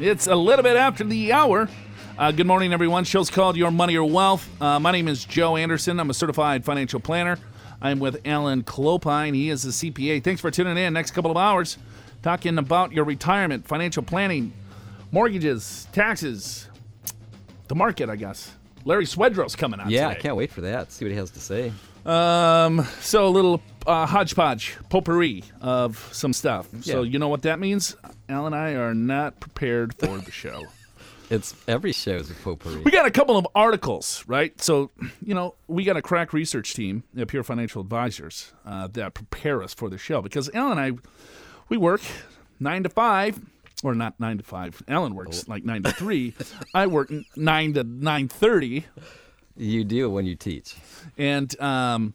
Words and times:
It's 0.00 0.28
a 0.28 0.34
little 0.36 0.62
bit 0.62 0.76
after 0.76 1.02
the 1.02 1.32
hour. 1.32 1.68
Uh, 2.16 2.30
good 2.30 2.46
morning, 2.46 2.72
everyone. 2.72 3.02
Show's 3.02 3.30
called 3.30 3.56
Your 3.56 3.72
Money 3.72 3.96
or 3.96 4.08
Wealth. 4.08 4.48
Uh, 4.62 4.78
my 4.78 4.92
name 4.92 5.08
is 5.08 5.24
Joe 5.24 5.56
Anderson. 5.56 5.98
I'm 5.98 6.08
a 6.08 6.14
certified 6.14 6.64
financial 6.64 7.00
planner. 7.00 7.36
I'm 7.82 7.98
with 7.98 8.20
Alan 8.24 8.62
Clopine. 8.62 9.34
He 9.34 9.50
is 9.50 9.64
a 9.64 9.68
CPA. 9.70 10.22
Thanks 10.22 10.40
for 10.40 10.52
tuning 10.52 10.76
in. 10.76 10.92
Next 10.92 11.10
couple 11.10 11.32
of 11.32 11.36
hours, 11.36 11.78
talking 12.22 12.58
about 12.58 12.92
your 12.92 13.04
retirement, 13.04 13.66
financial 13.66 14.04
planning, 14.04 14.52
mortgages, 15.10 15.88
taxes, 15.90 16.68
the 17.66 17.74
market, 17.74 18.08
I 18.08 18.14
guess. 18.14 18.52
Larry 18.84 19.04
Swedroe's 19.04 19.56
coming 19.56 19.80
on. 19.80 19.90
Yeah, 19.90 20.08
today. 20.08 20.18
I 20.18 20.22
can't 20.22 20.36
wait 20.36 20.52
for 20.52 20.60
that. 20.60 20.92
See 20.92 21.06
what 21.06 21.10
he 21.10 21.16
has 21.18 21.30
to 21.32 21.40
say. 21.40 21.72
Um, 22.06 22.84
so 23.00 23.26
a 23.26 23.28
little 23.28 23.60
uh, 23.84 24.06
hodgepodge, 24.06 24.76
potpourri 24.90 25.42
of 25.60 26.08
some 26.12 26.32
stuff. 26.32 26.68
So 26.82 27.02
you 27.02 27.18
know 27.18 27.28
what 27.28 27.42
that 27.42 27.58
means? 27.58 27.96
Al 28.28 28.46
and 28.46 28.54
I 28.54 28.72
are 28.74 28.94
not 28.94 29.40
prepared 29.40 29.94
for 29.94 30.18
the 30.18 30.30
show. 30.30 30.64
It's 31.30 31.54
every 31.68 31.92
show 31.92 32.12
is 32.12 32.30
a 32.30 32.34
potpourri. 32.34 32.80
We 32.80 32.90
got 32.90 33.04
a 33.04 33.10
couple 33.10 33.36
of 33.36 33.46
articles, 33.54 34.24
right? 34.26 34.58
So, 34.62 34.90
you 35.22 35.34
know, 35.34 35.56
we 35.66 35.84
got 35.84 35.98
a 35.98 36.00
crack 36.00 36.32
research 36.32 36.72
team 36.72 37.02
at 37.18 37.28
Pure 37.28 37.42
Financial 37.44 37.82
Advisors 37.82 38.54
uh, 38.64 38.86
that 38.94 39.12
prepare 39.12 39.62
us 39.62 39.74
for 39.74 39.90
the 39.90 39.98
show 39.98 40.22
because 40.22 40.48
Alan 40.54 40.78
and 40.78 40.80
I, 40.80 40.98
we 41.68 41.76
work 41.76 42.00
nine 42.58 42.82
to 42.84 42.88
five, 42.88 43.38
or 43.84 43.94
not 43.94 44.18
nine 44.18 44.38
to 44.38 44.42
five. 44.42 44.82
Alan 44.88 45.14
works 45.14 45.46
like 45.48 45.66
nine 45.66 45.82
to 45.82 45.92
three. 45.92 46.32
I 46.72 46.86
work 46.86 47.12
nine 47.36 47.74
to 47.74 47.84
nine 47.84 48.28
thirty, 48.28 48.86
You 49.54 49.84
do 49.84 50.08
when 50.08 50.24
you 50.24 50.34
teach. 50.34 50.76
and 51.18 51.60
um, 51.60 52.14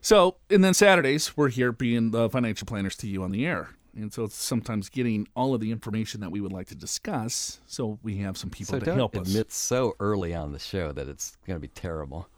so 0.00 0.38
and 0.50 0.64
then 0.64 0.74
Saturdays 0.74 1.36
we're 1.36 1.50
here 1.50 1.70
being 1.70 2.10
the 2.10 2.28
financial 2.28 2.66
planners 2.66 2.96
to 2.96 3.06
you 3.06 3.22
on 3.22 3.30
the 3.30 3.46
air. 3.46 3.70
And 3.96 4.12
so 4.12 4.24
it's 4.24 4.34
sometimes 4.34 4.88
getting 4.88 5.28
all 5.36 5.54
of 5.54 5.60
the 5.60 5.70
information 5.70 6.20
that 6.20 6.30
we 6.30 6.40
would 6.40 6.52
like 6.52 6.66
to 6.68 6.74
discuss. 6.74 7.60
So 7.66 7.98
we 8.02 8.16
have 8.18 8.36
some 8.36 8.50
people 8.50 8.72
So 8.72 8.80
to 8.80 8.94
help 8.94 9.16
us. 9.16 9.28
admit 9.28 9.52
so 9.52 9.94
early 10.00 10.34
on 10.34 10.52
the 10.52 10.58
show 10.58 10.90
that 10.92 11.08
it's 11.08 11.36
going 11.46 11.56
to 11.56 11.60
be 11.60 11.68
terrible. 11.68 12.28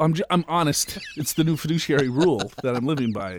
I'm 0.00 0.12
j- 0.12 0.24
I'm 0.28 0.44
honest. 0.48 0.98
It's 1.16 1.32
the 1.32 1.44
new 1.44 1.56
fiduciary 1.56 2.10
rule 2.10 2.52
that 2.62 2.76
I'm 2.76 2.84
living 2.84 3.12
by. 3.12 3.38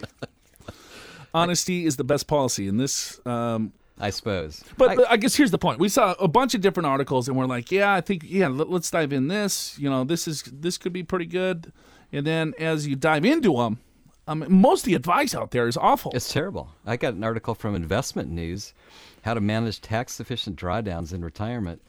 Honesty 1.33 1.85
is 1.85 1.97
the 1.97 2.03
best 2.03 2.27
policy 2.27 2.67
in 2.67 2.77
this. 2.77 3.19
Um, 3.25 3.73
I 3.99 4.09
suppose. 4.09 4.63
but 4.77 4.89
I- 4.91 4.95
but 4.95 5.09
I 5.11 5.17
guess 5.17 5.35
here's 5.35 5.51
the 5.51 5.57
point. 5.57 5.79
We 5.79 5.89
saw 5.89 6.13
a 6.19 6.27
bunch 6.27 6.53
of 6.55 6.61
different 6.61 6.87
articles, 6.87 7.27
and 7.27 7.37
we're 7.37 7.45
like, 7.45 7.71
yeah, 7.71 7.93
I 7.93 8.01
think 8.01 8.23
yeah, 8.25 8.47
let, 8.47 8.67
us 8.69 8.89
dive 8.89 9.13
in 9.13 9.27
this. 9.27 9.77
You 9.79 9.89
know, 9.89 10.03
this 10.03 10.27
is 10.27 10.41
this 10.43 10.77
could 10.77 10.91
be 10.93 11.03
pretty 11.03 11.25
good. 11.27 11.71
And 12.11 12.25
then 12.25 12.53
as 12.59 12.87
you 12.87 12.95
dive 12.95 13.23
into 13.25 13.53
them, 13.53 13.79
um, 14.27 14.45
most 14.47 14.81
of 14.81 14.85
the 14.85 14.95
advice 14.95 15.35
out 15.35 15.51
there 15.51 15.67
is 15.67 15.77
awful. 15.77 16.11
It's 16.15 16.31
terrible. 16.31 16.69
I 16.85 16.97
got 16.97 17.13
an 17.13 17.23
article 17.23 17.55
from 17.55 17.75
Investment 17.75 18.29
News, 18.29 18.73
how 19.21 19.33
to 19.33 19.41
manage 19.41 19.81
tax 19.81 20.19
efficient 20.19 20.59
drawdowns 20.59 21.13
in 21.13 21.23
retirement. 21.23 21.81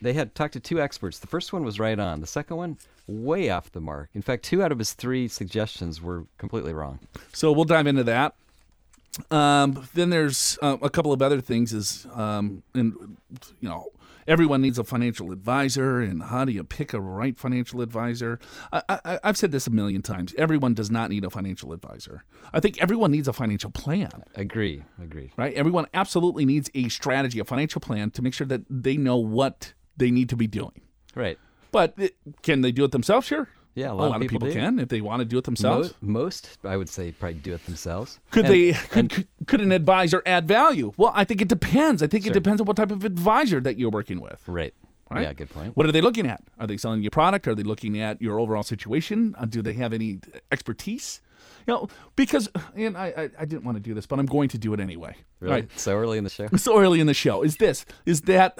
They 0.00 0.12
had 0.12 0.34
talked 0.34 0.54
to 0.54 0.60
two 0.60 0.80
experts. 0.80 1.18
The 1.18 1.26
first 1.26 1.52
one 1.52 1.64
was 1.64 1.78
right 1.78 1.98
on. 1.98 2.20
The 2.20 2.26
second 2.26 2.56
one, 2.56 2.78
way 3.06 3.50
off 3.50 3.72
the 3.72 3.80
mark. 3.80 4.10
In 4.14 4.22
fact, 4.22 4.44
two 4.44 4.62
out 4.62 4.72
of 4.72 4.78
his 4.78 4.92
three 4.92 5.28
suggestions 5.28 6.00
were 6.00 6.24
completely 6.38 6.72
wrong. 6.72 6.98
So 7.32 7.52
we'll 7.52 7.64
dive 7.64 7.86
into 7.86 8.04
that. 8.04 8.34
Um, 9.30 9.86
then 9.94 10.10
there's 10.10 10.58
uh, 10.60 10.76
a 10.82 10.90
couple 10.90 11.12
of 11.12 11.22
other 11.22 11.40
things. 11.40 11.72
Is 11.72 12.06
um, 12.14 12.62
and 12.74 12.94
you 13.60 13.68
know 13.68 13.86
everyone 14.26 14.62
needs 14.62 14.78
a 14.78 14.84
financial 14.84 15.32
advisor, 15.32 16.00
and 16.00 16.24
how 16.24 16.44
do 16.44 16.52
you 16.52 16.64
pick 16.64 16.92
a 16.92 17.00
right 17.00 17.38
financial 17.38 17.80
advisor? 17.80 18.38
I, 18.72 18.82
I, 18.88 19.18
I've 19.24 19.36
said 19.36 19.52
this 19.52 19.66
a 19.66 19.70
million 19.70 20.02
times. 20.02 20.34
Everyone 20.38 20.74
does 20.74 20.90
not 20.90 21.10
need 21.10 21.24
a 21.24 21.30
financial 21.30 21.72
advisor. 21.72 22.24
I 22.52 22.60
think 22.60 22.80
everyone 22.80 23.10
needs 23.12 23.28
a 23.28 23.32
financial 23.32 23.70
plan. 23.70 24.24
Agree. 24.34 24.84
Agree. 25.02 25.32
Right? 25.36 25.54
Everyone 25.54 25.86
absolutely 25.94 26.44
needs 26.44 26.70
a 26.74 26.88
strategy, 26.88 27.38
a 27.38 27.44
financial 27.44 27.80
plan 27.80 28.10
to 28.12 28.22
make 28.22 28.34
sure 28.34 28.46
that 28.46 28.62
they 28.68 28.96
know 28.96 29.16
what 29.16 29.74
they 29.96 30.10
need 30.10 30.28
to 30.30 30.36
be 30.36 30.46
doing. 30.46 30.80
Right. 31.14 31.38
But 31.70 31.94
it, 31.96 32.16
can 32.42 32.60
they 32.60 32.72
do 32.72 32.84
it 32.84 32.92
themselves? 32.92 33.26
Sure. 33.26 33.48
Yeah, 33.74 33.90
a 33.90 33.94
lot, 33.94 34.14
of 34.14 34.20
people, 34.22 34.38
do. 34.46 34.52
can 34.52 34.78
if 34.78 34.88
they 34.88 35.00
want 35.00 35.20
to 35.20 35.24
do 35.24 35.36
it 35.36 35.44
themselves. 35.44 35.94
Mo- 36.00 36.20
most, 36.20 36.58
I 36.64 36.76
would 36.76 36.88
say, 36.88 37.10
probably 37.10 37.40
do 37.40 37.54
it 37.54 37.64
themselves. 37.66 38.20
Could 38.30 38.44
And- 38.46 38.54
they? 38.54 38.72
Could, 38.72 39.10
could 39.10 39.26
could 39.46 39.60
an 39.60 39.72
advisor 39.72 40.22
add 40.26 40.46
value? 40.46 40.92
Well, 40.96 41.12
I 41.14 41.24
think 41.24 41.42
it 41.42 41.48
depends. 41.48 42.02
I 42.02 42.06
think 42.06 42.26
it 42.26 42.32
depends 42.32 42.60
on 42.60 42.66
what 42.66 42.76
type 42.76 42.90
of 42.92 43.04
advisor 43.04 43.60
that 43.60 43.76
you're 43.78 43.90
working 43.90 44.20
with. 44.20 44.40
Right. 44.46 44.74
Right? 45.10 45.22
Yeah, 45.22 45.32
good 45.34 45.50
point. 45.50 45.76
What 45.76 45.86
are 45.86 45.92
they 45.92 46.00
looking 46.00 46.26
at? 46.26 46.42
Are 46.58 46.66
they 46.66 46.76
selling 46.76 47.02
you 47.02 47.08
a 47.08 47.10
product? 47.10 47.46
Are 47.46 47.54
they 47.54 47.62
looking 47.62 48.00
at 48.00 48.22
your 48.22 48.40
overall 48.40 48.62
situation? 48.62 49.34
Uh, 49.38 49.44
do 49.44 49.60
they 49.60 49.74
have 49.74 49.92
any 49.92 50.20
expertise? 50.50 51.20
You 51.66 51.74
know, 51.74 51.88
because 52.16 52.48
and 52.74 52.96
I, 52.96 53.06
I 53.16 53.30
I 53.40 53.44
didn't 53.44 53.64
want 53.64 53.76
to 53.76 53.82
do 53.82 53.92
this, 53.94 54.06
but 54.06 54.18
I'm 54.18 54.26
going 54.26 54.48
to 54.50 54.58
do 54.58 54.72
it 54.72 54.80
anyway. 54.80 55.14
Really? 55.40 55.54
Right. 55.54 55.68
So 55.78 55.94
early 55.94 56.16
in 56.18 56.24
the 56.24 56.30
show? 56.30 56.48
So 56.56 56.78
early 56.78 57.00
in 57.00 57.06
the 57.06 57.14
show 57.14 57.42
is 57.42 57.56
this 57.56 57.84
is 58.06 58.22
that 58.22 58.58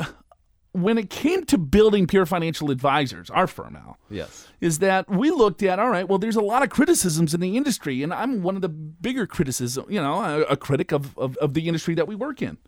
when 0.74 0.98
it 0.98 1.08
came 1.08 1.44
to 1.46 1.56
building 1.56 2.06
Pure 2.06 2.26
Financial 2.26 2.70
Advisors, 2.70 3.30
our 3.30 3.46
firm 3.46 3.74
now, 3.74 3.96
Yes. 4.10 4.48
is 4.60 4.80
that 4.80 5.08
we 5.08 5.30
looked 5.30 5.62
at 5.62 5.78
all 5.78 5.88
right 5.88 6.08
well 6.08 6.18
there's 6.18 6.36
a 6.36 6.40
lot 6.42 6.62
of 6.62 6.68
criticisms 6.70 7.32
in 7.34 7.40
the 7.40 7.56
industry 7.56 8.02
and 8.02 8.12
i'm 8.12 8.42
one 8.42 8.54
of 8.56 8.62
the 8.62 8.68
bigger 8.68 9.26
criticism 9.26 9.86
you 9.88 10.00
know 10.00 10.20
a, 10.20 10.40
a 10.42 10.56
critic 10.56 10.92
of, 10.92 11.16
of, 11.18 11.36
of 11.38 11.54
the 11.54 11.66
industry 11.68 11.94
that 11.94 12.06
we 12.08 12.14
work 12.14 12.40
in 12.42 12.58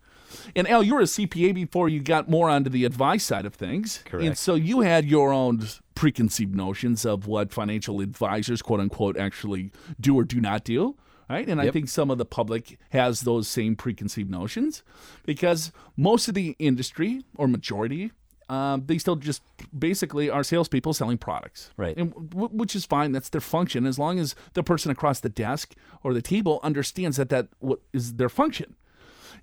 and 0.55 0.67
al 0.67 0.83
you 0.83 0.93
were 0.95 1.01
a 1.01 1.03
cpa 1.05 1.53
before 1.53 1.87
you 1.89 1.99
got 2.01 2.29
more 2.29 2.49
onto 2.49 2.69
the 2.69 2.83
advice 2.85 3.23
side 3.23 3.45
of 3.45 3.53
things 3.55 4.01
correct? 4.05 4.25
and 4.25 4.37
so 4.37 4.55
you 4.55 4.81
had 4.81 5.05
your 5.05 5.31
own 5.31 5.61
preconceived 5.95 6.55
notions 6.55 7.05
of 7.05 7.27
what 7.27 7.51
financial 7.53 8.01
advisors 8.01 8.61
quote 8.61 8.79
unquote 8.79 9.17
actually 9.17 9.71
do 9.99 10.17
or 10.17 10.23
do 10.23 10.39
not 10.41 10.63
do 10.63 10.95
right 11.29 11.47
and 11.49 11.59
i 11.61 11.69
think 11.71 11.89
some 11.89 12.09
of 12.09 12.17
the 12.17 12.25
public 12.25 12.77
has 12.89 13.21
those 13.21 13.47
same 13.47 13.75
preconceived 13.75 14.29
notions 14.29 14.83
because 15.25 15.71
most 15.95 16.27
of 16.27 16.33
the 16.33 16.55
industry 16.59 17.23
or 17.35 17.47
majority 17.47 18.11
um, 18.49 18.85
they 18.85 18.97
still 18.97 19.17
just 19.17 19.43
basically 19.77 20.29
are 20.29 20.41
salespeople 20.41 20.93
selling 20.93 21.17
products, 21.17 21.69
Right. 21.75 21.97
And 21.97 22.13
w- 22.29 22.47
which 22.47 22.77
is 22.77 22.85
fine. 22.85 23.11
That's 23.11 23.27
their 23.27 23.41
function, 23.41 23.85
as 23.85 23.99
long 23.99 24.19
as 24.19 24.35
the 24.53 24.63
person 24.63 24.89
across 24.89 25.19
the 25.19 25.27
desk 25.27 25.75
or 26.01 26.13
the 26.13 26.21
table 26.21 26.61
understands 26.63 27.17
that 27.17 27.27
that 27.27 27.49
what 27.59 27.79
is 27.91 28.13
their 28.13 28.29
function. 28.29 28.75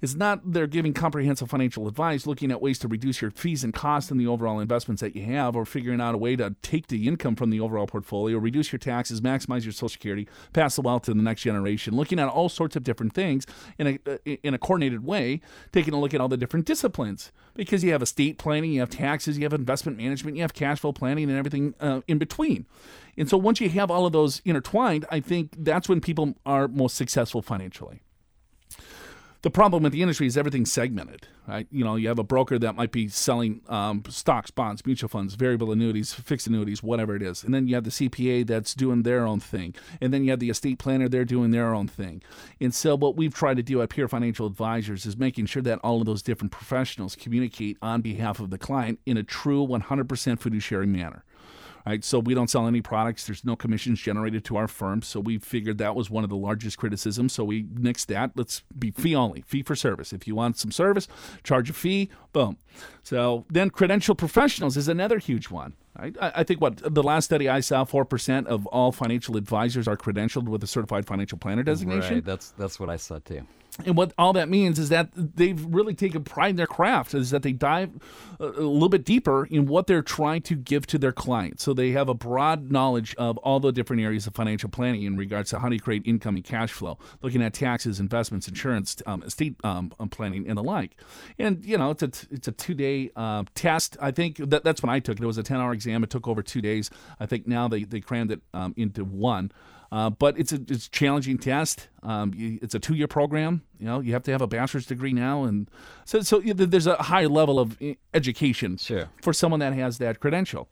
It's 0.01 0.15
not 0.15 0.53
they're 0.53 0.67
giving 0.67 0.93
comprehensive 0.93 1.51
financial 1.51 1.89
advice, 1.89 2.27
looking 2.27 2.51
at 2.51 2.63
ways 2.63 2.79
to 2.81 2.89
reduce 2.89 3.21
your 3.21 3.31
fees 3.31 3.65
and 3.65 3.73
costs 3.73 4.11
in 4.11 4.19
the 4.19 4.27
overall 4.27 4.61
investments 4.61 5.01
that 5.01 5.17
you 5.17 5.25
have, 5.25 5.57
or 5.57 5.65
figuring 5.65 6.01
out 6.01 6.15
a 6.15 6.19
way 6.19 6.37
to 6.37 6.55
take 6.63 6.89
the 6.89 7.09
income 7.09 7.37
from 7.37 7.51
the 7.51 7.61
overall 7.61 7.87
portfolio, 7.87 8.39
reduce 8.39 8.73
your 8.73 8.79
taxes, 8.79 9.21
maximize 9.21 9.65
your 9.65 9.73
Social 9.73 9.89
Security, 9.89 10.29
pass 10.53 10.77
the 10.77 10.83
wealth 10.83 11.03
to 11.03 11.15
the 11.15 11.23
next 11.23 11.43
generation. 11.43 11.95
Looking 11.95 12.19
at 12.19 12.29
all 12.29 12.49
sorts 12.49 12.77
of 12.77 12.85
different 12.85 13.13
things 13.13 13.47
in 13.79 13.87
a 13.87 13.99
uh, 14.11 14.19
in 14.43 14.55
a 14.55 14.59
coordinated 14.59 15.05
way, 15.05 15.41
taking 15.73 15.95
a 15.95 16.01
look 16.01 16.15
at 16.15 16.21
all 16.21 16.29
the 16.29 16.37
different 16.37 16.67
disciplines 16.67 17.33
because 17.55 17.85
you 17.85 17.93
have 17.93 18.03
estate 18.03 18.39
planning, 18.39 18.73
you 18.73 18.81
have 18.81 18.91
taxes, 18.91 19.39
you 19.39 19.45
have 19.45 19.53
investment 19.53 19.97
management, 19.99 20.37
you 20.37 20.43
have 20.43 20.55
cash 20.55 20.81
flow 20.81 20.93
planning, 20.93 21.29
and 21.29 21.39
everything 21.39 21.75
uh, 21.81 22.01
in 22.09 22.19
between. 22.19 22.67
And 23.17 23.29
so 23.29 23.37
once 23.37 23.61
you 23.61 23.69
have 23.71 23.91
all 23.91 24.07
of 24.07 24.13
those 24.13 24.43
intertwined, 24.45 25.07
I 25.11 25.21
think 25.21 25.55
that's 25.59 25.89
when 25.89 26.01
people 26.01 26.35
are 26.45 26.69
most 26.69 26.97
successful 26.97 27.43
financially 27.43 28.03
the 29.45 29.51
problem 29.51 29.83
with 29.83 29.93
the 29.93 30.01
industry 30.01 30.27
is 30.27 30.39
everything's 30.39 30.73
segmented, 30.73 31.29
right? 31.47 31.67
You 31.71 31.85
know, 31.85 31.97
you 31.97 32.09
have 32.09 32.19
a 32.19 32.25
broker 32.25 32.59
that 32.59 32.77
might 32.77 32.93
be 32.93 33.09
selling 33.09 33.61
um, 33.69 34.03
stocks, 34.09 34.51
bonds, 34.51 34.87
mutual 34.87 35.11
funds, 35.11 35.35
variable 35.35 35.71
annuities, 35.71 36.15
fixed 36.15 36.47
annuities, 36.47 36.83
whatever 36.83 37.15
it 37.15 37.21
is, 37.21 37.45
and 37.45 37.53
then 37.53 37.69
you 37.69 37.75
have 37.75 37.85
the 37.85 37.91
CPA 37.91 38.47
that's 38.47 38.73
doing 38.73 39.03
their 39.03 39.27
own 39.27 39.41
thing, 39.41 39.75
and 40.01 40.15
then 40.15 40.25
you 40.25 40.31
have 40.31 40.41
the 40.41 40.49
estate 40.49 40.79
planner 40.79 41.11
they're 41.11 41.27
doing 41.27 41.51
their 41.51 41.75
own 41.75 41.87
thing. 41.89 42.23
And 42.59 42.73
so, 42.75 42.97
what 42.97 43.17
we've 43.17 43.35
tried 43.35 43.59
to 43.59 43.63
do 43.63 43.83
at 43.83 43.91
Pure 43.91 44.09
Financial 44.09 44.47
Advisors 44.47 45.05
is 45.05 45.19
making 45.19 45.45
sure 45.45 45.61
that 45.61 45.79
all 45.81 46.01
of 46.01 46.07
those 46.07 46.23
different 46.23 46.51
professionals 46.51 47.15
communicate 47.15 47.77
on 47.83 48.01
behalf 48.01 48.41
of 48.41 48.49
the 48.49 48.57
client 48.57 48.99
in 49.05 49.19
a 49.19 49.23
true 49.23 49.67
100% 49.67 50.41
fiduciary 50.41 50.87
manner 50.87 51.23
right? 51.87 52.05
So 52.05 52.19
we 52.19 52.35
don't 52.35 52.49
sell 52.49 52.67
any 52.67 52.81
products. 52.81 53.27
There's 53.27 53.45
no 53.45 53.57
commissions 53.57 54.01
generated 54.01 54.45
to 54.47 54.57
our 54.57 54.69
firm. 54.69 55.03
So 55.03 55.21
we 55.21 55.39
figured 55.39 55.79
that 55.79 55.95
was 55.95 56.11
one 56.11 56.25
of 56.25 56.31
the 56.31 56.37
largest 56.37 56.79
criticisms. 56.79 57.33
So 57.33 57.45
we 57.45 57.65
nixed 57.65 58.07
that. 58.07 58.33
Let's 58.35 58.63
be 58.79 58.91
fee 58.91 59.15
only, 59.15 59.43
fee 59.43 59.63
for 59.63 59.77
service. 59.77 60.13
If 60.13 60.27
you 60.27 60.35
want 60.35 60.59
some 60.59 60.71
service, 60.71 61.09
charge 61.43 61.71
a 61.71 61.73
fee. 61.73 62.11
Boom. 62.33 62.57
So 63.03 63.45
then 63.51 63.71
credential 63.71 64.15
professionals 64.15 64.77
is 64.77 64.89
another 64.89 65.19
huge 65.19 65.51
one. 65.51 65.75
Right? 65.99 66.17
I, 66.21 66.33
I 66.37 66.45
think 66.45 66.61
what 66.61 66.81
the 66.93 67.03
last 67.03 67.27
study 67.27 67.49
I 67.49 67.61
saw, 67.61 67.85
four 67.85 68.05
percent 68.05 68.49
of 68.49 68.67
all 68.67 68.91
financial 68.91 69.37
advisors 69.37 69.87
are 69.87 69.97
credentialed 69.97 70.49
with 70.49 70.65
a 70.65 70.67
certified 70.67 71.07
financial 71.07 71.39
planner 71.39 71.63
designation. 71.63 72.15
Right. 72.15 72.25
That's 72.25 72.51
that's 72.51 72.81
what 72.81 72.91
I 72.91 72.97
saw 72.97 73.21
too. 73.21 73.47
And 73.85 73.97
what 73.97 74.13
all 74.17 74.33
that 74.35 74.49
means 74.49 74.79
is 74.79 74.89
that 74.91 75.09
they've 75.15 75.63
really 75.65 75.95
taken 75.95 76.23
pride 76.23 76.51
in 76.51 76.57
their 76.57 76.67
craft, 76.67 77.13
is 77.13 77.31
that 77.31 77.43
they 77.43 77.53
dive 77.53 77.91
a, 78.39 78.45
a 78.45 78.47
little 78.47 78.89
bit 78.89 79.05
deeper 79.05 79.47
in 79.47 79.67
what 79.67 79.89
they're 79.89 80.03
trying 80.03 80.43
to 80.43 80.55
give 80.55 80.87
to 80.89 80.99
their 80.99 81.11
clients. 81.13 81.65
So 81.65 81.75
they 81.75 81.91
have 81.91 82.09
a 82.09 82.15
broad 82.15 82.71
knowledge 82.71 83.17
of 83.17 83.37
all 83.39 83.59
the 83.59 83.73
different 83.73 84.03
areas 84.03 84.29
of 84.29 84.35
financial 84.35 84.69
planning 84.69 85.03
in 85.03 85.17
regards 85.17 85.51
to 85.51 85.59
how 85.59 85.71
you 85.71 85.81
create 85.81 86.03
income 86.07 86.37
and 86.37 86.45
cash 86.45 86.71
flow, 86.71 86.99
looking 87.21 87.43
at 87.43 87.53
taxes, 87.53 87.99
investments, 87.99 88.47
insurance, 88.47 89.03
um, 89.07 89.23
estate 89.25 89.57
um, 89.65 89.93
um 89.99 90.09
planning, 90.09 90.49
and 90.49 90.57
the 90.57 90.63
like. 90.63 90.97
And 91.39 91.65
you 91.65 91.77
know, 91.77 91.91
it's 91.91 92.03
a 92.03 92.11
it's 92.31 92.47
a 92.47 92.53
two 92.53 92.75
day 92.75 93.11
uh, 93.17 93.43
test. 93.57 93.97
I 94.01 94.13
think 94.13 94.37
that, 94.37 94.63
that's 94.63 94.83
when 94.83 94.91
I 94.91 95.01
took 95.01 95.19
it. 95.19 95.23
It 95.23 95.27
was 95.27 95.39
a 95.39 95.43
ten 95.43 95.59
hour 95.59 95.73
exam. 95.73 96.05
It 96.05 96.11
took 96.11 96.29
over 96.29 96.43
two 96.43 96.61
days. 96.61 96.91
I 97.19 97.27
think 97.27 97.49
now 97.49 97.67
they 97.67 97.83
they 97.83 98.01
crammed 98.01 98.31
it 98.31 98.41
um, 98.53 98.73
into 98.77 99.05
one. 99.05 99.51
Uh, 99.95 100.11
but 100.11 100.37
it's 100.37 100.53
a 100.53 100.57
it's 100.67 100.87
a 100.87 100.91
challenging 100.91 101.39
test. 101.39 101.87
Um, 102.03 102.35
you, 102.35 102.59
it's 102.61 102.75
a 102.75 102.81
two 102.81 102.97
year 102.97 103.07
program. 103.07 103.63
You 103.79 103.87
know, 103.87 104.01
you 104.01 104.13
have 104.13 104.25
to 104.25 104.33
have 104.33 104.43
a 104.43 104.47
bachelor's 104.49 104.87
degree 104.87 105.13
now, 105.13 105.45
and 105.45 105.71
so 106.05 106.21
so 106.21 106.41
there's 106.41 106.89
a 106.89 106.97
high 106.97 107.27
level 107.27 107.61
of 107.61 107.79
education 108.13 108.77
sure. 108.77 109.09
for 109.23 109.33
someone 109.33 109.61
that 109.61 109.73
has 109.73 109.99
that 109.99 110.19
credential. 110.19 110.69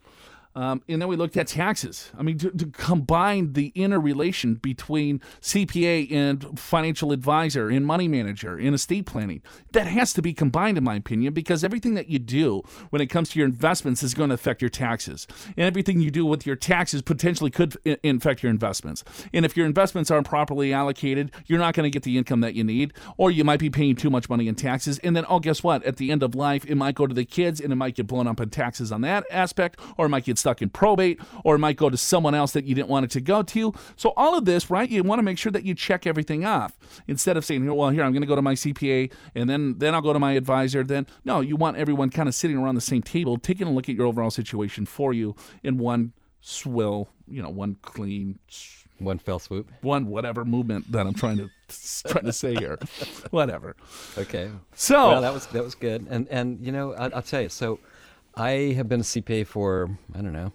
Um, 0.55 0.83
and 0.89 1.01
then 1.01 1.09
we 1.09 1.17
looked 1.17 1.37
at 1.37 1.47
taxes. 1.47 2.11
I 2.19 2.23
mean, 2.23 2.39
to, 2.39 2.51
to, 2.51 2.67
combine 2.67 3.55
the 3.55 3.73
interrelation 3.75 4.55
between 4.57 5.21
CPA 5.41 6.13
and 6.13 6.59
financial 6.59 7.13
advisor 7.13 7.71
and 7.71 7.87
money 7.87 8.07
manager 8.07 8.59
in 8.59 8.75
estate 8.75 9.07
planning, 9.07 9.43
that 9.73 9.87
has 9.87 10.13
to 10.15 10.23
be 10.23 10.35
combined, 10.35 10.77
in 10.77 10.85
my 10.85 10.97
opinion, 10.97 11.33
because 11.33 11.65
everything 11.65 11.95
that 11.95 12.09
you 12.09 12.19
do 12.19 12.63
when 12.91 13.01
it 13.01 13.07
comes 13.07 13.31
to 13.31 13.39
your 13.39 13.49
investments 13.49 14.03
is 14.03 14.13
going 14.13 14.29
to 14.29 14.35
affect 14.35 14.61
your 14.61 14.69
taxes. 14.69 15.27
And 15.57 15.67
everything 15.67 16.01
you 16.01 16.11
do 16.11 16.27
with 16.27 16.47
your 16.47 16.57
taxes 16.57 17.01
potentially 17.01 17.51
could 17.51 17.77
infect 18.03 18.43
your 18.43 18.51
investments. 18.51 19.05
And 19.33 19.47
if 19.47 19.57
your 19.57 19.65
investments 19.65 20.11
aren't 20.11 20.27
properly 20.27 20.73
allocated, 20.73 21.31
you're 21.47 21.59
not 21.59 21.75
going 21.75 21.85
to 21.85 21.91
get 21.91 22.03
the 22.03 22.19
income 22.19 22.41
that 22.41 22.55
you 22.55 22.65
need, 22.65 22.93
or 23.17 23.31
you 23.31 23.45
might 23.45 23.61
be 23.61 23.71
paying 23.71 23.97
too 23.97 24.11
much 24.11 24.29
money 24.29 24.49
in 24.49 24.55
taxes. 24.55 24.99
And 24.99 25.17
then, 25.17 25.25
oh, 25.29 25.41
guess 25.41 25.63
what? 25.63 25.83
At 25.85 25.97
the 25.97 26.11
end 26.11 26.23
of 26.23 26.35
life, 26.35 26.67
it 26.67 26.75
might 26.75 26.95
go 26.95 27.07
to 27.07 27.15
the 27.15 27.25
kids 27.25 27.61
and 27.61 27.73
it 27.73 27.77
might 27.77 27.95
get 27.95 28.07
blown 28.07 28.27
up 28.27 28.41
in 28.41 28.51
taxes 28.51 28.93
on 28.93 29.01
that 29.03 29.25
aspect, 29.31 29.81
or 29.97 30.07
it 30.07 30.11
might 30.11 30.25
get 30.25 30.42
stuck 30.43 30.61
in 30.61 30.69
probate, 30.69 31.21
or 31.45 31.55
it 31.55 31.59
might 31.59 31.77
go 31.77 31.89
to 31.89 31.97
someone 31.97 32.35
else 32.35 32.53
that 32.53 32.65
you 32.65 32.75
didn't 32.75 32.89
want 32.89 33.05
it 33.05 33.11
to 33.13 33.21
go 33.21 33.43
to. 33.43 33.73
So 33.97 34.13
all 34.17 34.37
of 34.37 34.45
this, 34.45 34.69
right? 34.71 34.89
You 34.89 35.03
want 35.03 35.21
to 35.21 35.23
make 35.23 35.39
sure 35.39 35.53
that 35.53 35.65
you 35.65 35.75
check 35.75 36.07
everything 36.07 36.45
off 36.45 36.79
instead 37.07 37.37
of 37.37 37.45
saying, 37.45 37.65
"Well, 37.75 37.91
here 37.91 38.03
I'm 38.03 38.13
going 38.13 38.23
to 38.23 38.27
go 38.27 38.37
to 38.37 38.43
my 38.43 38.55
CPA, 38.55 39.11
and 39.35 39.49
then 39.49 39.79
then 39.79 39.95
I'll 39.95 40.03
go 40.03 40.13
to 40.13 40.19
my 40.19 40.33
advisor." 40.33 40.83
Then 40.83 41.07
no, 41.25 41.41
you 41.41 41.57
want 41.57 41.77
everyone 41.77 42.11
kind 42.11 42.29
of 42.29 42.35
sitting 42.35 42.59
around 42.59 42.75
the 42.75 42.81
same 42.81 43.03
table, 43.03 43.39
taking 43.39 43.67
a 43.67 43.73
look 43.73 43.89
at 43.89 43.95
your 43.95 44.07
overall 44.07 44.31
situation 44.31 44.85
for 44.85 45.13
you 45.13 45.35
in 45.63 45.79
one 45.79 46.13
swill, 46.41 47.09
you 47.29 47.43
know, 47.43 47.49
one 47.49 47.77
clean. 47.83 48.39
One 48.99 49.19
fell 49.19 49.41
swoop. 49.41 49.69
One 49.81 50.07
whatever 50.07 50.45
movement 50.45 50.93
that 50.93 51.09
I'm 51.09 51.15
trying 51.15 51.39
to 51.39 51.51
trying 52.09 52.25
to 52.25 52.33
say 52.33 52.55
here, 52.55 52.79
whatever. 53.31 53.75
Okay. 54.17 54.49
So 54.77 55.09
well, 55.09 55.23
that 55.23 55.35
was 55.35 55.47
that 55.47 55.65
was 55.65 55.75
good, 55.75 56.07
and 56.09 56.29
and 56.29 56.65
you 56.65 56.71
know 56.71 56.93
I, 56.93 57.09
I'll 57.09 57.23
tell 57.23 57.43
you. 57.43 57.49
So 57.49 57.81
I 58.35 58.75
have 58.77 58.89
been 58.89 59.01
a 59.01 59.05
CPA 59.05 59.47
for 59.47 59.99
I 60.15 60.21
don't 60.21 60.33
know 60.33 60.53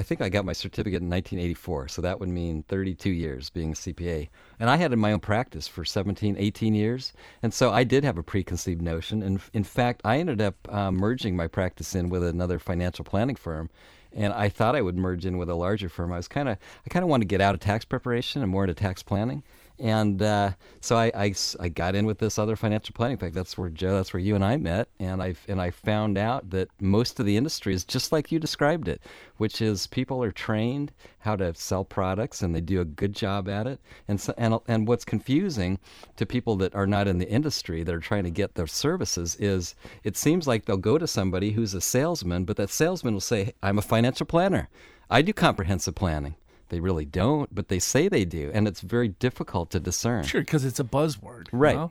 I 0.00 0.02
think 0.02 0.22
I 0.22 0.30
got 0.30 0.46
my 0.46 0.54
certificate 0.54 1.02
in 1.02 1.10
1984, 1.10 1.88
so 1.88 2.00
that 2.00 2.20
would 2.20 2.30
mean 2.30 2.62
32 2.68 3.10
years 3.10 3.50
being 3.50 3.72
a 3.72 3.74
CPA. 3.74 4.30
And 4.58 4.70
I 4.70 4.76
had 4.76 4.94
in 4.94 4.98
my 4.98 5.12
own 5.12 5.20
practice 5.20 5.68
for 5.68 5.84
17, 5.84 6.36
18 6.38 6.74
years, 6.74 7.12
and 7.42 7.52
so 7.52 7.70
I 7.70 7.84
did 7.84 8.02
have 8.04 8.16
a 8.16 8.22
preconceived 8.22 8.80
notion. 8.80 9.22
And 9.22 9.40
in 9.52 9.62
fact, 9.62 10.00
I 10.02 10.18
ended 10.18 10.40
up 10.40 10.54
uh, 10.72 10.90
merging 10.90 11.36
my 11.36 11.48
practice 11.48 11.94
in 11.94 12.08
with 12.08 12.24
another 12.24 12.58
financial 12.58 13.04
planning 13.04 13.36
firm, 13.36 13.68
and 14.12 14.32
I 14.32 14.48
thought 14.48 14.74
I 14.74 14.80
would 14.80 14.96
merge 14.96 15.26
in 15.26 15.36
with 15.36 15.50
a 15.50 15.54
larger 15.54 15.88
firm. 15.88 16.12
I 16.12 16.16
was 16.16 16.28
kind 16.28 16.48
of, 16.48 16.56
I 16.86 16.88
kind 16.88 17.02
of 17.02 17.10
wanted 17.10 17.24
to 17.24 17.34
get 17.34 17.40
out 17.40 17.54
of 17.54 17.60
tax 17.60 17.84
preparation 17.84 18.42
and 18.42 18.50
more 18.50 18.64
into 18.64 18.74
tax 18.74 19.02
planning. 19.02 19.42
And 19.80 20.20
uh, 20.20 20.52
so 20.82 20.96
I, 20.96 21.10
I, 21.14 21.34
I, 21.58 21.68
got 21.70 21.94
in 21.94 22.04
with 22.04 22.18
this 22.18 22.38
other 22.38 22.54
financial 22.54 22.92
planning. 22.92 23.14
In 23.14 23.18
fact, 23.18 23.34
that's 23.34 23.56
where 23.56 23.70
Joe, 23.70 23.96
that's 23.96 24.12
where 24.12 24.20
you 24.20 24.34
and 24.34 24.44
I 24.44 24.58
met. 24.58 24.88
And 24.98 25.22
I 25.22 25.34
and 25.48 25.58
I 25.58 25.70
found 25.70 26.18
out 26.18 26.50
that 26.50 26.68
most 26.80 27.18
of 27.18 27.24
the 27.24 27.38
industry 27.38 27.72
is 27.72 27.84
just 27.84 28.12
like 28.12 28.30
you 28.30 28.38
described 28.38 28.88
it, 28.88 29.00
which 29.38 29.62
is 29.62 29.86
people 29.86 30.22
are 30.22 30.32
trained 30.32 30.92
how 31.20 31.34
to 31.36 31.54
sell 31.54 31.82
products 31.82 32.42
and 32.42 32.54
they 32.54 32.60
do 32.60 32.82
a 32.82 32.84
good 32.84 33.14
job 33.14 33.48
at 33.48 33.66
it. 33.66 33.80
And 34.06 34.20
so, 34.20 34.34
and 34.36 34.58
and 34.68 34.86
what's 34.86 35.06
confusing 35.06 35.78
to 36.16 36.26
people 36.26 36.56
that 36.56 36.74
are 36.74 36.86
not 36.86 37.08
in 37.08 37.16
the 37.16 37.28
industry 37.28 37.82
that 37.82 37.94
are 37.94 38.00
trying 38.00 38.24
to 38.24 38.30
get 38.30 38.56
their 38.56 38.66
services 38.66 39.34
is 39.36 39.74
it 40.04 40.14
seems 40.14 40.46
like 40.46 40.66
they'll 40.66 40.76
go 40.76 40.98
to 40.98 41.06
somebody 41.06 41.52
who's 41.52 41.72
a 41.72 41.80
salesman, 41.80 42.44
but 42.44 42.58
that 42.58 42.68
salesman 42.68 43.14
will 43.14 43.20
say, 43.22 43.54
"I'm 43.62 43.78
a 43.78 43.82
financial 43.82 44.26
planner. 44.26 44.68
I 45.08 45.22
do 45.22 45.32
comprehensive 45.32 45.94
planning." 45.94 46.34
They 46.70 46.80
really 46.80 47.04
don't, 47.04 47.54
but 47.54 47.68
they 47.68 47.78
say 47.78 48.08
they 48.08 48.24
do, 48.24 48.50
and 48.54 48.66
it's 48.66 48.80
very 48.80 49.08
difficult 49.08 49.70
to 49.70 49.80
discern. 49.80 50.24
Sure, 50.24 50.40
because 50.40 50.64
it's 50.64 50.80
a 50.80 50.84
buzzword, 50.84 51.48
right? 51.52 51.72
You 51.72 51.78
know? 51.78 51.90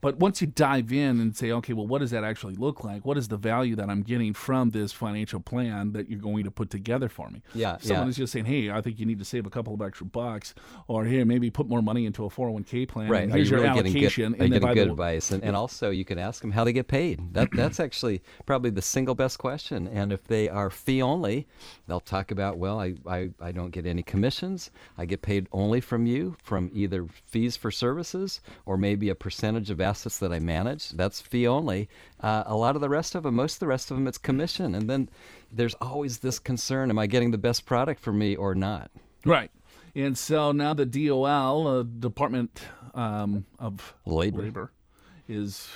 But 0.00 0.18
once 0.18 0.40
you 0.40 0.46
dive 0.46 0.92
in 0.92 1.20
and 1.20 1.36
say, 1.36 1.50
okay, 1.52 1.72
well, 1.72 1.86
what 1.86 1.98
does 1.98 2.10
that 2.10 2.24
actually 2.24 2.54
look 2.54 2.84
like? 2.84 3.04
What 3.04 3.18
is 3.18 3.28
the 3.28 3.36
value 3.36 3.76
that 3.76 3.90
I'm 3.90 4.02
getting 4.02 4.32
from 4.32 4.70
this 4.70 4.92
financial 4.92 5.40
plan 5.40 5.92
that 5.92 6.08
you're 6.08 6.20
going 6.20 6.44
to 6.44 6.50
put 6.50 6.70
together 6.70 7.08
for 7.08 7.28
me? 7.28 7.42
Yeah. 7.54 7.76
Someone 7.78 8.06
yeah. 8.06 8.10
is 8.10 8.16
just 8.16 8.32
saying, 8.32 8.46
hey, 8.46 8.70
I 8.70 8.80
think 8.80 8.98
you 8.98 9.06
need 9.06 9.18
to 9.18 9.24
save 9.24 9.46
a 9.46 9.50
couple 9.50 9.74
of 9.74 9.82
extra 9.82 10.06
bucks, 10.06 10.54
or 10.88 11.04
here, 11.04 11.24
maybe 11.24 11.50
put 11.50 11.68
more 11.68 11.82
money 11.82 12.06
into 12.06 12.24
a 12.24 12.30
401k 12.30 12.88
plan. 12.88 13.10
Right. 13.10 13.24
And 13.24 13.32
here's 13.32 13.50
you 13.50 13.56
really 13.56 13.68
your 13.68 13.76
allocation. 13.76 14.32
Getting 14.32 14.50
good, 14.52 14.60
getting 14.60 14.74
good 14.74 14.88
the, 14.88 14.92
advice? 14.92 15.30
And, 15.30 15.44
and 15.44 15.54
also, 15.54 15.90
you 15.90 16.04
can 16.04 16.18
ask 16.18 16.40
them 16.40 16.52
how 16.52 16.64
they 16.64 16.72
get 16.72 16.88
paid. 16.88 17.34
That 17.34 17.48
That's 17.60 17.78
actually 17.78 18.22
probably 18.46 18.70
the 18.70 18.82
single 18.82 19.14
best 19.14 19.38
question. 19.38 19.86
And 19.86 20.12
if 20.12 20.24
they 20.24 20.48
are 20.48 20.70
fee 20.70 21.02
only, 21.02 21.46
they'll 21.86 22.00
talk 22.00 22.30
about, 22.30 22.56
well, 22.56 22.80
I, 22.80 22.94
I, 23.06 23.30
I 23.40 23.52
don't 23.52 23.70
get 23.70 23.84
any 23.84 24.02
commissions. 24.02 24.70
I 24.96 25.04
get 25.04 25.20
paid 25.20 25.46
only 25.52 25.80
from 25.80 26.06
you, 26.06 26.36
from 26.42 26.70
either 26.72 27.06
fees 27.26 27.56
for 27.56 27.70
services 27.70 28.40
or 28.64 28.78
maybe 28.78 29.10
a 29.10 29.14
percentage 29.14 29.70
of 29.70 29.80
assets 29.90 30.18
that 30.18 30.32
I 30.32 30.38
manage. 30.38 30.90
That's 30.90 31.20
fee 31.20 31.46
only. 31.46 31.88
Uh, 32.20 32.44
a 32.46 32.56
lot 32.56 32.74
of 32.76 32.80
the 32.80 32.88
rest 32.88 33.14
of 33.14 33.24
them, 33.24 33.34
most 33.34 33.54
of 33.54 33.60
the 33.60 33.66
rest 33.66 33.90
of 33.90 33.96
them, 33.96 34.06
it's 34.06 34.18
commission. 34.18 34.74
And 34.74 34.88
then 34.88 35.08
there's 35.52 35.74
always 35.74 36.18
this 36.18 36.38
concern: 36.38 36.90
Am 36.90 36.98
I 36.98 37.06
getting 37.06 37.32
the 37.32 37.38
best 37.38 37.66
product 37.66 38.00
for 38.00 38.12
me 38.12 38.36
or 38.36 38.54
not? 38.54 38.90
Right. 39.24 39.50
And 39.94 40.16
so 40.16 40.52
now 40.52 40.74
the 40.74 40.86
DOL, 40.86 41.66
uh, 41.66 41.82
Department 41.82 42.62
um, 42.94 43.44
of 43.58 43.94
Labor. 44.06 44.42
Labor, 44.42 44.72
is 45.28 45.68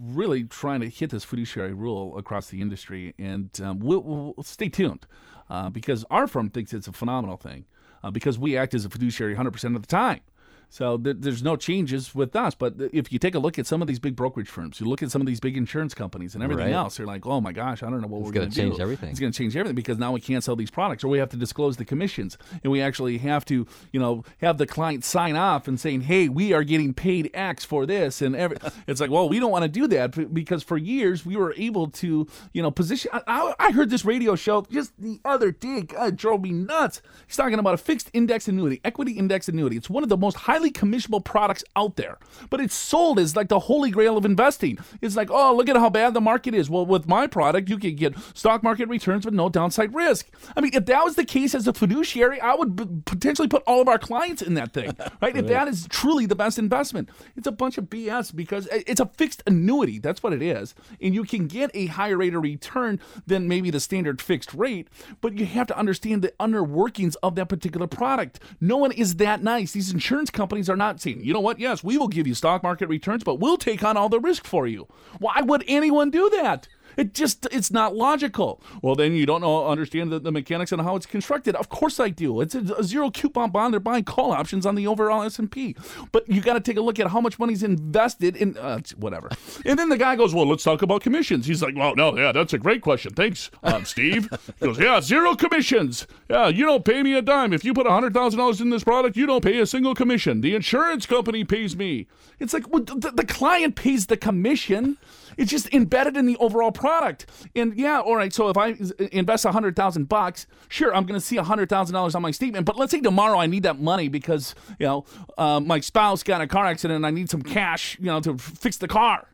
really 0.00 0.44
trying 0.44 0.80
to 0.80 0.88
hit 0.88 1.10
this 1.10 1.24
fiduciary 1.24 1.72
rule 1.72 2.16
across 2.18 2.48
the 2.48 2.60
industry. 2.60 3.14
And 3.18 3.50
um, 3.62 3.78
we'll, 3.80 4.02
we'll, 4.02 4.34
stay 4.42 4.68
tuned 4.68 5.06
uh, 5.48 5.70
because 5.70 6.04
our 6.10 6.26
firm 6.26 6.50
thinks 6.50 6.72
it's 6.72 6.88
a 6.88 6.92
phenomenal 6.92 7.36
thing 7.36 7.66
uh, 8.02 8.10
because 8.10 8.38
we 8.38 8.56
act 8.56 8.74
as 8.74 8.84
a 8.84 8.90
fiduciary 8.90 9.36
100% 9.36 9.76
of 9.76 9.82
the 9.82 9.88
time. 9.88 10.20
So 10.68 10.98
th- 10.98 11.16
there's 11.20 11.42
no 11.42 11.56
changes 11.56 12.14
with 12.14 12.34
us. 12.36 12.54
But 12.54 12.74
if 12.92 13.12
you 13.12 13.18
take 13.18 13.34
a 13.34 13.38
look 13.38 13.58
at 13.58 13.66
some 13.66 13.82
of 13.82 13.88
these 13.88 13.98
big 13.98 14.16
brokerage 14.16 14.48
firms, 14.48 14.80
you 14.80 14.86
look 14.86 15.02
at 15.02 15.10
some 15.10 15.22
of 15.22 15.26
these 15.26 15.40
big 15.40 15.56
insurance 15.56 15.94
companies 15.94 16.34
and 16.34 16.42
everything 16.42 16.66
right. 16.66 16.72
else, 16.72 16.96
they're 16.96 17.06
like, 17.06 17.26
oh 17.26 17.40
my 17.40 17.52
gosh, 17.52 17.82
I 17.82 17.90
don't 17.90 18.00
know 18.00 18.08
what 18.08 18.18
it's 18.18 18.26
we're 18.26 18.32
going 18.32 18.50
to 18.50 18.56
change 18.56 18.76
do. 18.76 18.82
everything. 18.82 19.10
It's 19.10 19.20
going 19.20 19.32
to 19.32 19.38
change 19.38 19.56
everything 19.56 19.76
because 19.76 19.98
now 19.98 20.12
we 20.12 20.20
can't 20.20 20.42
sell 20.42 20.56
these 20.56 20.70
products 20.70 21.04
or 21.04 21.08
we 21.08 21.18
have 21.18 21.30
to 21.30 21.36
disclose 21.36 21.76
the 21.76 21.84
commissions 21.84 22.36
and 22.62 22.72
we 22.72 22.80
actually 22.80 23.18
have 23.18 23.44
to, 23.46 23.66
you 23.92 24.00
know, 24.00 24.24
have 24.40 24.58
the 24.58 24.66
client 24.66 25.04
sign 25.04 25.36
off 25.36 25.68
and 25.68 25.78
saying, 25.78 26.02
hey, 26.02 26.28
we 26.28 26.52
are 26.52 26.64
getting 26.64 26.92
paid 26.92 27.30
X 27.32 27.64
for 27.64 27.86
this. 27.86 28.20
And 28.20 28.34
every, 28.34 28.56
it's 28.86 29.00
like, 29.00 29.10
well, 29.10 29.28
we 29.28 29.38
don't 29.38 29.50
want 29.50 29.62
to 29.62 29.68
do 29.68 29.86
that 29.88 30.34
because 30.34 30.62
for 30.62 30.76
years 30.76 31.24
we 31.24 31.36
were 31.36 31.54
able 31.56 31.88
to, 31.88 32.26
you 32.52 32.62
know, 32.62 32.70
position. 32.70 33.10
I, 33.12 33.54
I 33.58 33.70
heard 33.72 33.90
this 33.90 34.04
radio 34.04 34.34
show 34.36 34.66
just 34.70 34.92
the 34.98 35.20
other 35.24 35.52
day. 35.52 35.82
God, 35.82 36.08
it 36.08 36.16
drove 36.16 36.42
me 36.42 36.50
nuts. 36.50 37.02
He's 37.26 37.36
talking 37.36 37.58
about 37.58 37.74
a 37.74 37.78
fixed 37.78 38.10
index 38.12 38.48
annuity, 38.48 38.80
equity 38.84 39.12
index 39.12 39.48
annuity. 39.48 39.76
It's 39.76 39.90
one 39.90 40.02
of 40.02 40.08
the 40.08 40.16
most 40.16 40.36
highly 40.56 40.70
commissionable 40.70 41.22
products 41.22 41.62
out 41.74 41.96
there, 41.96 42.18
but 42.48 42.60
it's 42.60 42.74
sold 42.74 43.18
as 43.18 43.36
like 43.36 43.48
the 43.48 43.58
holy 43.58 43.90
grail 43.90 44.16
of 44.16 44.24
investing. 44.24 44.78
It's 45.02 45.14
like, 45.14 45.30
oh, 45.30 45.54
look 45.54 45.68
at 45.68 45.76
how 45.76 45.90
bad 45.90 46.14
the 46.14 46.20
market 46.20 46.54
is. 46.54 46.70
Well, 46.70 46.86
with 46.86 47.06
my 47.06 47.26
product, 47.26 47.68
you 47.68 47.78
can 47.78 47.94
get 47.94 48.14
stock 48.32 48.62
market 48.62 48.88
returns 48.88 49.26
with 49.26 49.34
no 49.34 49.50
downside 49.50 49.94
risk. 49.94 50.30
I 50.56 50.62
mean, 50.62 50.70
if 50.72 50.86
that 50.86 51.04
was 51.04 51.16
the 51.16 51.26
case 51.26 51.54
as 51.54 51.68
a 51.68 51.74
fiduciary, 51.74 52.40
I 52.40 52.54
would 52.54 52.74
b- 52.74 53.02
potentially 53.04 53.48
put 53.48 53.62
all 53.66 53.82
of 53.82 53.88
our 53.88 53.98
clients 53.98 54.40
in 54.40 54.54
that 54.54 54.72
thing, 54.72 54.94
right? 54.98 55.12
right? 55.20 55.36
If 55.36 55.46
that 55.48 55.68
is 55.68 55.86
truly 55.90 56.24
the 56.24 56.34
best 56.34 56.58
investment, 56.58 57.10
it's 57.36 57.46
a 57.46 57.52
bunch 57.52 57.76
of 57.76 57.84
BS 57.90 58.34
because 58.34 58.66
it's 58.72 59.00
a 59.00 59.06
fixed 59.06 59.42
annuity. 59.46 59.98
That's 59.98 60.22
what 60.22 60.32
it 60.32 60.40
is. 60.40 60.74
And 61.02 61.14
you 61.14 61.24
can 61.24 61.48
get 61.48 61.70
a 61.74 61.86
higher 61.86 62.16
rate 62.16 62.34
of 62.34 62.42
return 62.42 62.98
than 63.26 63.46
maybe 63.46 63.70
the 63.70 63.80
standard 63.80 64.22
fixed 64.22 64.54
rate, 64.54 64.88
but 65.20 65.36
you 65.36 65.44
have 65.44 65.66
to 65.66 65.76
understand 65.76 66.22
the 66.22 66.32
inner 66.42 66.64
workings 66.64 67.14
of 67.16 67.34
that 67.34 67.50
particular 67.50 67.86
product. 67.86 68.40
No 68.58 68.78
one 68.78 68.92
is 68.92 69.16
that 69.16 69.42
nice. 69.42 69.72
These 69.72 69.92
insurance 69.92 70.30
companies 70.30 70.45
are 70.68 70.76
not 70.76 71.00
saying, 71.00 71.22
you 71.22 71.32
know 71.32 71.40
what? 71.40 71.58
Yes, 71.58 71.82
we 71.84 71.98
will 71.98 72.08
give 72.08 72.26
you 72.26 72.34
stock 72.34 72.62
market 72.62 72.88
returns, 72.88 73.24
but 73.24 73.40
we'll 73.40 73.56
take 73.56 73.82
on 73.82 73.96
all 73.96 74.08
the 74.08 74.20
risk 74.20 74.46
for 74.46 74.66
you. 74.66 74.86
Why 75.18 75.42
would 75.42 75.64
anyone 75.66 76.10
do 76.10 76.30
that? 76.30 76.68
It 76.96 77.14
just 77.14 77.46
it's 77.52 77.70
not 77.70 77.94
logical. 77.94 78.62
Well, 78.82 78.94
then 78.94 79.12
you 79.12 79.26
don't 79.26 79.40
know 79.40 79.66
understand 79.66 80.10
the, 80.10 80.18
the 80.18 80.32
mechanics 80.32 80.72
and 80.72 80.80
how 80.80 80.96
it's 80.96 81.06
constructed. 81.06 81.54
Of 81.56 81.68
course 81.68 82.00
I 82.00 82.08
do. 82.08 82.40
It's 82.40 82.54
a, 82.54 82.60
a 82.78 82.84
zero 82.84 83.10
coupon 83.10 83.50
bond. 83.50 83.74
They're 83.74 83.80
buying 83.80 84.04
call 84.04 84.32
options 84.32 84.64
on 84.64 84.74
the 84.74 84.86
overall 84.86 85.22
S 85.22 85.38
and 85.38 85.50
P. 85.50 85.76
But 86.12 86.28
you 86.28 86.40
got 86.40 86.54
to 86.54 86.60
take 86.60 86.76
a 86.76 86.80
look 86.80 86.98
at 86.98 87.08
how 87.08 87.20
much 87.20 87.38
money's 87.38 87.62
invested 87.62 88.36
in 88.36 88.56
uh, 88.56 88.80
whatever. 88.96 89.30
and 89.64 89.78
then 89.78 89.88
the 89.88 89.98
guy 89.98 90.16
goes, 90.16 90.34
"Well, 90.34 90.46
let's 90.46 90.64
talk 90.64 90.82
about 90.82 91.02
commissions." 91.02 91.46
He's 91.46 91.62
like, 91.62 91.76
"Well, 91.76 91.94
no, 91.94 92.16
yeah, 92.16 92.32
that's 92.32 92.52
a 92.52 92.58
great 92.58 92.82
question. 92.82 93.12
Thanks, 93.14 93.50
um, 93.62 93.84
Steve." 93.84 94.28
he 94.58 94.66
goes, 94.66 94.78
"Yeah, 94.78 95.00
zero 95.00 95.34
commissions. 95.34 96.06
Yeah, 96.30 96.48
you 96.48 96.64
don't 96.64 96.84
pay 96.84 97.02
me 97.02 97.14
a 97.14 97.22
dime. 97.22 97.52
If 97.52 97.64
you 97.64 97.74
put 97.74 97.86
hundred 97.86 98.14
thousand 98.14 98.38
dollars 98.38 98.60
in 98.60 98.70
this 98.70 98.84
product, 98.84 99.16
you 99.16 99.26
don't 99.26 99.44
pay 99.44 99.58
a 99.58 99.66
single 99.66 99.94
commission. 99.94 100.40
The 100.40 100.54
insurance 100.54 101.06
company 101.06 101.44
pays 101.44 101.76
me." 101.76 102.06
It's 102.38 102.52
like 102.52 102.70
well, 102.70 102.82
the, 102.82 103.10
the 103.10 103.24
client 103.24 103.76
pays 103.76 104.06
the 104.06 104.16
commission. 104.16 104.98
It's 105.36 105.50
just 105.50 105.72
embedded 105.74 106.16
in 106.16 106.26
the 106.26 106.36
overall 106.38 106.72
product. 106.72 107.26
And 107.54 107.76
yeah, 107.76 108.00
all 108.00 108.16
right. 108.16 108.32
So 108.32 108.48
if 108.48 108.56
I 108.56 108.76
invest 109.12 109.44
a 109.44 109.52
hundred 109.52 109.76
thousand 109.76 110.08
bucks, 110.08 110.46
sure, 110.68 110.94
I'm 110.94 111.04
going 111.04 111.18
to 111.18 111.24
see 111.24 111.36
a 111.36 111.42
hundred 111.42 111.68
thousand 111.68 111.94
dollars 111.94 112.14
on 112.14 112.22
my 112.22 112.30
statement. 112.30 112.66
But 112.66 112.76
let's 112.76 112.90
say 112.90 113.00
tomorrow 113.00 113.38
I 113.38 113.46
need 113.46 113.62
that 113.64 113.78
money 113.78 114.08
because 114.08 114.54
you 114.78 114.86
know 114.86 115.04
uh, 115.36 115.60
my 115.60 115.80
spouse 115.80 116.22
got 116.22 116.36
in 116.36 116.42
a 116.42 116.48
car 116.48 116.66
accident 116.66 116.96
and 116.96 117.06
I 117.06 117.10
need 117.10 117.30
some 117.30 117.42
cash, 117.42 117.98
you 117.98 118.06
know, 118.06 118.20
to 118.20 118.38
fix 118.38 118.78
the 118.78 118.88
car. 118.88 119.28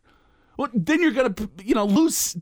Well, 0.57 0.69
then 0.75 1.01
you're 1.01 1.13
going 1.13 1.33
to 1.35 1.51
you 1.63 1.75
know 1.75 1.85
lose. 1.85 2.37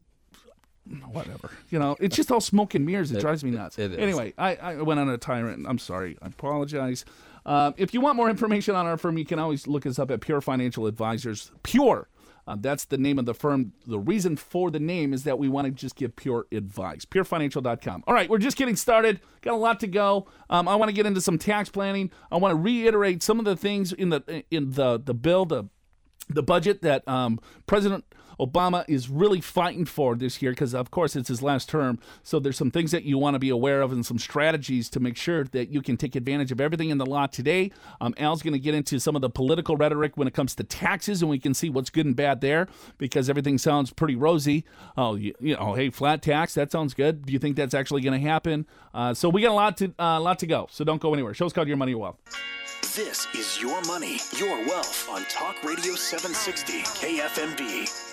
Whatever, 1.13 1.51
you 1.69 1.79
know, 1.79 1.97
it's 2.01 2.17
just 2.17 2.33
all 2.33 2.41
smoke 2.41 2.75
and 2.75 2.85
mirrors. 2.85 3.13
It, 3.13 3.21
drives 3.21 3.45
me 3.45 3.53
nuts. 3.53 3.79
it 3.79 3.93
is. 3.93 3.99
Anyway, 3.99 4.35
I, 4.37 4.57
I 4.57 4.83
went 4.83 4.99
on 4.99 5.09
a 5.09 5.19
tyrant. 5.19 5.65
I'm 5.69 5.79
sorry. 5.79 6.19
I 6.21 6.27
apologize. 6.27 7.05
Uh, 7.47 7.73
if 7.77 7.95
you 7.95 8.01
want 8.01 8.17
more 8.17 8.29
information 8.29 8.75
on 8.75 8.87
our 8.87 8.97
firm, 8.97 9.17
you 9.17 9.25
can 9.25 9.39
always 9.39 9.67
look 9.67 9.87
us 9.87 9.99
up 9.99 10.11
at 10.11 10.21
Pure 10.21 10.41
Financial 10.41 10.87
Advisors. 10.87 11.53
Pure. 11.63 12.09
Uh, 12.47 12.57
that's 12.59 12.85
the 12.85 12.99
name 12.99 13.19
of 13.19 13.27
the 13.27 13.35
firm. 13.35 13.73
The 13.87 13.99
reason 13.99 14.37
for 14.37 14.71
the 14.71 14.81
name 14.81 15.13
is 15.13 15.25
that 15.25 15.39
we 15.39 15.49
want 15.49 15.67
to 15.67 15.71
just 15.71 15.97
give 15.97 16.17
pure 16.17 16.47
advice. 16.53 17.05
PureFinancial.com. 17.05 18.05
All 18.07 18.15
right, 18.15 18.29
we're 18.29 18.39
just 18.39 18.57
getting 18.57 18.77
started. 18.77 19.21
Got 19.43 19.55
a 19.55 19.57
lot 19.57 19.81
to 19.81 19.87
go. 19.87 20.27
Um, 20.49 20.69
I 20.69 20.75
want 20.75 20.89
to 20.89 20.95
get 20.95 21.07
into 21.07 21.21
some 21.21 21.39
tax 21.39 21.69
planning. 21.69 22.11
I 22.31 22.37
want 22.37 22.53
to 22.53 22.57
reiterate 22.57 23.23
some 23.23 23.39
of 23.39 23.45
the 23.45 23.57
things 23.57 23.93
in 23.93 24.11
the 24.11 24.45
in 24.51 24.73
the 24.73 24.99
the 24.99 25.15
bill, 25.15 25.47
the 25.47 25.65
the 26.29 26.43
budget 26.43 26.83
that 26.83 27.07
um, 27.09 27.41
President 27.67 28.05
Obama 28.41 28.85
is 28.89 29.09
really 29.09 29.41
fighting 29.41 29.85
for 29.85 30.15
this 30.17 30.41
year 30.41 30.53
because, 30.53 30.75
of 30.75 30.91
course, 30.91 31.15
it's 31.15 31.29
his 31.29 31.43
last 31.43 31.69
term. 31.69 31.99
So 32.23 32.41
there's 32.41 32.57
some 32.57 32.71
things 32.71 32.91
that 32.93 33.05
you 33.05 33.19
want 33.19 33.35
to 33.35 33.39
be 33.39 33.51
aware 33.51 33.83
of 33.83 33.93
and 33.93 34.05
some 34.05 34.19
strategies 34.19 34.89
to 34.91 35.01
make 35.01 35.17
sure 35.17 35.45
that 35.45 35.69
you 35.69 35.83
can 35.83 35.97
take 35.97 36.17
advantage 36.17 36.51
of 36.51 36.61
everything 36.61 36.91
in 36.91 36.99
the 36.99 37.07
law 37.07 37.27
today. 37.27 37.71
Um, 38.01 38.15
Al's 38.19 38.43
going 38.43 38.55
to 38.55 38.59
get 38.59 38.75
into 38.75 38.99
some 38.99 39.15
of 39.15 39.23
the 39.23 39.31
political 39.31 39.77
rhetoric 39.77 40.17
when 40.17 40.27
it 40.27 40.35
comes 40.35 40.55
to 40.57 40.65
taxes, 40.65 41.21
and 41.23 41.31
we 41.31 41.39
can 41.39 41.55
see 41.55 41.69
what's 41.69 41.91
good 41.91 42.07
and 42.07 42.17
bad 42.17 42.41
there 42.41 42.67
because 42.99 43.29
everything 43.29 43.59
sounds 43.59 43.93
pretty 43.93 44.17
rosy. 44.17 44.65
Oh, 44.97 45.15
you, 45.15 45.35
you 45.41 45.57
know, 45.57 45.75
hey, 45.75 45.91
flat 45.91 46.23
tax, 46.23 46.55
that 46.55 46.73
sounds 46.73 46.95
good. 46.95 47.27
Do 47.27 47.33
you 47.33 47.39
think 47.39 47.57
that's 47.57 47.75
actually 47.75 48.01
going 48.01 48.21
to 48.21 48.27
happen? 48.27 48.67
Uh, 48.95 49.15
so 49.15 49.29
we 49.29 49.43
got 49.43 49.51
a 49.51 49.55
lot 49.55 49.77
to 49.79 49.93
uh, 49.99 50.21
lot 50.21 50.39
to 50.41 50.47
go. 50.47 50.67
So 50.71 50.85
don't 50.85 51.01
go 51.01 51.13
anywhere. 51.13 51.35
Show's 51.35 51.53
called 51.53 51.69
Your 51.69 51.77
Money 51.77 51.91
Your 51.93 52.01
Wealth. 52.01 52.19
This 52.95 53.27
is 53.35 53.61
Your 53.61 53.81
Money, 53.83 54.19
Your 54.37 54.67
Wealth 54.67 55.09
on 55.09 55.25
Talk 55.27 55.63
Radio 55.63 55.95
760 55.95 56.83
KFMB. 56.83 58.10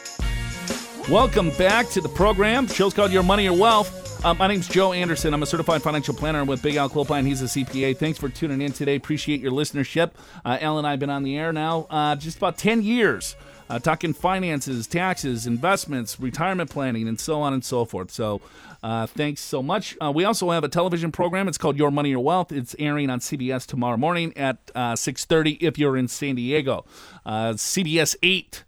Welcome 1.05 1.51
back 1.51 1.87
to 1.91 2.01
the 2.01 2.09
program. 2.09 2.67
Show's 2.67 2.93
called 2.93 3.13
Your 3.13 3.23
Money, 3.23 3.45
Your 3.45 3.57
Wealth. 3.57 4.25
Uh, 4.25 4.33
my 4.33 4.47
name's 4.47 4.67
Joe 4.67 4.91
Anderson. 4.91 5.33
I'm 5.33 5.41
a 5.41 5.45
certified 5.45 5.81
financial 5.81 6.13
planner 6.13 6.43
with 6.43 6.61
Big 6.61 6.75
Al 6.75 6.89
Clopine. 6.89 7.25
He's 7.25 7.41
a 7.41 7.45
CPA. 7.45 7.95
Thanks 7.95 8.19
for 8.19 8.27
tuning 8.27 8.61
in 8.61 8.73
today. 8.73 8.95
Appreciate 8.95 9.39
your 9.39 9.53
listenership. 9.53 10.11
Uh, 10.43 10.57
Al 10.59 10.77
and 10.79 10.85
I 10.85 10.91
have 10.91 10.99
been 10.99 11.09
on 11.09 11.23
the 11.23 11.37
air 11.37 11.53
now 11.53 11.87
uh, 11.89 12.17
just 12.17 12.35
about 12.35 12.57
10 12.57 12.81
years, 12.81 13.37
uh, 13.69 13.79
talking 13.79 14.11
finances, 14.11 14.85
taxes, 14.85 15.47
investments, 15.47 16.19
retirement 16.19 16.69
planning, 16.69 17.07
and 17.07 17.17
so 17.21 17.39
on 17.39 17.53
and 17.53 17.63
so 17.63 17.85
forth. 17.85 18.11
So 18.11 18.41
uh, 18.83 19.07
thanks 19.07 19.39
so 19.39 19.63
much. 19.63 19.95
Uh, 20.01 20.11
we 20.13 20.25
also 20.25 20.51
have 20.51 20.65
a 20.65 20.69
television 20.69 21.13
program. 21.13 21.47
It's 21.47 21.57
called 21.57 21.77
Your 21.77 21.91
Money, 21.91 22.09
Your 22.09 22.19
Wealth. 22.19 22.51
It's 22.51 22.75
airing 22.79 23.09
on 23.09 23.21
CBS 23.21 23.65
tomorrow 23.65 23.95
morning 23.95 24.35
at 24.35 24.65
6.30 24.73 25.59
if 25.61 25.77
you're 25.77 25.95
in 25.95 26.09
San 26.09 26.35
Diego. 26.35 26.83
CBS 27.25 28.17
8 28.21 28.65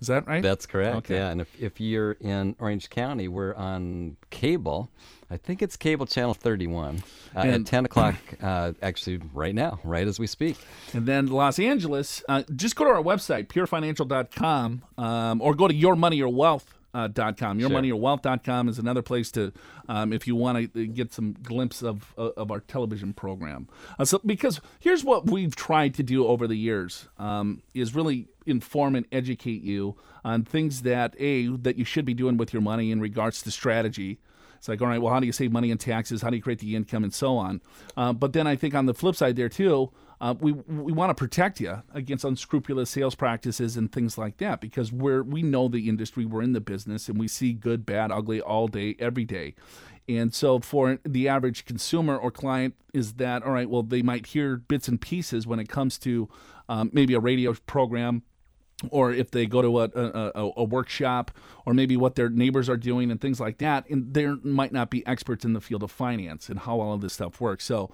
is 0.00 0.06
that 0.08 0.26
right? 0.26 0.42
That's 0.42 0.66
correct. 0.66 0.96
Okay. 0.98 1.16
Yeah, 1.16 1.30
and 1.30 1.40
if, 1.40 1.60
if 1.60 1.80
you're 1.80 2.12
in 2.12 2.56
Orange 2.58 2.88
County, 2.90 3.28
we're 3.28 3.54
on 3.54 4.16
cable. 4.30 4.90
I 5.30 5.36
think 5.36 5.62
it's 5.62 5.76
cable 5.76 6.06
channel 6.06 6.34
31 6.34 7.04
uh, 7.36 7.38
at 7.38 7.66
10 7.66 7.84
o'clock, 7.84 8.16
uh, 8.42 8.72
actually, 8.82 9.20
right 9.32 9.54
now, 9.54 9.78
right 9.84 10.06
as 10.06 10.18
we 10.18 10.26
speak. 10.26 10.56
And 10.92 11.06
then 11.06 11.28
Los 11.28 11.58
Angeles, 11.60 12.24
uh, 12.28 12.42
just 12.56 12.74
go 12.74 12.84
to 12.84 12.90
our 12.90 13.02
website, 13.02 13.46
purefinancial.com, 13.46 14.82
um, 14.98 15.40
or 15.40 15.54
go 15.54 15.68
to 15.68 15.74
yourmoneyyourwealth. 15.74 16.64
Uh, 16.92 17.06
dot 17.06 17.36
com. 17.36 17.60
Yourmoneyyourwealth.com 17.60 18.68
is 18.68 18.80
another 18.80 19.00
place 19.00 19.30
to, 19.30 19.52
um, 19.88 20.12
if 20.12 20.26
you 20.26 20.34
want 20.34 20.74
to 20.74 20.88
get 20.88 21.12
some 21.12 21.36
glimpse 21.40 21.84
of 21.84 22.12
uh, 22.18 22.30
of 22.36 22.50
our 22.50 22.58
television 22.58 23.12
program. 23.12 23.68
Uh, 23.96 24.04
so, 24.04 24.20
because 24.26 24.60
here's 24.80 25.04
what 25.04 25.30
we've 25.30 25.54
tried 25.54 25.94
to 25.94 26.02
do 26.02 26.26
over 26.26 26.48
the 26.48 26.56
years 26.56 27.06
um, 27.16 27.62
is 27.74 27.94
really 27.94 28.26
inform 28.50 28.94
and 28.94 29.06
educate 29.12 29.62
you 29.62 29.96
on 30.24 30.44
things 30.44 30.82
that 30.82 31.14
a 31.18 31.48
that 31.48 31.76
you 31.76 31.84
should 31.84 32.04
be 32.04 32.14
doing 32.14 32.36
with 32.36 32.52
your 32.52 32.62
money 32.62 32.90
in 32.90 33.00
regards 33.00 33.42
to 33.42 33.50
strategy. 33.50 34.18
It's 34.56 34.68
like, 34.68 34.82
all 34.82 34.88
right, 34.88 35.00
well, 35.00 35.12
how 35.12 35.20
do 35.20 35.26
you 35.26 35.32
save 35.32 35.52
money 35.52 35.70
in 35.70 35.78
taxes? 35.78 36.20
How 36.20 36.28
do 36.28 36.36
you 36.36 36.42
create 36.42 36.58
the 36.58 36.76
income, 36.76 37.02
and 37.02 37.14
so 37.14 37.38
on. 37.38 37.62
Uh, 37.96 38.12
but 38.12 38.34
then 38.34 38.46
I 38.46 38.56
think 38.56 38.74
on 38.74 38.84
the 38.84 38.92
flip 38.92 39.16
side 39.16 39.36
there 39.36 39.48
too, 39.48 39.90
uh, 40.20 40.34
we 40.38 40.52
we 40.52 40.92
want 40.92 41.08
to 41.08 41.14
protect 41.14 41.60
you 41.60 41.82
against 41.94 42.24
unscrupulous 42.24 42.90
sales 42.90 43.14
practices 43.14 43.78
and 43.78 43.90
things 43.90 44.18
like 44.18 44.36
that 44.36 44.60
because 44.60 44.92
we're 44.92 45.22
we 45.22 45.42
know 45.42 45.68
the 45.68 45.88
industry, 45.88 46.26
we're 46.26 46.42
in 46.42 46.52
the 46.52 46.60
business, 46.60 47.08
and 47.08 47.18
we 47.18 47.26
see 47.26 47.54
good, 47.54 47.86
bad, 47.86 48.12
ugly 48.12 48.40
all 48.40 48.68
day, 48.68 48.96
every 48.98 49.24
day. 49.24 49.54
And 50.08 50.34
so 50.34 50.58
for 50.58 50.98
the 51.04 51.28
average 51.28 51.64
consumer 51.64 52.16
or 52.16 52.30
client, 52.30 52.74
is 52.92 53.14
that 53.14 53.42
all 53.42 53.52
right? 53.52 53.70
Well, 53.70 53.82
they 53.84 54.02
might 54.02 54.26
hear 54.26 54.56
bits 54.56 54.88
and 54.88 55.00
pieces 55.00 55.46
when 55.46 55.60
it 55.60 55.68
comes 55.68 55.98
to 55.98 56.28
um, 56.68 56.90
maybe 56.92 57.14
a 57.14 57.20
radio 57.20 57.54
program 57.66 58.22
or 58.90 59.12
if 59.12 59.30
they 59.30 59.46
go 59.46 59.60
to 59.62 59.80
a, 59.80 59.90
a, 59.94 60.52
a, 60.56 60.64
workshop 60.64 61.30
or 61.66 61.74
maybe 61.74 61.96
what 61.96 62.14
their 62.14 62.28
neighbors 62.28 62.68
are 62.68 62.76
doing 62.76 63.10
and 63.10 63.20
things 63.20 63.38
like 63.38 63.58
that 63.58 63.88
and 63.90 64.14
they 64.14 64.26
might 64.42 64.72
not 64.72 64.90
be 64.90 65.06
experts 65.06 65.44
in 65.44 65.52
the 65.52 65.60
field 65.60 65.82
of 65.82 65.90
finance 65.90 66.48
and 66.48 66.60
how 66.60 66.80
all 66.80 66.94
of 66.94 67.00
this 67.00 67.12
stuff 67.12 67.40
works 67.40 67.64
so 67.64 67.90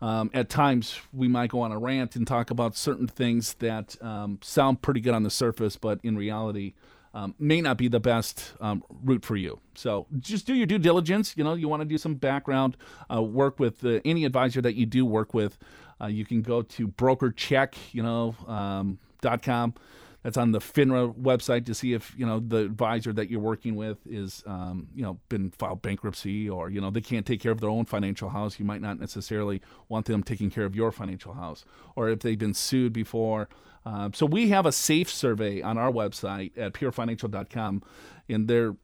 um, 0.00 0.30
at 0.32 0.48
times 0.48 0.98
we 1.12 1.28
might 1.28 1.50
go 1.50 1.60
on 1.60 1.72
a 1.72 1.78
rant 1.78 2.16
and 2.16 2.26
talk 2.26 2.50
about 2.50 2.74
certain 2.74 3.06
things 3.06 3.54
that 3.54 4.02
um, 4.02 4.38
sound 4.42 4.80
pretty 4.80 5.00
good 5.00 5.14
on 5.14 5.22
the 5.22 5.30
surface 5.30 5.76
but 5.76 6.00
in 6.02 6.16
reality 6.16 6.74
um, 7.12 7.34
may 7.38 7.60
not 7.60 7.76
be 7.76 7.88
the 7.88 8.00
best 8.00 8.52
um, 8.60 8.84
route 9.02 9.24
for 9.24 9.36
you. 9.36 9.58
So 9.74 10.06
just 10.20 10.46
do 10.46 10.54
your 10.54 10.66
due 10.66 10.78
diligence. 10.78 11.34
You 11.36 11.44
know, 11.44 11.54
you 11.54 11.68
want 11.68 11.80
to 11.80 11.88
do 11.88 11.98
some 11.98 12.14
background 12.14 12.76
uh, 13.12 13.20
work 13.22 13.58
with 13.58 13.84
uh, 13.84 14.00
any 14.04 14.24
advisor 14.24 14.60
that 14.62 14.74
you 14.74 14.86
do 14.86 15.04
work 15.04 15.34
with. 15.34 15.58
Uh, 16.00 16.06
you 16.06 16.24
can 16.24 16.40
go 16.42 16.62
to 16.62 16.88
brokercheck, 16.88 17.74
you 17.92 18.02
know, 18.02 18.34
um, 18.46 18.98
dot 19.20 19.42
com. 19.42 19.74
That's 20.22 20.36
on 20.36 20.52
the 20.52 20.58
FINRA 20.58 21.14
website 21.16 21.64
to 21.66 21.74
see 21.74 21.94
if 21.94 22.14
you 22.16 22.26
know 22.26 22.40
the 22.40 22.58
advisor 22.58 23.12
that 23.14 23.30
you're 23.30 23.40
working 23.40 23.74
with 23.74 23.98
is 24.06 24.42
um, 24.46 24.88
you 24.94 25.02
know 25.02 25.18
been 25.28 25.50
filed 25.50 25.82
bankruptcy 25.82 26.48
or 26.48 26.68
you 26.68 26.80
know 26.80 26.90
they 26.90 27.00
can't 27.00 27.24
take 27.24 27.40
care 27.40 27.52
of 27.52 27.60
their 27.60 27.70
own 27.70 27.86
financial 27.86 28.28
house. 28.28 28.58
You 28.58 28.64
might 28.64 28.82
not 28.82 29.00
necessarily 29.00 29.62
want 29.88 30.06
them 30.06 30.22
taking 30.22 30.50
care 30.50 30.64
of 30.64 30.76
your 30.76 30.92
financial 30.92 31.34
house, 31.34 31.64
or 31.96 32.10
if 32.10 32.20
they've 32.20 32.38
been 32.38 32.54
sued 32.54 32.92
before. 32.92 33.48
Uh, 33.86 34.10
so 34.12 34.26
we 34.26 34.50
have 34.50 34.66
a 34.66 34.72
safe 34.72 35.10
survey 35.10 35.62
on 35.62 35.78
our 35.78 35.90
website 35.90 36.52
at 36.58 36.74
purefinancial.com, 36.74 37.82
and 38.28 38.46
there 38.46 38.76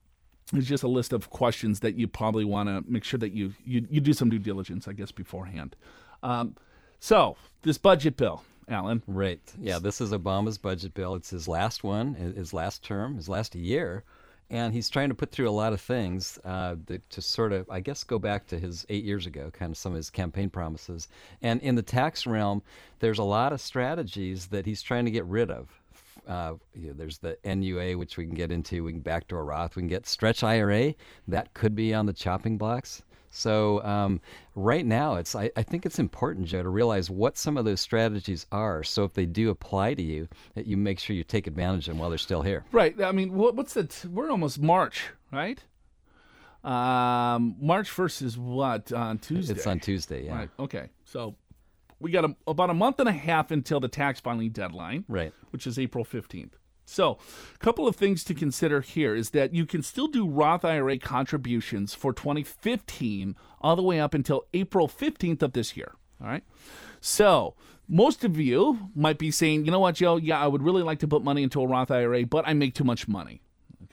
is 0.54 0.66
just 0.66 0.82
a 0.82 0.88
list 0.88 1.12
of 1.12 1.28
questions 1.30 1.80
that 1.80 1.96
you 1.96 2.06
probably 2.06 2.44
want 2.44 2.68
to 2.68 2.82
make 2.90 3.04
sure 3.04 3.18
that 3.18 3.32
you, 3.32 3.52
you 3.64 3.86
you 3.90 4.00
do 4.00 4.12
some 4.12 4.30
due 4.30 4.38
diligence, 4.38 4.88
I 4.88 4.92
guess, 4.92 5.12
beforehand. 5.12 5.76
Um, 6.22 6.56
so 6.98 7.36
this 7.62 7.78
budget 7.78 8.16
bill, 8.16 8.42
Alan. 8.68 9.02
Right. 9.06 9.40
Yeah, 9.60 9.78
this 9.78 10.00
is 10.00 10.12
Obama's 10.12 10.58
budget 10.58 10.94
bill. 10.94 11.14
It's 11.14 11.30
his 11.30 11.46
last 11.46 11.84
one, 11.84 12.14
his 12.14 12.52
last 12.52 12.82
term, 12.82 13.16
his 13.16 13.28
last 13.28 13.54
year. 13.54 14.04
And 14.48 14.72
he's 14.72 14.88
trying 14.88 15.08
to 15.08 15.14
put 15.14 15.32
through 15.32 15.48
a 15.48 15.50
lot 15.50 15.72
of 15.72 15.80
things 15.80 16.38
uh, 16.44 16.76
that, 16.86 17.08
to 17.10 17.20
sort 17.20 17.52
of, 17.52 17.68
I 17.68 17.80
guess, 17.80 18.04
go 18.04 18.18
back 18.18 18.46
to 18.48 18.58
his 18.58 18.86
eight 18.88 19.04
years 19.04 19.26
ago, 19.26 19.50
kind 19.52 19.72
of 19.72 19.76
some 19.76 19.92
of 19.92 19.96
his 19.96 20.08
campaign 20.08 20.50
promises. 20.50 21.08
And 21.42 21.60
in 21.62 21.74
the 21.74 21.82
tax 21.82 22.26
realm, 22.26 22.62
there's 23.00 23.18
a 23.18 23.24
lot 23.24 23.52
of 23.52 23.60
strategies 23.60 24.46
that 24.48 24.64
he's 24.64 24.82
trying 24.82 25.04
to 25.04 25.10
get 25.10 25.24
rid 25.24 25.50
of. 25.50 25.68
Uh, 26.28 26.54
you 26.74 26.88
know, 26.88 26.94
there's 26.94 27.18
the 27.18 27.36
NUA, 27.44 27.98
which 27.98 28.16
we 28.16 28.24
can 28.24 28.34
get 28.34 28.52
into. 28.52 28.84
We 28.84 28.92
can 28.92 29.00
backdoor 29.00 29.44
Roth. 29.44 29.74
We 29.74 29.82
can 29.82 29.88
get 29.88 30.06
Stretch 30.06 30.44
IRA. 30.44 30.94
That 31.26 31.54
could 31.54 31.74
be 31.74 31.92
on 31.92 32.06
the 32.06 32.12
chopping 32.12 32.56
blocks. 32.56 33.02
So 33.36 33.82
um, 33.84 34.20
right 34.54 34.84
now, 34.86 35.16
it's 35.16 35.34
I, 35.34 35.50
I 35.56 35.62
think 35.62 35.84
it's 35.84 35.98
important, 35.98 36.46
Joe, 36.46 36.62
to 36.62 36.68
realize 36.70 37.10
what 37.10 37.36
some 37.36 37.58
of 37.58 37.64
those 37.66 37.80
strategies 37.82 38.46
are. 38.50 38.82
So 38.82 39.04
if 39.04 39.12
they 39.12 39.26
do 39.26 39.50
apply 39.50 39.92
to 39.94 40.02
you, 40.02 40.26
that 40.54 40.66
you 40.66 40.78
make 40.78 40.98
sure 40.98 41.14
you 41.14 41.22
take 41.22 41.46
advantage 41.46 41.86
of 41.86 41.92
them 41.92 41.98
while 41.98 42.08
they're 42.08 42.18
still 42.18 42.40
here. 42.42 42.64
Right. 42.72 42.98
I 43.02 43.12
mean, 43.12 43.34
what, 43.34 43.54
what's 43.54 43.74
the? 43.74 43.84
T- 43.84 44.08
we're 44.08 44.30
almost 44.30 44.60
March, 44.60 45.02
right? 45.30 45.62
Um, 46.64 47.56
March 47.60 47.90
first 47.90 48.22
is 48.22 48.36
what 48.38 48.90
on 48.92 49.18
Tuesday? 49.18 49.54
It's 49.54 49.66
on 49.66 49.80
Tuesday, 49.80 50.24
yeah. 50.24 50.36
Right. 50.36 50.50
Okay. 50.58 50.88
So 51.04 51.36
we 52.00 52.10
got 52.10 52.24
a, 52.24 52.34
about 52.46 52.70
a 52.70 52.74
month 52.74 52.98
and 53.00 53.08
a 53.08 53.12
half 53.12 53.50
until 53.50 53.80
the 53.80 53.88
tax 53.88 54.18
filing 54.18 54.50
deadline, 54.50 55.04
Right. 55.08 55.32
which 55.50 55.66
is 55.66 55.78
April 55.78 56.04
fifteenth. 56.04 56.56
So, 56.86 57.18
a 57.54 57.58
couple 57.58 57.88
of 57.88 57.96
things 57.96 58.22
to 58.24 58.34
consider 58.34 58.80
here 58.80 59.14
is 59.14 59.30
that 59.30 59.52
you 59.52 59.66
can 59.66 59.82
still 59.82 60.06
do 60.06 60.26
Roth 60.26 60.64
IRA 60.64 60.98
contributions 60.98 61.94
for 61.94 62.12
2015 62.12 63.34
all 63.60 63.74
the 63.74 63.82
way 63.82 63.98
up 64.00 64.14
until 64.14 64.46
April 64.54 64.86
15th 64.86 65.42
of 65.42 65.52
this 65.52 65.76
year. 65.76 65.96
All 66.20 66.28
right. 66.28 66.44
So, 67.00 67.56
most 67.88 68.24
of 68.24 68.38
you 68.38 68.90
might 68.94 69.18
be 69.18 69.32
saying, 69.32 69.64
you 69.64 69.72
know 69.72 69.80
what, 69.80 69.96
Joe? 69.96 70.16
Yeah, 70.16 70.40
I 70.40 70.46
would 70.46 70.62
really 70.62 70.82
like 70.82 71.00
to 71.00 71.08
put 71.08 71.24
money 71.24 71.42
into 71.42 71.60
a 71.60 71.66
Roth 71.66 71.90
IRA, 71.90 72.24
but 72.24 72.46
I 72.46 72.54
make 72.54 72.74
too 72.74 72.84
much 72.84 73.08
money. 73.08 73.42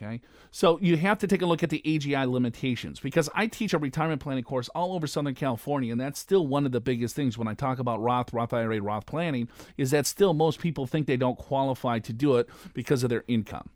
Okay. 0.03 0.22
So 0.51 0.79
you 0.81 0.98
have 0.98 1.17
to 1.19 1.27
take 1.27 1.41
a 1.41 1.45
look 1.45 1.63
at 1.63 1.69
the 1.69 1.81
AGI 1.86 2.29
limitations 2.29 3.00
because 3.00 3.29
I 3.33 3.48
teach 3.48 3.74
a 3.74 3.77
retirement 3.77 4.22
planning 4.22 4.43
course 4.43 4.69
all 4.69 4.93
over 4.93 5.07
Southern 5.07 5.36
California, 5.36 5.91
and 5.91 6.00
that's 6.00 6.19
still 6.19 6.45
one 6.45 6.65
of 6.65 6.72
the 6.72 6.81
biggest 6.81 7.15
things 7.15 7.38
when 7.38 7.48
I 7.48 7.53
talk 7.53 7.79
about 7.79 8.01
Roth, 8.01 8.33
Roth 8.33 8.53
IRA, 8.53 8.81
Roth 8.81 9.05
planning, 9.05 9.50
is 9.77 9.91
that 9.91 10.05
still 10.05 10.33
most 10.33 10.60
people 10.60 10.86
think 10.86 11.07
they 11.07 11.17
don't 11.17 11.38
qualify 11.38 12.00
to 12.00 12.13
do 12.13 12.38
it 12.38 12.50
because 12.74 13.03
of 13.03 13.10
their 13.10 13.24
income. 13.27 13.69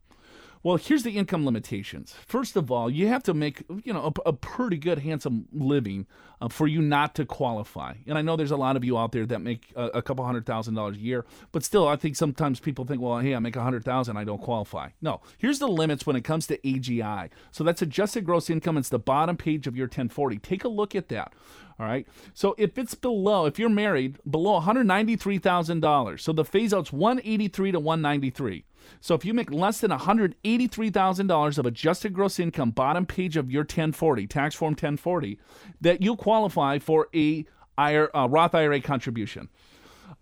Well, 0.67 0.75
here's 0.75 1.03
the 1.03 1.11
income 1.17 1.45
limitations. 1.45 2.13
First 2.25 2.57
of 2.57 2.69
all, 2.69 2.89
you 2.89 3.07
have 3.07 3.23
to 3.23 3.33
make 3.33 3.63
you 3.85 3.93
know 3.93 4.11
a, 4.25 4.29
a 4.29 4.33
pretty 4.33 4.75
good, 4.75 4.99
handsome 4.99 5.47
living 5.53 6.07
uh, 6.41 6.49
for 6.49 6.67
you 6.67 6.81
not 6.81 7.15
to 7.15 7.25
qualify. 7.25 7.93
And 8.05 8.17
I 8.17 8.21
know 8.21 8.35
there's 8.35 8.51
a 8.51 8.57
lot 8.57 8.75
of 8.75 8.83
you 8.83 8.97
out 8.97 9.13
there 9.13 9.25
that 9.27 9.39
make 9.39 9.71
a, 9.77 9.85
a 9.85 10.01
couple 10.01 10.25
hundred 10.25 10.45
thousand 10.45 10.73
dollars 10.73 10.97
a 10.97 10.99
year, 10.99 11.25
but 11.53 11.63
still, 11.63 11.87
I 11.87 11.95
think 11.95 12.17
sometimes 12.17 12.59
people 12.59 12.83
think, 12.83 13.01
well, 13.01 13.19
hey, 13.19 13.33
I 13.33 13.39
make 13.39 13.55
a 13.55 13.63
hundred 13.63 13.85
thousand, 13.85 14.17
I 14.17 14.25
don't 14.25 14.41
qualify. 14.41 14.89
No, 15.01 15.21
here's 15.37 15.59
the 15.59 15.69
limits 15.69 16.05
when 16.05 16.17
it 16.17 16.25
comes 16.25 16.47
to 16.47 16.57
AGI. 16.57 17.29
So 17.53 17.63
that's 17.63 17.81
adjusted 17.81 18.25
gross 18.25 18.49
income. 18.49 18.77
It's 18.77 18.89
the 18.89 18.99
bottom 18.99 19.37
page 19.37 19.67
of 19.67 19.77
your 19.77 19.87
1040. 19.87 20.37
Take 20.39 20.65
a 20.65 20.67
look 20.67 20.95
at 20.95 21.07
that. 21.07 21.31
All 21.79 21.85
right. 21.85 22.07
So 22.33 22.55
if 22.57 22.77
it's 22.77 22.95
below, 22.95 23.45
if 23.45 23.59
you're 23.59 23.69
married, 23.69 24.17
below 24.29 24.59
$193,000, 24.59 26.19
so 26.19 26.33
the 26.33 26.43
phase 26.43 26.73
out's 26.73 26.91
183 26.91 27.71
to 27.71 27.79
193. 27.79 28.65
So 29.01 29.15
if 29.15 29.25
you 29.25 29.33
make 29.33 29.51
less 29.51 29.79
than 29.81 29.91
$183,000 29.91 31.57
of 31.57 31.65
adjusted 31.65 32.13
gross 32.13 32.39
income, 32.39 32.71
bottom 32.71 33.05
page 33.05 33.37
of 33.37 33.51
your 33.51 33.61
1040, 33.61 34.27
tax 34.27 34.55
form 34.55 34.71
1040, 34.71 35.39
that 35.81 36.01
you 36.01 36.15
qualify 36.15 36.79
for 36.79 37.07
a 37.13 37.45
uh, 37.77 38.27
Roth 38.29 38.55
IRA 38.55 38.81
contribution. 38.81 39.49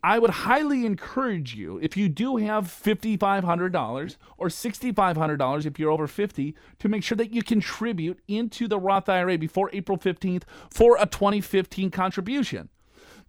I 0.03 0.19
would 0.19 0.29
highly 0.29 0.85
encourage 0.85 1.55
you, 1.55 1.79
if 1.81 1.97
you 1.97 2.09
do 2.09 2.37
have 2.37 2.65
$5,500 2.65 4.17
or 4.37 4.47
$6,500 4.47 5.65
if 5.65 5.79
you're 5.79 5.91
over 5.91 6.07
50, 6.07 6.55
to 6.79 6.89
make 6.89 7.03
sure 7.03 7.15
that 7.15 7.33
you 7.33 7.41
contribute 7.41 8.19
into 8.27 8.67
the 8.67 8.79
Roth 8.79 9.09
IRA 9.09 9.37
before 9.37 9.69
April 9.73 9.97
15th 9.97 10.43
for 10.69 10.97
a 10.99 11.05
2015 11.05 11.89
contribution. 11.91 12.69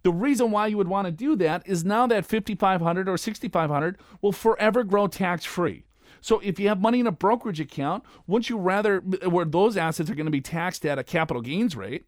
The 0.07 0.13
reason 0.13 0.51
why 0.51 0.67
you 0.67 0.77
would 0.77 0.87
want 0.87 1.05
to 1.07 1.11
do 1.11 1.35
that 1.35 1.63
is 1.65 1.83
now 1.83 2.07
that 2.07 2.25
5500 2.25 3.09
or 3.09 3.17
6500 3.17 3.97
will 4.21 4.31
forever 4.31 4.85
grow 4.85 5.07
tax 5.07 5.43
free. 5.43 5.83
So 6.21 6.39
if 6.39 6.61
you 6.61 6.69
have 6.69 6.79
money 6.79 7.01
in 7.01 7.07
a 7.07 7.11
brokerage 7.11 7.59
account, 7.59 8.05
wouldn't 8.25 8.49
you 8.49 8.57
rather 8.57 8.99
where 8.99 9.43
those 9.43 9.75
assets 9.75 10.09
are 10.09 10.15
going 10.15 10.25
to 10.25 10.31
be 10.31 10.39
taxed 10.39 10.85
at 10.85 10.97
a 10.97 11.03
capital 11.03 11.41
gains 11.41 11.75
rate, 11.75 12.05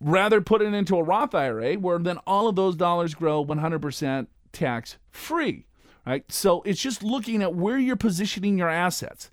rather 0.00 0.40
put 0.40 0.62
it 0.62 0.72
into 0.72 0.96
a 0.96 1.02
Roth 1.02 1.34
IRA 1.34 1.74
where 1.74 1.98
then 1.98 2.16
all 2.26 2.48
of 2.48 2.56
those 2.56 2.76
dollars 2.76 3.14
grow 3.14 3.44
100% 3.44 4.28
tax 4.52 4.96
free, 5.10 5.66
right? 6.06 6.24
So 6.32 6.62
it's 6.62 6.80
just 6.80 7.02
looking 7.02 7.42
at 7.42 7.54
where 7.54 7.76
you're 7.76 7.96
positioning 7.96 8.56
your 8.56 8.70
assets 8.70 9.30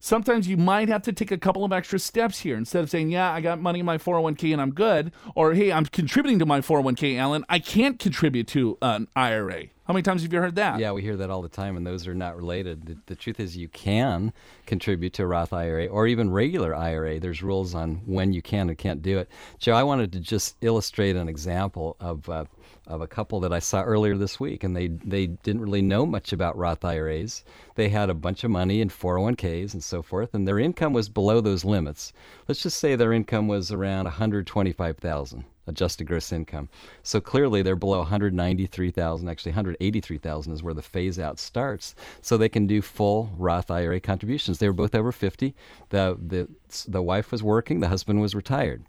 sometimes 0.00 0.48
you 0.48 0.56
might 0.56 0.88
have 0.88 1.02
to 1.02 1.12
take 1.12 1.30
a 1.30 1.38
couple 1.38 1.64
of 1.64 1.72
extra 1.72 1.98
steps 1.98 2.40
here 2.40 2.56
instead 2.56 2.82
of 2.82 2.90
saying, 2.90 3.10
Yeah, 3.10 3.32
I 3.32 3.40
got 3.40 3.60
money 3.60 3.80
in 3.80 3.86
my 3.86 3.98
401k 3.98 4.52
and 4.52 4.60
I'm 4.60 4.72
good, 4.72 5.12
or 5.34 5.54
Hey, 5.54 5.72
I'm 5.72 5.86
contributing 5.86 6.38
to 6.38 6.46
my 6.46 6.60
401k, 6.60 7.18
Alan. 7.18 7.44
I 7.48 7.58
can't 7.58 7.98
contribute 7.98 8.48
to 8.48 8.78
an 8.82 9.08
IRA. 9.16 9.66
How 9.88 9.94
many 9.94 10.02
times 10.02 10.22
have 10.22 10.30
you 10.34 10.38
heard 10.38 10.56
that? 10.56 10.78
Yeah, 10.80 10.92
we 10.92 11.00
hear 11.00 11.16
that 11.16 11.30
all 11.30 11.40
the 11.40 11.48
time, 11.48 11.74
and 11.78 11.86
those 11.86 12.06
are 12.06 12.14
not 12.14 12.36
related. 12.36 12.84
The, 12.84 12.98
the, 13.06 13.16
truth 13.16 13.40
is, 13.40 13.56
you 13.56 13.68
can 13.68 14.34
contribute 14.66 15.14
to 15.14 15.22
a 15.22 15.26
Roth 15.26 15.54
IRA 15.54 15.86
or 15.86 16.06
even 16.06 16.30
regular 16.30 16.74
IRA. 16.74 17.18
There's 17.18 17.42
rules 17.42 17.74
on 17.74 18.02
when 18.04 18.34
you 18.34 18.42
can 18.42 18.68
and 18.68 18.76
can't 18.76 19.00
do 19.00 19.16
it. 19.16 19.30
Joe, 19.58 19.72
I 19.72 19.84
wanted 19.84 20.12
to 20.12 20.20
just 20.20 20.56
illustrate 20.60 21.16
an 21.16 21.26
example 21.26 21.96
of 22.00 22.28
uh, 22.28 22.44
of 22.88 23.00
a 23.00 23.06
couple 23.06 23.38
that 23.40 23.52
I 23.52 23.58
saw 23.58 23.82
earlier 23.82 24.16
this 24.16 24.40
week, 24.40 24.64
and 24.64 24.74
they 24.74 24.88
they 24.88 25.26
didn't 25.26 25.60
really 25.62 25.82
know 25.82 26.06
much 26.06 26.32
about 26.32 26.56
Roth 26.56 26.84
IRAs. 26.84 27.44
They 27.76 27.90
had 27.90 28.10
a 28.10 28.14
bunch 28.14 28.42
of 28.44 28.50
money 28.50 28.80
in 28.80 28.88
401ks 28.88 29.74
and 29.74 29.84
so 29.84 30.02
forth, 30.02 30.34
and 30.34 30.48
their 30.48 30.58
income 30.58 30.92
was 30.92 31.08
below 31.08 31.40
those 31.40 31.64
limits. 31.64 32.12
Let's 32.48 32.62
just 32.62 32.78
say 32.78 32.96
their 32.96 33.12
income 33.12 33.46
was 33.46 33.70
around 33.70 34.04
125,000 34.04 35.44
adjusted 35.68 36.06
gross 36.06 36.32
income. 36.32 36.68
So 37.02 37.20
clearly 37.20 37.62
they're 37.62 37.76
below 37.76 37.98
193,000, 37.98 39.28
actually 39.28 39.52
183,000 39.52 40.52
is 40.52 40.62
where 40.62 40.74
the 40.74 40.82
phase 40.82 41.18
out 41.18 41.38
starts. 41.38 41.94
So 42.22 42.36
they 42.36 42.48
can 42.48 42.66
do 42.66 42.80
full 42.80 43.30
Roth 43.36 43.70
IRA 43.70 44.00
contributions. 44.00 44.58
They 44.58 44.66
were 44.66 44.72
both 44.72 44.94
over 44.94 45.12
50. 45.12 45.54
The 45.90 46.18
the 46.20 46.48
the 46.88 47.02
wife 47.02 47.30
was 47.30 47.42
working, 47.42 47.80
the 47.80 47.88
husband 47.88 48.20
was 48.20 48.34
retired. 48.34 48.84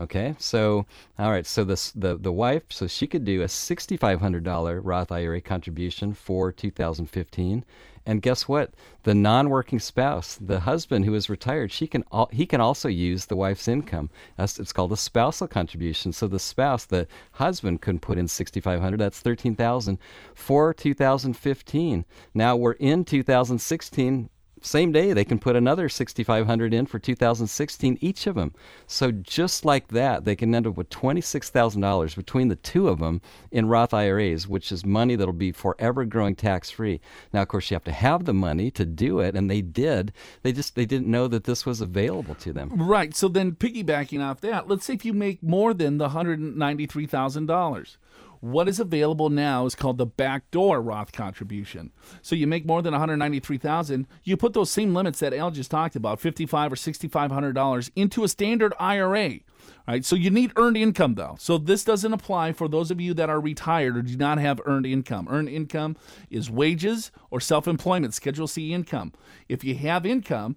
Okay, 0.00 0.36
so 0.38 0.86
all 1.18 1.32
right, 1.32 1.44
so 1.44 1.64
this 1.64 1.90
the 1.90 2.16
the 2.16 2.30
wife, 2.30 2.62
so 2.68 2.86
she 2.86 3.08
could 3.08 3.24
do 3.24 3.42
a 3.42 3.48
sixty 3.48 3.96
five 3.96 4.20
hundred 4.20 4.44
dollar 4.44 4.80
Roth 4.80 5.10
IRA 5.10 5.40
contribution 5.40 6.14
for 6.14 6.52
2015, 6.52 7.64
and 8.06 8.22
guess 8.22 8.46
what? 8.46 8.74
The 9.02 9.14
non 9.14 9.50
working 9.50 9.80
spouse, 9.80 10.38
the 10.40 10.60
husband 10.60 11.04
who 11.04 11.14
is 11.14 11.28
retired, 11.28 11.72
she 11.72 11.88
can 11.88 12.04
he 12.30 12.46
can 12.46 12.60
also 12.60 12.88
use 12.88 13.26
the 13.26 13.34
wife's 13.34 13.66
income. 13.66 14.08
That's 14.36 14.60
it's 14.60 14.72
called 14.72 14.92
a 14.92 14.96
spousal 14.96 15.48
contribution. 15.48 16.12
So 16.12 16.28
the 16.28 16.38
spouse, 16.38 16.84
the 16.84 17.08
husband, 17.32 17.82
can 17.82 17.98
put 17.98 18.18
in 18.18 18.28
sixty 18.28 18.60
five 18.60 18.80
hundred. 18.80 19.00
That's 19.00 19.18
thirteen 19.18 19.56
thousand 19.56 19.98
for 20.32 20.72
2015. 20.72 22.04
Now 22.34 22.54
we're 22.54 22.72
in 22.72 23.04
2016 23.04 24.30
same 24.62 24.92
day 24.92 25.12
they 25.12 25.24
can 25.24 25.38
put 25.38 25.56
another 25.56 25.88
6500 25.88 26.74
in 26.74 26.86
for 26.86 26.98
2016 26.98 27.98
each 28.00 28.26
of 28.26 28.34
them 28.34 28.52
so 28.86 29.10
just 29.10 29.64
like 29.64 29.88
that 29.88 30.24
they 30.24 30.36
can 30.36 30.54
end 30.54 30.66
up 30.66 30.76
with 30.76 30.90
$26000 30.90 32.16
between 32.16 32.48
the 32.48 32.56
two 32.56 32.88
of 32.88 32.98
them 32.98 33.20
in 33.50 33.68
roth 33.68 33.94
iras 33.94 34.46
which 34.46 34.70
is 34.72 34.84
money 34.84 35.16
that'll 35.16 35.32
be 35.32 35.52
forever 35.52 36.04
growing 36.04 36.34
tax 36.34 36.70
free 36.70 37.00
now 37.32 37.42
of 37.42 37.48
course 37.48 37.70
you 37.70 37.74
have 37.74 37.84
to 37.84 37.92
have 37.92 38.24
the 38.24 38.34
money 38.34 38.70
to 38.70 38.84
do 38.84 39.20
it 39.20 39.34
and 39.34 39.50
they 39.50 39.60
did. 39.62 40.12
They 40.42 40.52
just 40.52 40.74
they 40.74 40.84
didn't 40.86 41.06
know 41.06 41.28
that 41.28 41.44
this 41.44 41.64
was 41.64 41.80
available 41.80 42.34
to 42.36 42.52
them. 42.52 42.70
Right. 42.74 43.14
So 43.14 43.28
then 43.28 43.52
piggybacking 43.52 44.22
off 44.22 44.40
that 44.42 44.68
let's 44.68 44.84
say 44.84 44.94
if 44.94 45.04
you 45.04 45.12
make 45.12 45.42
more 45.42 45.72
than 45.74 45.98
the 45.98 46.08
$193000 46.08 47.96
what 48.40 48.68
is 48.68 48.80
available 48.80 49.30
now 49.30 49.66
is 49.66 49.74
called 49.74 49.98
the 49.98 50.06
backdoor 50.06 50.80
Roth 50.80 51.12
contribution. 51.12 51.92
So 52.22 52.36
you 52.36 52.46
make 52.46 52.66
more 52.66 52.82
than 52.82 52.92
193,000, 52.92 54.06
you 54.24 54.36
put 54.36 54.52
those 54.52 54.70
same 54.70 54.94
limits 54.94 55.18
that 55.20 55.34
Al 55.34 55.50
just 55.50 55.70
talked 55.70 55.96
about, 55.96 56.20
55 56.20 56.72
or 56.72 56.76
6500 56.76 57.52
dollars 57.52 57.90
into 57.96 58.24
a 58.24 58.28
standard 58.28 58.72
IRA. 58.78 59.40
Right? 59.86 60.04
So 60.04 60.16
you 60.16 60.30
need 60.30 60.52
earned 60.56 60.76
income 60.76 61.14
though. 61.14 61.36
So 61.38 61.58
this 61.58 61.82
doesn't 61.82 62.12
apply 62.12 62.52
for 62.52 62.68
those 62.68 62.90
of 62.90 63.00
you 63.00 63.14
that 63.14 63.30
are 63.30 63.40
retired 63.40 63.96
or 63.96 64.02
do 64.02 64.16
not 64.16 64.38
have 64.38 64.60
earned 64.66 64.86
income. 64.86 65.26
Earned 65.30 65.48
income 65.48 65.96
is 66.30 66.50
wages 66.50 67.10
or 67.30 67.40
self-employment, 67.40 68.14
Schedule 68.14 68.46
C 68.46 68.72
income. 68.72 69.12
If 69.48 69.64
you 69.64 69.74
have 69.76 70.06
income 70.06 70.56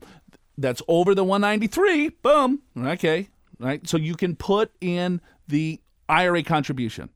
that's 0.58 0.82
over 0.88 1.16
the 1.16 1.24
193, 1.24 2.10
boom, 2.22 2.62
okay, 2.78 3.30
right? 3.60 3.88
So 3.88 3.98
you 3.98 4.16
can 4.16 4.36
put 4.36 4.72
in 4.82 5.22
the 5.48 5.82
IRA 6.10 6.44
contribution. 6.44 7.10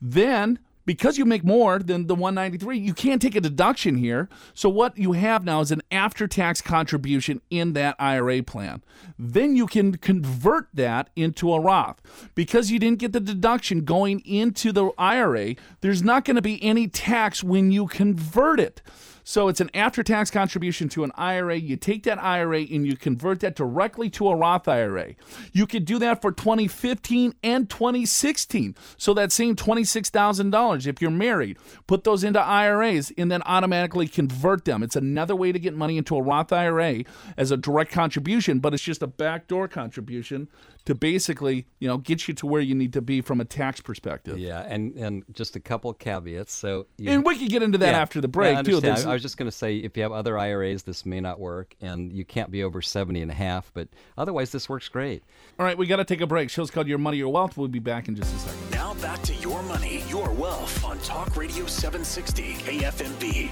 Then 0.00 0.58
because 0.86 1.18
you 1.18 1.24
make 1.24 1.44
more 1.44 1.80
than 1.80 2.06
the 2.06 2.14
193 2.14 2.78
you 2.78 2.94
can't 2.94 3.20
take 3.20 3.34
a 3.34 3.40
deduction 3.40 3.96
here. 3.96 4.28
So 4.54 4.68
what 4.68 4.96
you 4.96 5.12
have 5.12 5.44
now 5.44 5.60
is 5.60 5.72
an 5.72 5.82
after-tax 5.90 6.62
contribution 6.62 7.42
in 7.50 7.74
that 7.74 7.96
ira 7.98 8.42
plan. 8.42 8.82
Then 9.18 9.56
you 9.56 9.66
can 9.66 9.96
convert 9.98 10.68
that 10.72 11.10
into 11.16 11.52
a 11.52 11.60
roth. 11.60 12.00
Because 12.34 12.70
you 12.70 12.78
didn't 12.78 13.00
get 13.00 13.12
the 13.12 13.20
deduction 13.20 13.84
going 13.84 14.20
into 14.20 14.72
the 14.72 14.90
ira 14.96 15.56
there's 15.80 16.02
not 16.02 16.24
going 16.24 16.36
to 16.36 16.42
be 16.42 16.62
any 16.62 16.86
tax 16.86 17.42
when 17.42 17.70
you 17.70 17.86
convert 17.86 18.60
it 18.60 18.80
so 19.28 19.48
it's 19.48 19.60
an 19.60 19.70
after 19.74 20.04
tax 20.04 20.30
contribution 20.30 20.88
to 20.90 21.02
an 21.02 21.10
IRA. 21.16 21.56
You 21.56 21.74
take 21.74 22.04
that 22.04 22.22
IRA 22.22 22.60
and 22.60 22.86
you 22.86 22.96
convert 22.96 23.40
that 23.40 23.56
directly 23.56 24.08
to 24.10 24.28
a 24.28 24.36
Roth 24.36 24.68
IRA. 24.68 25.16
You 25.52 25.66
could 25.66 25.84
do 25.84 25.98
that 25.98 26.22
for 26.22 26.30
2015 26.30 27.34
and 27.42 27.68
2016. 27.68 28.76
So 28.96 29.14
that 29.14 29.32
same 29.32 29.56
$26,000, 29.56 30.86
if 30.86 31.02
you're 31.02 31.10
married, 31.10 31.58
put 31.88 32.04
those 32.04 32.22
into 32.22 32.40
IRAs 32.40 33.12
and 33.18 33.28
then 33.28 33.42
automatically 33.42 34.06
convert 34.06 34.64
them. 34.64 34.84
It's 34.84 34.94
another 34.94 35.34
way 35.34 35.50
to 35.50 35.58
get 35.58 35.74
money 35.74 35.98
into 35.98 36.14
a 36.14 36.22
Roth 36.22 36.52
IRA 36.52 37.02
as 37.36 37.50
a 37.50 37.56
direct 37.56 37.90
contribution, 37.90 38.60
but 38.60 38.74
it's 38.74 38.82
just 38.84 39.02
a 39.02 39.08
backdoor 39.08 39.66
contribution 39.66 40.46
to 40.86 40.94
basically, 40.94 41.66
you 41.80 41.88
know, 41.88 41.98
get 41.98 42.26
you 42.28 42.34
to 42.34 42.46
where 42.46 42.60
you 42.60 42.74
need 42.74 42.92
to 42.94 43.02
be 43.02 43.20
from 43.20 43.40
a 43.40 43.44
tax 43.44 43.80
perspective. 43.80 44.38
Yeah, 44.38 44.60
and 44.60 44.94
and 44.94 45.24
just 45.32 45.56
a 45.56 45.60
couple 45.60 45.92
caveats. 45.92 46.52
So 46.52 46.86
you, 46.96 47.10
and 47.10 47.24
we 47.24 47.36
can 47.36 47.48
get 47.48 47.62
into 47.62 47.78
that 47.78 47.92
yeah, 47.92 48.00
after 48.00 48.20
the 48.20 48.28
break 48.28 48.64
too. 48.64 48.80
I, 48.82 49.02
I 49.02 49.12
was 49.12 49.22
just 49.22 49.36
going 49.36 49.50
to 49.50 49.56
say 49.56 49.76
if 49.76 49.96
you 49.96 50.04
have 50.04 50.12
other 50.12 50.38
IRAs, 50.38 50.84
this 50.84 51.04
may 51.04 51.20
not 51.20 51.38
work, 51.38 51.74
and 51.80 52.12
you 52.12 52.24
can't 52.24 52.50
be 52.50 52.62
over 52.62 52.80
70 52.80 53.20
and 53.20 53.30
a 53.30 53.34
half, 53.34 53.70
but 53.74 53.88
otherwise 54.16 54.52
this 54.52 54.68
works 54.68 54.88
great. 54.88 55.24
All 55.58 55.66
right, 55.66 55.76
we 55.76 55.86
got 55.86 55.96
to 55.96 56.04
take 56.04 56.20
a 56.20 56.26
break. 56.26 56.50
Show's 56.50 56.70
called 56.70 56.86
Your 56.86 56.98
Money, 56.98 57.18
Your 57.18 57.32
Wealth. 57.32 57.56
We'll 57.56 57.68
be 57.68 57.80
back 57.80 58.06
in 58.08 58.14
just 58.14 58.34
a 58.34 58.38
second. 58.38 58.70
Now 58.70 58.94
back 58.94 59.20
to 59.22 59.34
Your 59.34 59.62
Money, 59.64 60.04
Your 60.08 60.30
Wealth 60.32 60.84
on 60.84 60.98
Talk 61.00 61.36
Radio 61.36 61.66
760 61.66 62.54
KFMB. 62.54 63.50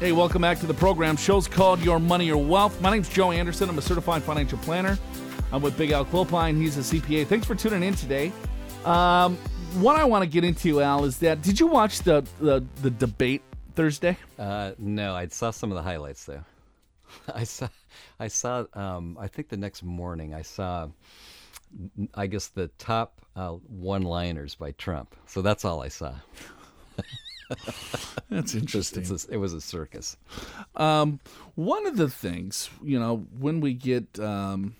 Hey, 0.00 0.12
welcome 0.12 0.42
back 0.42 0.58
to 0.58 0.66
the 0.66 0.74
program. 0.74 1.16
Show's 1.16 1.48
called 1.48 1.80
Your 1.80 1.98
Money, 1.98 2.26
Your 2.26 2.44
Wealth. 2.44 2.78
My 2.82 2.90
name's 2.90 3.08
Joe 3.08 3.30
Anderson. 3.30 3.70
I'm 3.70 3.78
a 3.78 3.82
certified 3.82 4.22
financial 4.22 4.58
planner. 4.58 4.98
I'm 5.54 5.62
with 5.62 5.78
Big 5.78 5.92
Al 5.92 6.04
Clopine. 6.04 6.56
He's 6.56 6.76
a 6.76 6.80
CPA. 6.80 7.28
Thanks 7.28 7.46
for 7.46 7.54
tuning 7.54 7.84
in 7.84 7.94
today. 7.94 8.32
Um, 8.84 9.36
what 9.74 9.94
I 9.94 10.02
want 10.02 10.24
to 10.24 10.28
get 10.28 10.42
into, 10.42 10.82
Al, 10.82 11.04
is 11.04 11.18
that 11.18 11.42
did 11.42 11.60
you 11.60 11.68
watch 11.68 12.00
the 12.00 12.26
the, 12.40 12.64
the 12.82 12.90
debate 12.90 13.40
Thursday? 13.76 14.18
Uh, 14.36 14.72
no, 14.78 15.14
I 15.14 15.28
saw 15.28 15.52
some 15.52 15.70
of 15.70 15.76
the 15.76 15.82
highlights 15.82 16.24
though. 16.24 16.42
I 17.32 17.44
saw, 17.44 17.68
I 18.18 18.26
saw. 18.26 18.64
Um, 18.74 19.16
I 19.20 19.28
think 19.28 19.48
the 19.48 19.56
next 19.56 19.84
morning 19.84 20.34
I 20.34 20.42
saw. 20.42 20.88
I 22.14 22.26
guess 22.26 22.48
the 22.48 22.66
top 22.78 23.20
uh, 23.36 23.50
one-liners 23.50 24.56
by 24.56 24.72
Trump. 24.72 25.14
So 25.26 25.40
that's 25.40 25.64
all 25.64 25.82
I 25.82 25.88
saw. 25.88 26.14
That's 28.28 28.54
interesting. 28.54 29.04
A, 29.04 29.34
it 29.34 29.36
was 29.36 29.52
a 29.52 29.60
circus. 29.60 30.16
Um, 30.76 31.20
one 31.56 31.86
of 31.86 31.96
the 31.96 32.08
things, 32.08 32.70
you 32.82 32.98
know, 32.98 33.26
when 33.38 33.60
we 33.60 33.74
get 33.74 34.18
um, 34.18 34.74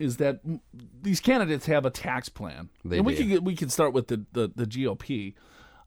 is 0.00 0.16
that 0.16 0.40
these 1.02 1.20
candidates 1.20 1.66
have 1.66 1.84
a 1.86 1.90
tax 1.90 2.28
plan, 2.28 2.70
They 2.84 2.96
and 2.96 3.06
we 3.06 3.14
do. 3.14 3.36
can 3.36 3.44
we 3.44 3.54
can 3.54 3.68
start 3.68 3.92
with 3.92 4.08
the 4.08 4.24
the, 4.32 4.50
the 4.56 4.66
GOP. 4.66 5.34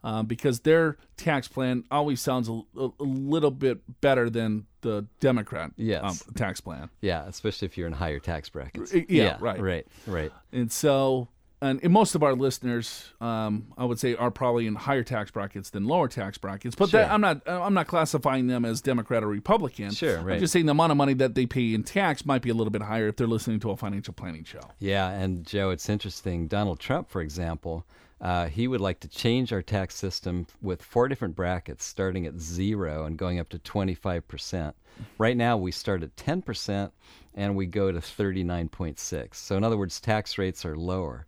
Um, 0.05 0.25
because 0.25 0.59
their 0.59 0.97
tax 1.15 1.47
plan 1.47 1.85
always 1.89 2.19
sounds 2.19 2.49
a, 2.49 2.59
a, 2.77 2.89
a 2.99 3.03
little 3.03 3.51
bit 3.51 3.79
better 4.01 4.29
than 4.29 4.65
the 4.81 5.07
Democrat 5.21 5.71
Yes. 5.77 6.03
um, 6.03 6.33
tax 6.35 6.59
plan. 6.59 6.89
Yeah, 6.99 7.23
especially 7.25 7.67
if 7.67 7.77
you're 7.77 7.87
in 7.87 7.93
higher 7.93 8.19
tax 8.19 8.49
brackets. 8.49 8.93
Uh, 8.93 8.99
yeah, 9.07 9.37
right. 9.39 9.61
right, 9.61 9.87
right. 10.05 10.31
And 10.51 10.69
so, 10.69 11.29
and, 11.63 11.89
most 11.91 12.15
of 12.15 12.23
our 12.23 12.33
listeners, 12.33 13.11
um, 13.21 13.67
I 13.77 13.85
would 13.85 13.99
say, 13.99 14.15
are 14.15 14.31
probably 14.31 14.67
in 14.67 14.75
higher 14.75 15.03
tax 15.03 15.31
brackets 15.31 15.69
than 15.69 15.85
lower 15.85 16.07
tax 16.07 16.37
brackets. 16.37 16.75
But 16.75 16.91
that, 16.91 17.11
I'm 17.11 17.21
not, 17.21 17.47
I'm 17.47 17.73
not 17.73 17.87
classifying 17.87 18.47
them 18.47 18.65
as 18.65 18.81
Democrat 18.81 19.23
or 19.23 19.27
Republican. 19.27 19.91
Sure, 19.91 20.19
I'm 20.31 20.39
just 20.39 20.53
saying 20.53 20.65
the 20.65 20.71
amount 20.71 20.91
of 20.91 20.97
money 20.97 21.13
that 21.15 21.35
they 21.35 21.45
pay 21.45 21.73
in 21.73 21.83
tax 21.83 22.25
might 22.25 22.41
be 22.41 22.49
a 22.49 22.53
little 22.53 22.71
bit 22.71 22.81
higher 22.81 23.07
if 23.07 23.15
they're 23.15 23.27
listening 23.27 23.59
to 23.61 23.71
a 23.71 23.77
financial 23.77 24.13
planning 24.13 24.43
show. 24.43 24.61
Yeah, 24.79 25.09
and 25.09 25.45
Joe, 25.45 25.69
it's 25.69 25.89
interesting. 25.89 26.47
Donald 26.47 26.79
Trump, 26.79 27.09
for 27.09 27.21
example, 27.21 27.85
uh, 28.23 28.47
he 28.47 28.67
would 28.67 28.79
like 28.81 29.01
to 29.01 29.07
change 29.09 29.51
our 29.51 29.61
tax 29.61 29.95
system 29.95 30.47
with 30.61 30.81
four 30.81 31.09
different 31.09 31.35
brackets, 31.35 31.83
starting 31.83 32.25
at 32.25 32.39
zero 32.39 33.05
and 33.05 33.17
going 33.17 33.37
up 33.37 33.49
to 33.49 33.59
25%. 33.59 34.73
Right 35.17 35.35
now, 35.35 35.57
we 35.57 35.71
start 35.71 36.03
at 36.03 36.15
10% 36.15 36.91
and 37.35 37.55
we 37.55 37.65
go 37.65 37.91
to 37.91 37.99
39.6. 37.99 39.35
So, 39.35 39.57
in 39.57 39.63
other 39.63 39.77
words, 39.77 39.99
tax 39.99 40.37
rates 40.37 40.65
are 40.65 40.77
lower. 40.77 41.25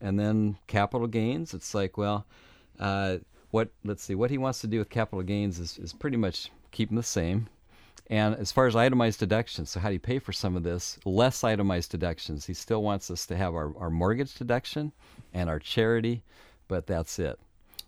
And 0.00 0.18
then 0.18 0.56
capital 0.66 1.06
gains, 1.06 1.52
it's 1.52 1.74
like, 1.74 1.98
well, 1.98 2.26
uh, 2.78 3.18
what? 3.50 3.70
Let's 3.84 4.02
see, 4.02 4.14
what 4.14 4.30
he 4.30 4.38
wants 4.38 4.60
to 4.62 4.66
do 4.66 4.78
with 4.78 4.88
capital 4.88 5.22
gains 5.22 5.58
is, 5.58 5.78
is 5.78 5.92
pretty 5.92 6.16
much 6.16 6.50
keep 6.70 6.88
them 6.88 6.96
the 6.96 7.02
same. 7.02 7.48
And 8.08 8.34
as 8.34 8.50
far 8.50 8.66
as 8.66 8.74
itemized 8.74 9.20
deductions, 9.20 9.70
so 9.70 9.78
how 9.78 9.88
do 9.88 9.92
you 9.92 10.00
pay 10.00 10.18
for 10.18 10.32
some 10.32 10.56
of 10.56 10.64
this? 10.64 10.98
Less 11.04 11.44
itemized 11.44 11.92
deductions. 11.92 12.44
He 12.46 12.54
still 12.54 12.82
wants 12.82 13.08
us 13.08 13.24
to 13.26 13.36
have 13.36 13.54
our, 13.54 13.72
our 13.78 13.90
mortgage 13.90 14.34
deduction 14.34 14.92
and 15.32 15.48
our 15.48 15.60
charity, 15.60 16.24
but 16.66 16.88
that's 16.88 17.20
it. 17.20 17.38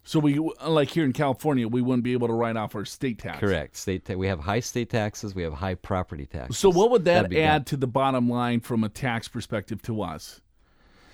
So 0.04 0.18
we, 0.18 0.38
like 0.64 0.90
here 0.90 1.04
in 1.04 1.12
California, 1.12 1.66
we 1.66 1.80
wouldn't 1.80 2.04
be 2.04 2.12
able 2.12 2.28
to 2.28 2.34
write 2.34 2.56
off 2.56 2.74
our 2.74 2.84
state 2.84 3.18
tax. 3.18 3.38
Correct. 3.40 3.76
State 3.76 4.04
ta- 4.04 4.14
we 4.14 4.26
have 4.26 4.40
high 4.40 4.60
state 4.60 4.90
taxes, 4.90 5.34
we 5.34 5.42
have 5.42 5.54
high 5.54 5.74
property 5.74 6.26
taxes. 6.26 6.58
So 6.58 6.70
what 6.70 6.90
would 6.90 7.04
that 7.06 7.32
add 7.32 7.66
to 7.68 7.76
the 7.76 7.86
bottom 7.86 8.28
line 8.28 8.60
from 8.60 8.84
a 8.84 8.88
tax 8.88 9.26
perspective 9.26 9.80
to 9.82 10.02
us? 10.02 10.40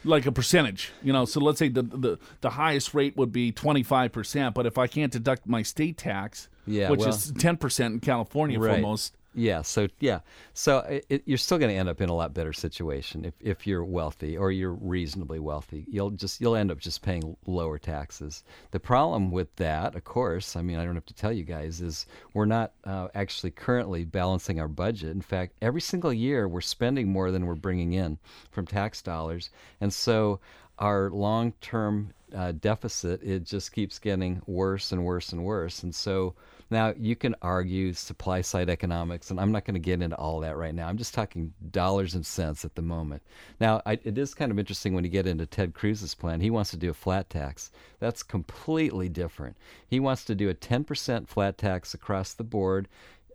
Like 0.04 0.26
a 0.26 0.32
percentage, 0.32 0.92
you 1.02 1.12
know. 1.12 1.24
So 1.24 1.40
let's 1.40 1.58
say 1.58 1.68
the 1.68 1.82
the, 1.82 2.18
the 2.40 2.50
highest 2.50 2.94
rate 2.94 3.16
would 3.16 3.32
be 3.32 3.50
twenty 3.52 3.82
five 3.82 4.12
percent, 4.12 4.54
but 4.54 4.64
if 4.64 4.78
I 4.78 4.86
can't 4.86 5.12
deduct 5.12 5.46
my 5.46 5.62
state 5.62 5.96
tax, 5.96 6.48
Yeah, 6.66 6.90
which 6.90 7.00
well- 7.00 7.08
is 7.10 7.32
ten 7.38 7.56
percent 7.56 7.94
in 7.94 8.00
California 8.00 8.58
for 8.60 8.78
most, 8.78 9.16
Yeah, 9.34 9.62
so 9.62 9.88
yeah, 10.00 10.20
so 10.54 10.78
it, 10.78 11.06
it, 11.08 11.22
you're 11.26 11.38
still 11.38 11.58
going 11.58 11.70
to 11.70 11.76
end 11.76 11.88
up 11.88 12.00
in 12.00 12.08
a 12.08 12.14
lot 12.14 12.32
better 12.32 12.52
situation 12.52 13.24
if, 13.26 13.34
if 13.40 13.66
you're 13.66 13.84
wealthy 13.84 14.38
or 14.38 14.50
you're 14.50 14.72
reasonably 14.72 15.38
wealthy. 15.38 15.84
You'll 15.88 16.10
just 16.10 16.40
you'll 16.40 16.56
end 16.56 16.70
up 16.70 16.78
just 16.78 17.02
paying 17.02 17.36
lower 17.46 17.78
taxes. 17.78 18.42
The 18.70 18.80
problem 18.80 19.30
with 19.30 19.54
that, 19.56 19.94
of 19.94 20.04
course, 20.04 20.56
I 20.56 20.62
mean 20.62 20.78
I 20.78 20.84
don't 20.84 20.94
have 20.94 21.06
to 21.06 21.14
tell 21.14 21.32
you 21.32 21.44
guys, 21.44 21.80
is 21.82 22.06
we're 22.32 22.46
not 22.46 22.72
uh, 22.84 23.08
actually 23.14 23.50
currently 23.50 24.04
balancing 24.04 24.58
our 24.58 24.66
budget. 24.66 25.10
In 25.10 25.20
fact, 25.20 25.52
every 25.60 25.82
single 25.82 26.12
year 26.12 26.48
we're 26.48 26.60
spending 26.62 27.08
more 27.08 27.30
than 27.30 27.46
we're 27.46 27.54
bringing 27.54 27.92
in 27.92 28.18
from 28.50 28.66
tax 28.66 29.02
dollars, 29.02 29.50
and 29.80 29.92
so 29.92 30.40
our 30.78 31.10
long-term 31.10 32.12
uh, 32.34 32.52
deficit 32.52 33.22
it 33.22 33.44
just 33.44 33.72
keeps 33.72 33.98
getting 33.98 34.40
worse 34.46 34.90
and 34.90 35.04
worse 35.04 35.32
and 35.32 35.44
worse, 35.44 35.82
and 35.82 35.94
so. 35.94 36.34
Now, 36.70 36.92
you 36.98 37.16
can 37.16 37.34
argue 37.40 37.94
supply 37.94 38.42
side 38.42 38.68
economics, 38.68 39.30
and 39.30 39.40
I'm 39.40 39.52
not 39.52 39.64
going 39.64 39.74
to 39.74 39.80
get 39.80 40.02
into 40.02 40.16
all 40.16 40.40
that 40.40 40.56
right 40.56 40.74
now. 40.74 40.86
I'm 40.86 40.98
just 40.98 41.14
talking 41.14 41.52
dollars 41.70 42.14
and 42.14 42.26
cents 42.26 42.64
at 42.64 42.74
the 42.74 42.82
moment. 42.82 43.22
Now, 43.58 43.80
I, 43.86 43.92
it 44.04 44.18
is 44.18 44.34
kind 44.34 44.52
of 44.52 44.58
interesting 44.58 44.94
when 44.94 45.04
you 45.04 45.10
get 45.10 45.26
into 45.26 45.46
Ted 45.46 45.72
Cruz's 45.72 46.14
plan. 46.14 46.40
He 46.40 46.50
wants 46.50 46.70
to 46.70 46.76
do 46.76 46.90
a 46.90 46.94
flat 46.94 47.30
tax. 47.30 47.70
That's 48.00 48.22
completely 48.22 49.08
different. 49.08 49.56
He 49.86 49.98
wants 49.98 50.24
to 50.26 50.34
do 50.34 50.50
a 50.50 50.54
10% 50.54 51.26
flat 51.26 51.56
tax 51.56 51.94
across 51.94 52.34
the 52.34 52.44
board. 52.44 52.88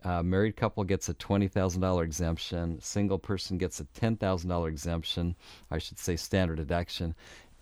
Uh, 0.04 0.22
married 0.22 0.54
couple 0.54 0.84
gets 0.84 1.08
a 1.08 1.14
$20,000 1.14 2.04
exemption. 2.04 2.78
Single 2.80 3.18
person 3.18 3.56
gets 3.56 3.80
a 3.80 3.84
$10,000 3.84 4.68
exemption. 4.68 5.34
I 5.70 5.78
should 5.78 5.98
say 5.98 6.16
standard 6.16 6.56
deduction 6.56 7.14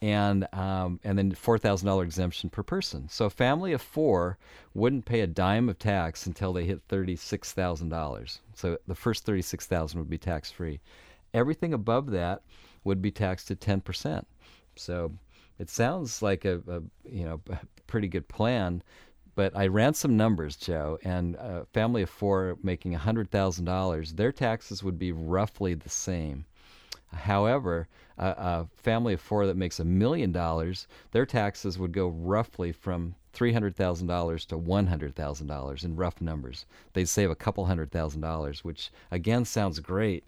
and 0.03 0.49
um, 0.53 0.99
and 1.05 1.17
then 1.17 1.33
four 1.33 1.57
thousand 1.57 1.87
dollar 1.87 2.03
exemption 2.03 2.51
per 2.51 2.65
person. 2.65 3.09
So 3.09 3.27
a 3.27 3.31
family 3.31 3.73
of 3.73 3.81
four 3.81 4.37
wouldn't 4.75 5.07
pay 5.07 5.21
a 5.21 5.29
dime 5.29 5.69
of 5.69 5.79
tax 5.79 6.27
until 6.27 6.53
they 6.53 6.65
hit 6.65 6.83
thirty 6.89 7.15
six 7.15 7.53
thousand 7.53 7.91
dollars. 7.91 8.41
So 8.55 8.77
the 8.89 8.97
first 8.97 9.25
thirty 9.25 9.43
six 9.43 9.65
thousand 9.67 10.01
would 10.01 10.11
be 10.11 10.19
tax 10.19 10.51
free. 10.51 10.81
Everything 11.33 11.73
above 11.73 12.11
that 12.11 12.43
would 12.83 13.01
be 13.01 13.13
taxed 13.13 13.51
at 13.53 13.61
ten 13.61 13.81
percent. 13.81 14.27
So 14.75 15.13
it 15.61 15.71
sounds 15.71 16.21
like 16.21 16.45
a, 16.45 16.61
a 16.67 16.83
you 17.09 17.25
know 17.25 17.41
a 17.49 17.61
pretty 17.87 18.09
good 18.09 18.27
plan. 18.29 18.83
But 19.35 19.57
I 19.57 19.69
ran 19.69 19.95
some 19.95 20.17
numbers, 20.17 20.57
Joe, 20.57 20.99
and 21.05 21.37
a 21.37 21.65
family 21.73 22.03
of 22.03 22.11
four 22.11 22.59
making 22.63 22.93
$100,000, 22.93 24.17
their 24.17 24.31
taxes 24.31 24.83
would 24.83 24.99
be 24.99 25.11
roughly 25.11 25.73
the 25.73 25.89
same. 25.89 26.45
However, 27.15 27.89
a, 28.19 28.27
a 28.27 28.69
family 28.77 29.15
of 29.15 29.21
four 29.21 29.47
that 29.47 29.57
makes 29.57 29.81
a 29.81 29.85
million 29.85 30.33
dollars, 30.33 30.87
their 31.11 31.27
taxes 31.27 31.79
would 31.79 31.93
go 31.93 32.09
roughly 32.09 32.73
from 32.73 33.15
$300,000 33.35 34.47
to 34.47 34.57
$100,000 34.57 35.85
in 35.85 35.97
rough 35.97 36.21
numbers. 36.21 36.67
They'd 36.93 37.09
save 37.09 37.31
a 37.31 37.35
couple 37.35 37.65
hundred 37.65 37.91
thousand 37.91 38.21
dollars, 38.21 38.65
which 38.65 38.91
again 39.11 39.45
sounds 39.45 39.81
great. 39.81 40.25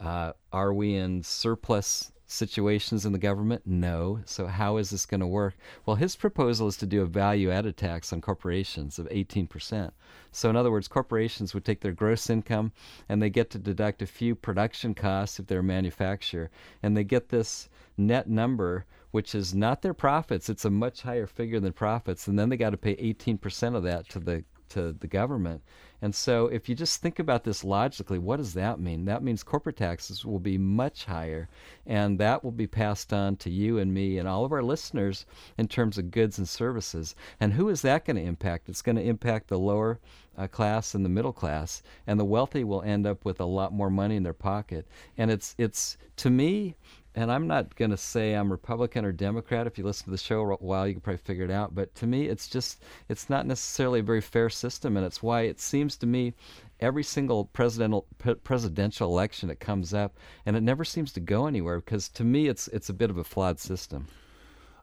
Uh, 0.00 0.32
are 0.52 0.72
we 0.72 0.94
in 0.94 1.22
surplus 1.22 2.12
situations 2.26 3.06
in 3.06 3.12
the 3.12 3.18
government? 3.18 3.62
No. 3.64 4.20
So, 4.24 4.46
how 4.46 4.76
is 4.76 4.90
this 4.90 5.06
going 5.06 5.20
to 5.20 5.26
work? 5.26 5.54
Well, 5.84 5.96
his 5.96 6.16
proposal 6.16 6.66
is 6.68 6.76
to 6.78 6.86
do 6.86 7.02
a 7.02 7.06
value 7.06 7.50
added 7.50 7.76
tax 7.76 8.12
on 8.12 8.20
corporations 8.20 8.98
of 8.98 9.08
18%. 9.08 9.92
So, 10.32 10.50
in 10.50 10.56
other 10.56 10.70
words, 10.70 10.88
corporations 10.88 11.54
would 11.54 11.64
take 11.64 11.80
their 11.80 11.92
gross 11.92 12.28
income 12.28 12.72
and 13.08 13.22
they 13.22 13.30
get 13.30 13.50
to 13.50 13.58
deduct 13.58 14.02
a 14.02 14.06
few 14.06 14.34
production 14.34 14.94
costs 14.94 15.38
if 15.38 15.46
they're 15.46 15.60
a 15.60 15.64
manufacturer, 15.64 16.50
and 16.82 16.96
they 16.96 17.04
get 17.04 17.28
this 17.28 17.68
net 17.96 18.28
number, 18.28 18.84
which 19.10 19.34
is 19.34 19.54
not 19.54 19.82
their 19.82 19.94
profits. 19.94 20.48
It's 20.48 20.64
a 20.64 20.70
much 20.70 21.02
higher 21.02 21.26
figure 21.26 21.60
than 21.60 21.72
profits, 21.72 22.26
and 22.28 22.38
then 22.38 22.48
they 22.48 22.56
got 22.56 22.70
to 22.70 22.76
pay 22.76 22.96
18% 22.96 23.74
of 23.74 23.82
that 23.84 24.08
to 24.10 24.18
the 24.18 24.44
to 24.70 24.92
the 24.92 25.06
government. 25.06 25.62
And 26.02 26.14
so, 26.14 26.46
if 26.48 26.68
you 26.68 26.74
just 26.74 27.00
think 27.00 27.18
about 27.18 27.44
this 27.44 27.64
logically, 27.64 28.18
what 28.18 28.36
does 28.36 28.52
that 28.54 28.78
mean? 28.78 29.06
That 29.06 29.22
means 29.22 29.42
corporate 29.42 29.76
taxes 29.78 30.24
will 30.26 30.38
be 30.38 30.58
much 30.58 31.06
higher, 31.06 31.48
and 31.86 32.18
that 32.18 32.44
will 32.44 32.52
be 32.52 32.66
passed 32.66 33.12
on 33.12 33.36
to 33.36 33.50
you 33.50 33.78
and 33.78 33.94
me 33.94 34.18
and 34.18 34.28
all 34.28 34.44
of 34.44 34.52
our 34.52 34.62
listeners 34.62 35.24
in 35.56 35.68
terms 35.68 35.96
of 35.96 36.10
goods 36.10 36.36
and 36.36 36.48
services. 36.48 37.14
And 37.40 37.54
who 37.54 37.70
is 37.70 37.80
that 37.82 38.04
going 38.04 38.16
to 38.16 38.22
impact? 38.22 38.68
It's 38.68 38.82
going 38.82 38.96
to 38.96 39.02
impact 39.02 39.48
the 39.48 39.58
lower 39.58 39.98
uh, 40.36 40.46
class 40.48 40.94
and 40.94 41.04
the 41.04 41.08
middle 41.10 41.32
class, 41.32 41.82
and 42.06 42.20
the 42.20 42.24
wealthy 42.24 42.62
will 42.62 42.82
end 42.82 43.06
up 43.06 43.24
with 43.24 43.40
a 43.40 43.46
lot 43.46 43.72
more 43.72 43.90
money 43.90 44.16
in 44.16 44.22
their 44.22 44.34
pocket. 44.34 44.86
And 45.16 45.30
it's 45.30 45.54
it's 45.56 45.96
to 46.16 46.30
me, 46.30 46.76
and 47.16 47.32
I'm 47.32 47.46
not 47.46 47.74
going 47.76 47.90
to 47.90 47.96
say 47.96 48.34
I'm 48.34 48.52
Republican 48.52 49.06
or 49.06 49.10
Democrat. 49.10 49.66
If 49.66 49.78
you 49.78 49.84
listen 49.84 50.04
to 50.04 50.10
the 50.10 50.18
show 50.18 50.42
a 50.42 50.56
while, 50.56 50.86
you 50.86 50.92
can 50.92 51.00
probably 51.00 51.16
figure 51.16 51.46
it 51.46 51.50
out. 51.50 51.74
But 51.74 51.94
to 51.96 52.06
me, 52.06 52.26
it's 52.26 52.46
just 52.46 52.82
it's 53.08 53.30
not 53.30 53.46
necessarily 53.46 54.00
a 54.00 54.04
very 54.04 54.20
fair 54.20 54.50
system, 54.50 54.98
and 54.98 55.06
it's 55.06 55.22
why 55.22 55.42
it 55.42 55.58
seems 55.58 55.96
to 55.96 56.06
me 56.06 56.34
every 56.78 57.02
single 57.02 57.46
presidential 57.46 58.06
presidential 58.44 59.10
election 59.10 59.48
that 59.48 59.60
comes 59.60 59.94
up, 59.94 60.18
and 60.44 60.56
it 60.56 60.62
never 60.62 60.84
seems 60.84 61.10
to 61.14 61.20
go 61.20 61.46
anywhere 61.46 61.80
because 61.80 62.08
to 62.10 62.22
me, 62.22 62.48
it's 62.48 62.68
it's 62.68 62.90
a 62.90 62.94
bit 62.94 63.08
of 63.08 63.16
a 63.16 63.24
flawed 63.24 63.58
system. 63.58 64.06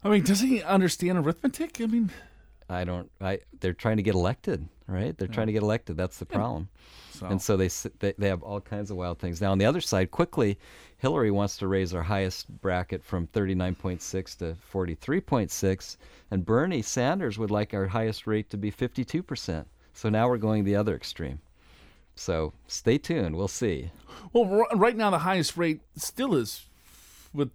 I 0.04 0.10
mean, 0.10 0.24
does 0.24 0.42
he 0.42 0.64
understand 0.64 1.20
arithmetic? 1.20 1.80
I 1.80 1.86
mean, 1.86 2.12
I 2.68 2.84
don't. 2.84 3.12
I 3.22 3.42
they're 3.60 3.74
trying 3.74 3.98
to 3.98 4.04
get 4.04 4.16
elected, 4.16 4.68
right? 4.94 5.18
They're 5.18 5.28
trying 5.28 5.48
to 5.48 5.54
get 5.54 5.64
elected. 5.64 5.98
That's 5.98 6.20
the 6.20 6.26
problem. 6.26 6.70
so 7.12 7.26
And 7.28 7.42
so 7.42 7.58
they, 7.58 7.70
they 8.00 8.14
they 8.18 8.28
have 8.28 8.44
all 8.44 8.62
kinds 8.62 8.92
of 8.92 8.98
wild 8.98 9.20
things. 9.20 9.42
Now 9.42 9.52
on 9.52 9.58
the 9.58 9.66
other 9.66 9.82
side, 9.82 10.12
quickly, 10.12 10.58
Hillary 10.98 11.32
wants 11.32 11.58
to 11.58 11.68
raise 11.68 11.94
our 11.94 12.04
highest 12.04 12.48
bracket 12.62 13.04
from 13.04 13.28
39.6 13.28 14.38
to 14.38 14.56
43.6, 14.72 15.98
and 16.32 16.46
Bernie 16.46 16.82
Sanders 16.82 17.38
would 17.38 17.52
like 17.52 17.74
our 17.74 17.88
highest 17.88 18.28
rate 18.28 18.50
to 18.52 18.58
be 18.58 18.72
52 18.72 19.24
percent. 19.24 19.68
So 19.94 20.10
now 20.10 20.28
we're 20.30 20.38
going 20.38 20.64
the 20.64 20.76
other 20.76 20.96
extreme. 20.96 21.40
So 22.16 22.54
stay 22.68 22.98
tuned. 22.98 23.36
We'll 23.36 23.48
see. 23.48 23.92
Well, 24.32 24.68
r- 24.72 24.78
right 24.78 24.96
now 24.96 25.10
the 25.10 25.20
highest 25.20 25.58
rate 25.58 25.82
still 25.96 26.36
is 26.36 26.66
with 27.34 27.50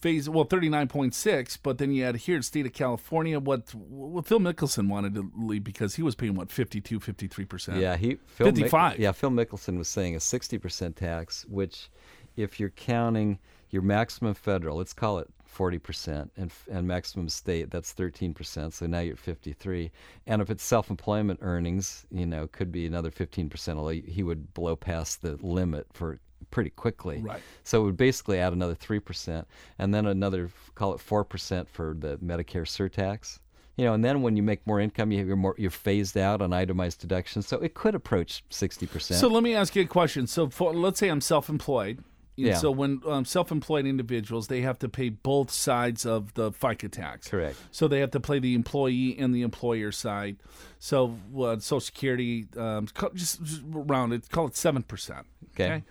phase 0.00 0.28
well 0.28 0.44
39.6 0.44 1.58
but 1.62 1.78
then 1.78 1.92
you 1.92 2.04
had 2.04 2.16
here 2.16 2.36
in 2.36 2.42
state 2.42 2.64
of 2.66 2.72
california 2.72 3.38
what 3.38 3.74
what 3.74 4.26
phil 4.26 4.38
mickelson 4.40 4.88
wanted 4.88 5.14
to 5.14 5.30
leave 5.36 5.62
because 5.64 5.94
he 5.96 6.02
was 6.02 6.14
paying 6.14 6.34
what 6.34 6.50
52 6.50 6.98
53% 7.00 7.80
Yeah, 7.80 7.96
he 7.96 8.16
Phil 8.26 8.48
Mick- 8.48 8.56
55. 8.56 8.98
yeah, 8.98 9.12
Phil 9.12 9.30
Mickelson 9.30 9.76
was 9.78 9.88
saying 9.88 10.16
a 10.16 10.20
sixty 10.20 10.58
percent 10.58 10.96
tax, 10.96 11.44
which, 11.48 11.90
if 12.36 12.58
you're 12.58 12.70
counting 12.70 13.38
your 13.70 13.82
maximum 13.82 14.34
federal, 14.34 14.76
let's 14.78 14.92
call 14.92 15.18
it 15.18 15.28
forty 15.44 15.78
percent, 15.78 16.30
and 16.36 16.50
and 16.70 16.86
maximum 16.86 17.28
state, 17.28 17.70
that's 17.70 17.92
thirteen 17.92 18.32
percent. 18.34 18.74
So 18.74 18.86
now 18.86 19.00
you're 19.00 19.14
at 19.14 19.18
fifty 19.18 19.52
three. 19.52 19.90
And 20.26 20.40
if 20.42 20.50
it's 20.50 20.62
self-employment 20.64 21.40
earnings, 21.42 22.06
you 22.10 22.26
know, 22.26 22.46
could 22.46 22.72
be 22.72 22.86
another 22.86 23.10
fifteen 23.10 23.48
percent. 23.48 23.78
Although 23.78 24.00
he 24.04 24.22
would 24.22 24.52
blow 24.54 24.76
past 24.76 25.22
the 25.22 25.38
limit 25.40 25.86
for 25.92 26.18
pretty 26.50 26.70
quickly. 26.70 27.20
Right. 27.22 27.40
So 27.64 27.82
it 27.82 27.84
would 27.86 27.96
basically 27.96 28.38
add 28.38 28.52
another 28.52 28.74
three 28.74 29.00
percent, 29.00 29.46
and 29.78 29.94
then 29.94 30.06
another 30.06 30.50
call 30.74 30.94
it 30.94 31.00
four 31.00 31.24
percent 31.24 31.68
for 31.68 31.94
the 31.98 32.16
Medicare 32.18 32.66
surtax. 32.66 33.38
You 33.76 33.86
know, 33.86 33.94
and 33.94 34.04
then 34.04 34.20
when 34.20 34.36
you 34.36 34.42
make 34.42 34.66
more 34.66 34.78
income, 34.80 35.10
you- 35.10 35.24
you're 35.24 35.36
more 35.36 35.54
you're 35.56 35.70
phased 35.70 36.16
out 36.18 36.42
on 36.42 36.52
itemized 36.52 37.00
deductions, 37.00 37.46
so 37.46 37.58
it 37.58 37.72
could 37.74 37.94
approach 37.94 38.44
sixty 38.50 38.86
percent. 38.86 39.20
so 39.20 39.28
let 39.28 39.42
me 39.42 39.54
ask 39.54 39.74
you 39.74 39.82
a 39.82 39.86
question 39.86 40.26
so 40.26 40.48
for, 40.50 40.74
let's 40.74 40.98
say 41.00 41.08
i'm 41.08 41.20
self-employed 41.20 41.98
And 42.36 42.46
Yeah. 42.46 42.56
so 42.58 42.70
when 42.70 43.00
um, 43.06 43.24
self-employed 43.24 43.86
individuals 43.86 44.48
they 44.48 44.60
have 44.62 44.78
to 44.80 44.88
pay 44.88 45.08
both 45.08 45.50
sides 45.50 46.04
of 46.04 46.34
the 46.34 46.52
fica 46.52 46.88
tax 46.88 47.28
Correct. 47.28 47.56
so 47.70 47.88
they 47.88 48.00
have 48.00 48.10
to 48.12 48.20
pay 48.20 48.38
the 48.38 48.54
employee 48.54 49.16
and 49.18 49.34
the 49.34 49.42
employer 49.42 49.92
side 49.92 50.36
so 50.78 51.16
uh, 51.38 51.58
social 51.58 51.80
security 51.80 52.46
um, 52.56 52.86
just, 53.14 53.40
round 53.64 54.12
it 54.12 54.28
call 54.30 54.46
it 54.46 54.54
7% 54.54 55.24
Okay. 55.54 55.82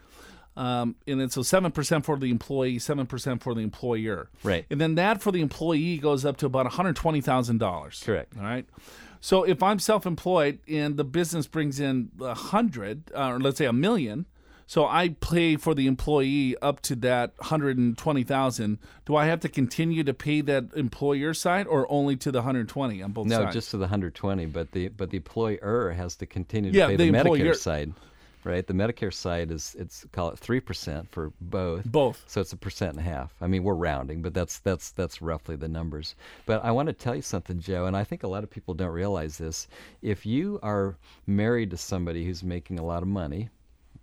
Um, 0.60 0.96
and 1.08 1.22
then 1.22 1.30
so 1.30 1.42
seven 1.42 1.72
percent 1.72 2.04
for 2.04 2.18
the 2.18 2.30
employee, 2.30 2.80
seven 2.80 3.06
percent 3.06 3.42
for 3.42 3.54
the 3.56 3.62
employer. 3.62 4.30
Right. 4.44 4.66
And 4.70 4.80
then 4.82 4.96
that 4.96 5.22
for 5.22 5.32
the 5.32 5.42
employee 5.42 5.98
goes 6.00 6.26
up 6.26 6.36
to 6.38 6.46
about 6.46 6.66
one 6.66 6.74
hundred 6.74 6.98
twenty 6.98 7.22
thousand 7.22 7.60
dollars. 7.60 8.04
Correct. 8.06 8.34
All 8.38 8.44
right. 8.44 8.66
So 9.22 9.44
if 9.44 9.64
I'm 9.64 9.80
self-employed 9.80 10.60
and 10.68 10.98
the 10.98 11.04
business 11.06 11.48
brings 11.48 11.80
in 11.80 12.10
a 12.22 12.34
hundred, 12.34 13.12
uh, 13.16 13.32
or 13.32 13.40
let's 13.40 13.58
say 13.58 13.66
a 13.66 13.74
million, 13.74 14.26
so 14.66 14.86
I 14.86 15.10
pay 15.10 15.56
for 15.56 15.74
the 15.74 15.88
employee 15.88 16.56
up 16.62 16.82
to 16.84 16.96
that 16.98 17.34
hundred 17.40 17.78
and 17.78 17.98
twenty 17.98 18.24
thousand. 18.24 18.80
Do 19.06 19.16
I 19.16 19.26
have 19.28 19.40
to 19.42 19.50
continue 19.50 20.04
to 20.04 20.14
pay 20.14 20.42
that 20.42 20.66
employer 20.76 21.34
side, 21.34 21.68
or 21.68 21.90
only 21.90 22.18
to 22.18 22.32
the 22.32 22.42
hundred 22.42 22.68
twenty 22.70 23.02
on 23.02 23.14
both 23.14 23.28
No, 23.28 23.38
sides? 23.38 23.46
No, 23.46 23.52
just 23.52 23.72
to 23.72 23.78
the 23.78 23.84
120, 23.84 24.46
but 24.48 24.72
the 24.74 24.90
but 24.90 25.10
the 25.10 25.18
employer 25.18 25.92
has 25.96 26.18
to 26.18 26.26
continue 26.26 26.72
to 26.72 26.78
Yeah, 26.78 26.88
pay 26.88 26.98
the 26.98 27.12
the, 27.12 27.18
Medicare 27.18 27.56
side, 27.56 27.94
right? 28.44 28.66
The 28.66 28.74
Medicare 28.74 29.14
side 29.14 29.52
is 29.52 29.76
it's 29.78 30.06
call 30.12 30.30
it 30.30 30.40
three 30.40 30.60
percent 30.60 31.10
for 31.12 31.32
both. 31.42 31.86
Both. 31.86 32.24
So 32.28 32.42
it's 32.42 32.54
a 32.54 32.58
percent 32.58 32.92
and 32.92 33.00
a 33.00 33.10
half. 33.10 33.34
I 33.42 33.48
mean, 33.48 33.64
we're 33.64 33.74
rounding, 33.76 34.22
but 34.22 34.34
that's 34.34 34.60
that's 34.60 34.92
that's 34.92 35.22
roughly 35.22 35.56
the 35.56 35.68
numbers. 35.68 36.16
But 36.46 36.64
I 36.64 36.72
want 36.72 36.88
to 36.88 36.94
tell 36.94 37.16
you 37.16 37.22
something, 37.22 37.60
Joe, 37.60 37.86
and 37.86 37.96
I 37.96 38.04
think 38.04 38.24
a 38.24 38.28
lot 38.28 38.44
of 38.44 38.50
people 38.50 38.74
don't 38.74 38.92
realize 38.92 39.38
this. 39.38 39.68
If 40.02 40.26
you 40.26 40.60
are 40.64 40.98
married 41.28 41.72
to 41.72 41.78
somebody 41.78 42.26
who's 42.26 42.44
making 42.44 42.80
a 42.80 42.86
lot 42.86 43.02
of 43.02 43.08
money, 43.08 43.50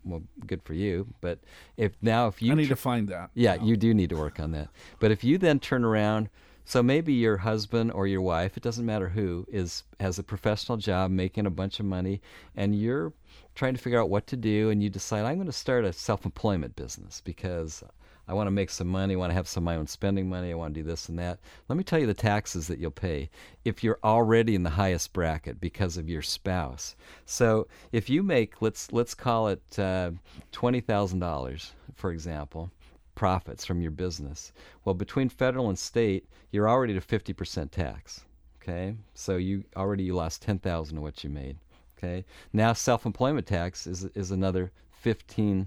well, 0.04 0.22
good 0.46 0.62
for 0.62 0.74
you. 0.74 1.06
But 1.20 1.40
if 1.76 1.92
now 2.02 2.28
if 2.28 2.40
you 2.40 2.52
I 2.52 2.54
need 2.54 2.64
tr- 2.66 2.70
to 2.70 2.76
find 2.76 3.08
that. 3.08 3.30
yeah, 3.34 3.54
you 3.62 3.76
do 3.76 3.92
need 3.92 4.10
to 4.10 4.16
work 4.16 4.40
on 4.40 4.52
that. 4.52 4.68
But 5.00 5.10
if 5.10 5.24
you 5.24 5.38
then 5.38 5.58
turn 5.58 5.84
around, 5.84 6.28
so 6.66 6.82
maybe 6.82 7.12
your 7.12 7.36
husband 7.36 7.92
or 7.92 8.08
your 8.08 8.20
wife, 8.20 8.56
it 8.56 8.62
doesn't 8.62 8.84
matter 8.84 9.08
who, 9.08 9.46
is 9.48 9.84
has 10.00 10.18
a 10.18 10.24
professional 10.24 10.76
job 10.76 11.12
making 11.12 11.46
a 11.46 11.50
bunch 11.50 11.78
of 11.78 11.86
money 11.86 12.20
and 12.56 12.74
you're 12.74 13.12
trying 13.54 13.72
to 13.74 13.80
figure 13.80 14.00
out 14.00 14.10
what 14.10 14.26
to 14.26 14.36
do 14.36 14.68
and 14.70 14.82
you 14.82 14.90
decide 14.90 15.24
I'm 15.24 15.36
going 15.36 15.46
to 15.46 15.52
start 15.52 15.84
a 15.84 15.92
self-employment 15.92 16.74
business 16.74 17.22
because 17.24 17.84
I 18.26 18.34
want 18.34 18.48
to 18.48 18.52
make 18.52 18.70
some 18.70 18.88
money, 18.88 19.14
I 19.14 19.16
want 19.16 19.30
to 19.30 19.34
have 19.34 19.46
some 19.46 19.62
of 19.62 19.66
my 19.66 19.76
own 19.76 19.86
spending 19.86 20.28
money, 20.28 20.50
I 20.50 20.56
want 20.56 20.74
to 20.74 20.80
do 20.80 20.84
this 20.84 21.08
and 21.08 21.16
that. 21.20 21.38
Let 21.68 21.78
me 21.78 21.84
tell 21.84 22.00
you 22.00 22.08
the 22.08 22.14
taxes 22.14 22.66
that 22.66 22.80
you'll 22.80 22.90
pay 22.90 23.30
if 23.64 23.84
you're 23.84 24.00
already 24.02 24.56
in 24.56 24.64
the 24.64 24.70
highest 24.70 25.12
bracket 25.12 25.60
because 25.60 25.96
of 25.96 26.08
your 26.08 26.22
spouse. 26.22 26.96
So 27.26 27.68
if 27.92 28.10
you 28.10 28.24
make 28.24 28.60
let's 28.60 28.92
let's 28.92 29.14
call 29.14 29.46
it 29.46 29.78
uh, 29.78 30.10
twenty 30.50 30.80
thousand 30.80 31.20
dollars, 31.20 31.72
for 31.94 32.10
example, 32.10 32.72
profits 33.16 33.64
from 33.64 33.80
your 33.82 33.90
business. 33.90 34.52
Well, 34.84 34.94
between 34.94 35.28
federal 35.28 35.68
and 35.68 35.76
state, 35.78 36.28
you're 36.52 36.68
already 36.68 36.96
at 36.96 37.02
a 37.02 37.06
50% 37.06 37.72
tax. 37.72 38.24
Okay, 38.62 38.94
so 39.14 39.36
you 39.36 39.64
already 39.76 40.04
you 40.04 40.14
lost 40.14 40.42
10,000 40.42 40.96
of 40.96 41.02
what 41.02 41.24
you 41.24 41.30
made. 41.30 41.56
Okay, 41.98 42.24
now 42.52 42.72
self-employment 42.72 43.46
tax 43.46 43.86
is 43.86 44.04
is 44.14 44.30
another 44.30 44.70
15%, 45.04 45.66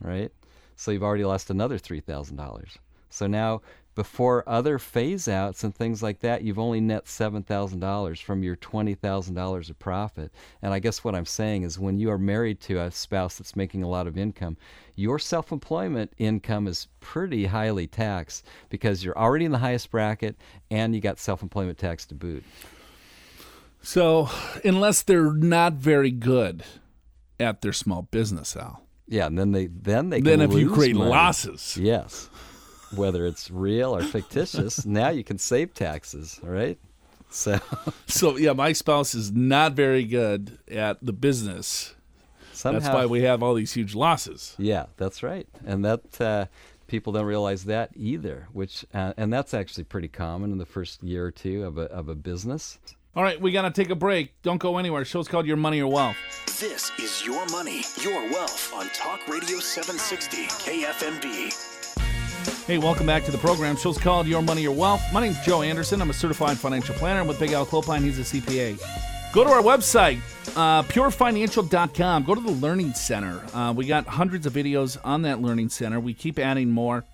right? 0.00 0.32
So 0.76 0.90
you've 0.90 1.02
already 1.02 1.24
lost 1.24 1.50
another 1.50 1.78
$3,000. 1.78 2.76
So 3.10 3.26
now 3.26 3.62
before 3.94 4.42
other 4.48 4.78
phase 4.78 5.28
outs 5.28 5.62
and 5.62 5.74
things 5.74 6.02
like 6.02 6.20
that, 6.20 6.42
you've 6.42 6.58
only 6.58 6.80
net 6.80 7.04
$7,000 7.04 8.22
from 8.22 8.42
your 8.42 8.56
$20,000 8.56 9.70
of 9.70 9.78
profit. 9.78 10.32
And 10.62 10.72
I 10.74 10.78
guess 10.80 11.04
what 11.04 11.14
I'm 11.14 11.26
saying 11.26 11.62
is 11.62 11.78
when 11.78 11.98
you 11.98 12.10
are 12.10 12.18
married 12.18 12.60
to 12.62 12.80
a 12.80 12.90
spouse 12.90 13.38
that's 13.38 13.54
making 13.56 13.82
a 13.82 13.88
lot 13.88 14.06
of 14.06 14.18
income, 14.18 14.56
your 14.96 15.18
self 15.18 15.52
employment 15.52 16.12
income 16.18 16.66
is 16.66 16.88
pretty 17.00 17.46
highly 17.46 17.86
taxed 17.86 18.44
because 18.68 19.04
you're 19.04 19.18
already 19.18 19.44
in 19.44 19.52
the 19.52 19.58
highest 19.58 19.90
bracket 19.90 20.36
and 20.70 20.94
you 20.94 21.00
got 21.00 21.18
self 21.18 21.42
employment 21.42 21.78
tax 21.78 22.04
to 22.06 22.14
boot. 22.14 22.44
So 23.82 24.28
unless 24.64 25.02
they're 25.02 25.32
not 25.32 25.74
very 25.74 26.10
good 26.10 26.64
at 27.38 27.60
their 27.60 27.72
small 27.72 28.02
business, 28.02 28.56
Al. 28.56 28.82
Yeah, 29.06 29.26
and 29.26 29.38
then 29.38 29.52
they 29.52 29.66
then 29.66 30.08
they 30.10 30.20
Then 30.20 30.40
if 30.40 30.52
you 30.54 30.70
create 30.70 30.96
money. 30.96 31.10
losses. 31.10 31.76
yes, 31.76 32.30
whether 32.96 33.26
it's 33.26 33.50
real 33.50 33.94
or 33.96 34.02
fictitious, 34.02 34.84
now 35.00 35.08
you 35.10 35.24
can 35.24 35.38
save 35.38 35.74
taxes, 35.74 36.40
right? 36.42 36.78
So 37.30 37.58
So 38.06 38.36
yeah, 38.36 38.52
my 38.52 38.72
spouse 38.72 39.14
is 39.14 39.32
not 39.32 39.72
very 39.72 40.04
good 40.04 40.58
at 40.70 41.04
the 41.04 41.12
business. 41.12 41.94
somehow, 42.52 42.78
That's 42.80 42.94
why 42.94 43.06
we 43.06 43.22
have 43.22 43.42
all 43.42 43.54
these 43.54 43.72
huge 43.72 43.94
losses. 43.94 44.54
yeah, 44.58 44.86
that's 44.96 45.22
right, 45.22 45.46
and 45.66 45.84
that 45.84 46.20
uh, 46.20 46.46
people 46.86 47.12
don't 47.12 47.26
realize 47.26 47.64
that 47.64 47.90
either. 47.96 48.46
Which 48.52 48.84
uh, 48.94 49.14
and 49.16 49.32
that's 49.32 49.52
actually 49.54 49.84
pretty 49.84 50.08
common 50.08 50.52
in 50.52 50.58
the 50.58 50.66
first 50.66 51.02
year 51.02 51.26
or 51.26 51.30
two 51.30 51.64
of 51.64 51.76
a 51.78 51.82
of 51.90 52.08
a 52.08 52.14
business. 52.14 52.78
All 53.16 53.22
right, 53.22 53.40
we 53.40 53.52
gotta 53.52 53.70
take 53.70 53.90
a 53.90 53.94
break. 53.94 54.40
Don't 54.42 54.58
go 54.58 54.76
anywhere. 54.78 55.00
The 55.02 55.04
show's 55.04 55.28
called 55.28 55.46
Your 55.46 55.56
Money 55.56 55.80
or 55.80 55.86
Wealth. 55.90 56.16
This 56.60 56.90
is 56.98 57.24
Your 57.24 57.46
Money, 57.46 57.82
Your 58.02 58.22
Wealth 58.32 58.72
on 58.74 58.88
Talk 58.90 59.26
Radio 59.28 59.58
760 59.60 60.46
KFMB. 60.46 61.73
Hey, 62.66 62.78
welcome 62.78 63.06
back 63.06 63.24
to 63.24 63.30
the 63.30 63.36
program. 63.36 63.76
Show's 63.76 63.98
called 63.98 64.26
Your 64.26 64.40
Money 64.40 64.62
Your 64.62 64.72
Wealth. 64.72 65.02
My 65.12 65.20
name's 65.20 65.38
Joe 65.44 65.60
Anderson. 65.60 66.00
I'm 66.00 66.08
a 66.08 66.14
certified 66.14 66.56
financial 66.56 66.94
planner. 66.94 67.20
I'm 67.20 67.26
with 67.26 67.38
Big 67.38 67.52
Al 67.52 67.66
Clopine. 67.66 68.00
He's 68.00 68.18
a 68.18 68.22
CPA. 68.22 68.80
Go 69.34 69.44
to 69.44 69.50
our 69.50 69.60
website, 69.60 70.18
uh, 70.56 70.82
purefinancial.com. 70.84 72.24
Go 72.24 72.34
to 72.34 72.40
the 72.40 72.52
Learning 72.52 72.94
Center. 72.94 73.44
Uh, 73.52 73.74
we 73.76 73.84
got 73.86 74.06
hundreds 74.06 74.46
of 74.46 74.54
videos 74.54 74.96
on 75.04 75.20
that 75.22 75.42
Learning 75.42 75.68
Center. 75.68 76.00
We 76.00 76.14
keep 76.14 76.38
adding 76.38 76.70
more. 76.70 77.04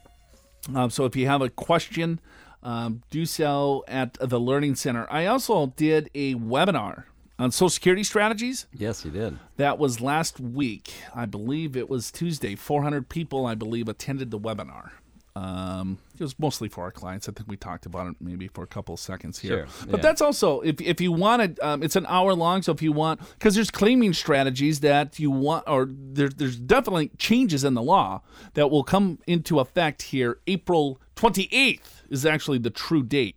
Um, 0.72 0.88
so 0.88 1.04
if 1.04 1.16
you 1.16 1.26
have 1.26 1.42
a 1.42 1.48
question, 1.48 2.20
um, 2.62 3.02
do 3.10 3.26
so 3.26 3.84
at 3.88 4.14
the 4.20 4.38
Learning 4.38 4.76
Center. 4.76 5.08
I 5.10 5.26
also 5.26 5.66
did 5.74 6.10
a 6.14 6.36
webinar 6.36 7.06
on 7.40 7.50
Social 7.50 7.70
Security 7.70 8.04
strategies. 8.04 8.66
Yes, 8.72 9.04
you 9.04 9.10
did. 9.10 9.36
That 9.56 9.78
was 9.78 10.00
last 10.00 10.38
week. 10.38 10.92
I 11.12 11.26
believe 11.26 11.76
it 11.76 11.90
was 11.90 12.12
Tuesday. 12.12 12.54
400 12.54 13.08
people, 13.08 13.46
I 13.46 13.56
believe, 13.56 13.88
attended 13.88 14.30
the 14.30 14.38
webinar. 14.38 14.90
Um, 15.36 15.98
it 16.14 16.20
was 16.22 16.36
mostly 16.38 16.68
for 16.68 16.82
our 16.82 16.90
clients. 16.90 17.28
I 17.28 17.32
think 17.32 17.48
we 17.48 17.56
talked 17.56 17.86
about 17.86 18.08
it 18.08 18.16
maybe 18.20 18.48
for 18.48 18.64
a 18.64 18.66
couple 18.66 18.94
of 18.94 19.00
seconds 19.00 19.38
here. 19.38 19.66
Sure, 19.68 19.86
But 19.86 19.98
yeah. 19.98 20.02
that's 20.02 20.20
also 20.20 20.60
if 20.60 20.80
if 20.80 21.00
you 21.00 21.12
want 21.12 21.56
to, 21.56 21.66
um, 21.66 21.82
it's 21.82 21.96
an 21.96 22.06
hour 22.06 22.34
long. 22.34 22.62
So 22.62 22.72
if 22.72 22.82
you 22.82 22.92
want, 22.92 23.20
because 23.38 23.54
there's 23.54 23.70
claiming 23.70 24.12
strategies 24.12 24.80
that 24.80 25.18
you 25.18 25.30
want, 25.30 25.64
or 25.68 25.88
there's 25.88 26.34
there's 26.34 26.56
definitely 26.56 27.10
changes 27.18 27.62
in 27.62 27.74
the 27.74 27.82
law 27.82 28.22
that 28.54 28.70
will 28.70 28.84
come 28.84 29.20
into 29.26 29.60
effect 29.60 30.02
here. 30.02 30.38
April 30.46 31.00
28th 31.16 32.02
is 32.10 32.26
actually 32.26 32.58
the 32.58 32.70
true 32.70 33.02
date. 33.02 33.36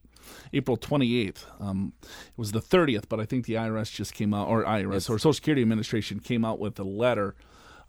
April 0.51 0.77
28th. 0.77 1.45
Um, 1.59 1.93
it 2.01 2.37
was 2.37 2.51
the 2.51 2.61
30th, 2.61 3.05
but 3.09 3.19
I 3.19 3.25
think 3.25 3.45
the 3.45 3.55
IRS 3.55 3.91
just 3.91 4.13
came 4.13 4.33
out, 4.33 4.47
or 4.47 4.63
IRS, 4.63 5.09
or 5.09 5.17
Social 5.17 5.33
Security 5.33 5.61
Administration 5.61 6.19
came 6.19 6.45
out 6.45 6.59
with 6.59 6.79
a 6.79 6.83
letter 6.83 7.35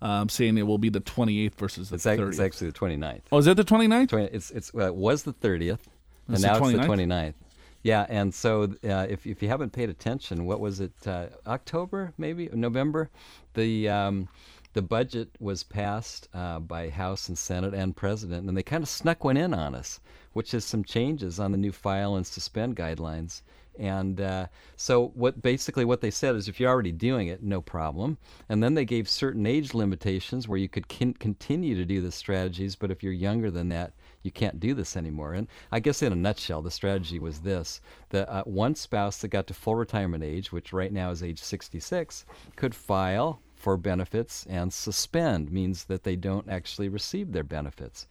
um, 0.04 0.28
saying 0.28 0.56
it 0.58 0.62
will 0.66 0.78
be 0.78 0.90
the 0.90 1.00
28th 1.00 1.54
versus 1.56 1.88
the 1.88 1.96
It's, 1.96 2.04
30th. 2.04 2.28
it's 2.28 2.38
actually 2.40 2.70
the 2.70 2.78
29th. 2.78 3.22
oh, 3.32 3.38
is 3.38 3.46
that 3.46 3.56
the 3.56 3.64
29th? 3.64 4.08
20, 4.10 4.26
it's 4.26 4.50
it's 4.52 4.72
well, 4.72 4.86
it 4.88 4.94
was 4.94 5.24
the 5.24 5.32
30th, 5.32 5.80
and 6.28 6.34
It's 6.36 6.42
the 6.42 6.46
now 6.46 6.58
it's 6.58 6.72
the 6.72 6.78
29th? 6.78 7.08
29th. 7.08 7.34
Yeah, 7.82 8.06
and 8.08 8.32
so 8.32 8.62
uh, 8.84 9.06
if 9.10 9.26
if 9.26 9.42
you 9.42 9.48
haven't 9.48 9.72
paid 9.72 9.90
attention, 9.90 10.46
what 10.46 10.60
was 10.60 10.80
it? 10.80 10.92
Uh, 11.06 11.26
October, 11.46 12.12
maybe 12.16 12.48
November, 12.52 13.10
the 13.54 13.88
um, 13.88 14.28
the 14.74 14.82
budget 14.82 15.28
was 15.38 15.62
passed 15.62 16.28
uh, 16.34 16.58
by 16.60 16.88
House 16.90 17.28
and 17.28 17.36
Senate 17.38 17.74
and 17.74 17.94
President, 17.94 18.48
and 18.48 18.56
they 18.56 18.62
kind 18.62 18.82
of 18.82 18.88
snuck 18.88 19.22
one 19.24 19.36
in 19.36 19.52
on 19.54 19.74
us, 19.74 20.00
which 20.32 20.54
is 20.54 20.64
some 20.64 20.82
changes 20.82 21.38
on 21.38 21.52
the 21.52 21.58
new 21.58 21.72
file 21.72 22.16
and 22.16 22.26
suspend 22.26 22.74
guidelines. 22.76 23.42
And 23.78 24.20
uh, 24.20 24.46
so, 24.76 25.08
what 25.14 25.42
basically 25.42 25.84
what 25.84 26.00
they 26.00 26.10
said 26.10 26.36
is, 26.36 26.48
if 26.48 26.60
you're 26.60 26.70
already 26.70 26.92
doing 26.92 27.28
it, 27.28 27.42
no 27.42 27.60
problem. 27.60 28.18
And 28.48 28.62
then 28.62 28.74
they 28.74 28.84
gave 28.84 29.08
certain 29.08 29.46
age 29.46 29.74
limitations 29.74 30.46
where 30.46 30.58
you 30.58 30.68
could 30.68 30.88
con- 30.88 31.14
continue 31.14 31.74
to 31.74 31.84
do 31.84 32.00
the 32.00 32.12
strategies, 32.12 32.76
but 32.76 32.90
if 32.90 33.02
you're 33.02 33.12
younger 33.12 33.50
than 33.50 33.68
that, 33.70 33.92
you 34.22 34.30
can't 34.30 34.60
do 34.60 34.74
this 34.74 34.96
anymore. 34.96 35.34
And 35.34 35.48
I 35.72 35.80
guess 35.80 36.02
in 36.02 36.12
a 36.12 36.16
nutshell, 36.16 36.62
the 36.62 36.70
strategy 36.70 37.18
was 37.18 37.40
this: 37.40 37.80
that 38.10 38.28
uh, 38.28 38.44
one 38.44 38.74
spouse 38.74 39.18
that 39.18 39.28
got 39.28 39.46
to 39.48 39.54
full 39.54 39.74
retirement 39.74 40.22
age, 40.22 40.52
which 40.52 40.72
right 40.72 40.92
now 40.92 41.10
is 41.10 41.22
age 41.22 41.40
66, 41.40 42.24
could 42.56 42.74
file 42.74 43.40
for 43.54 43.76
benefits 43.76 44.46
and 44.48 44.72
suspend 44.72 45.50
means 45.50 45.84
that 45.84 46.04
they 46.04 46.16
don't 46.16 46.48
actually 46.50 46.88
receive 46.88 47.32
their 47.32 47.42
benefits 47.42 48.06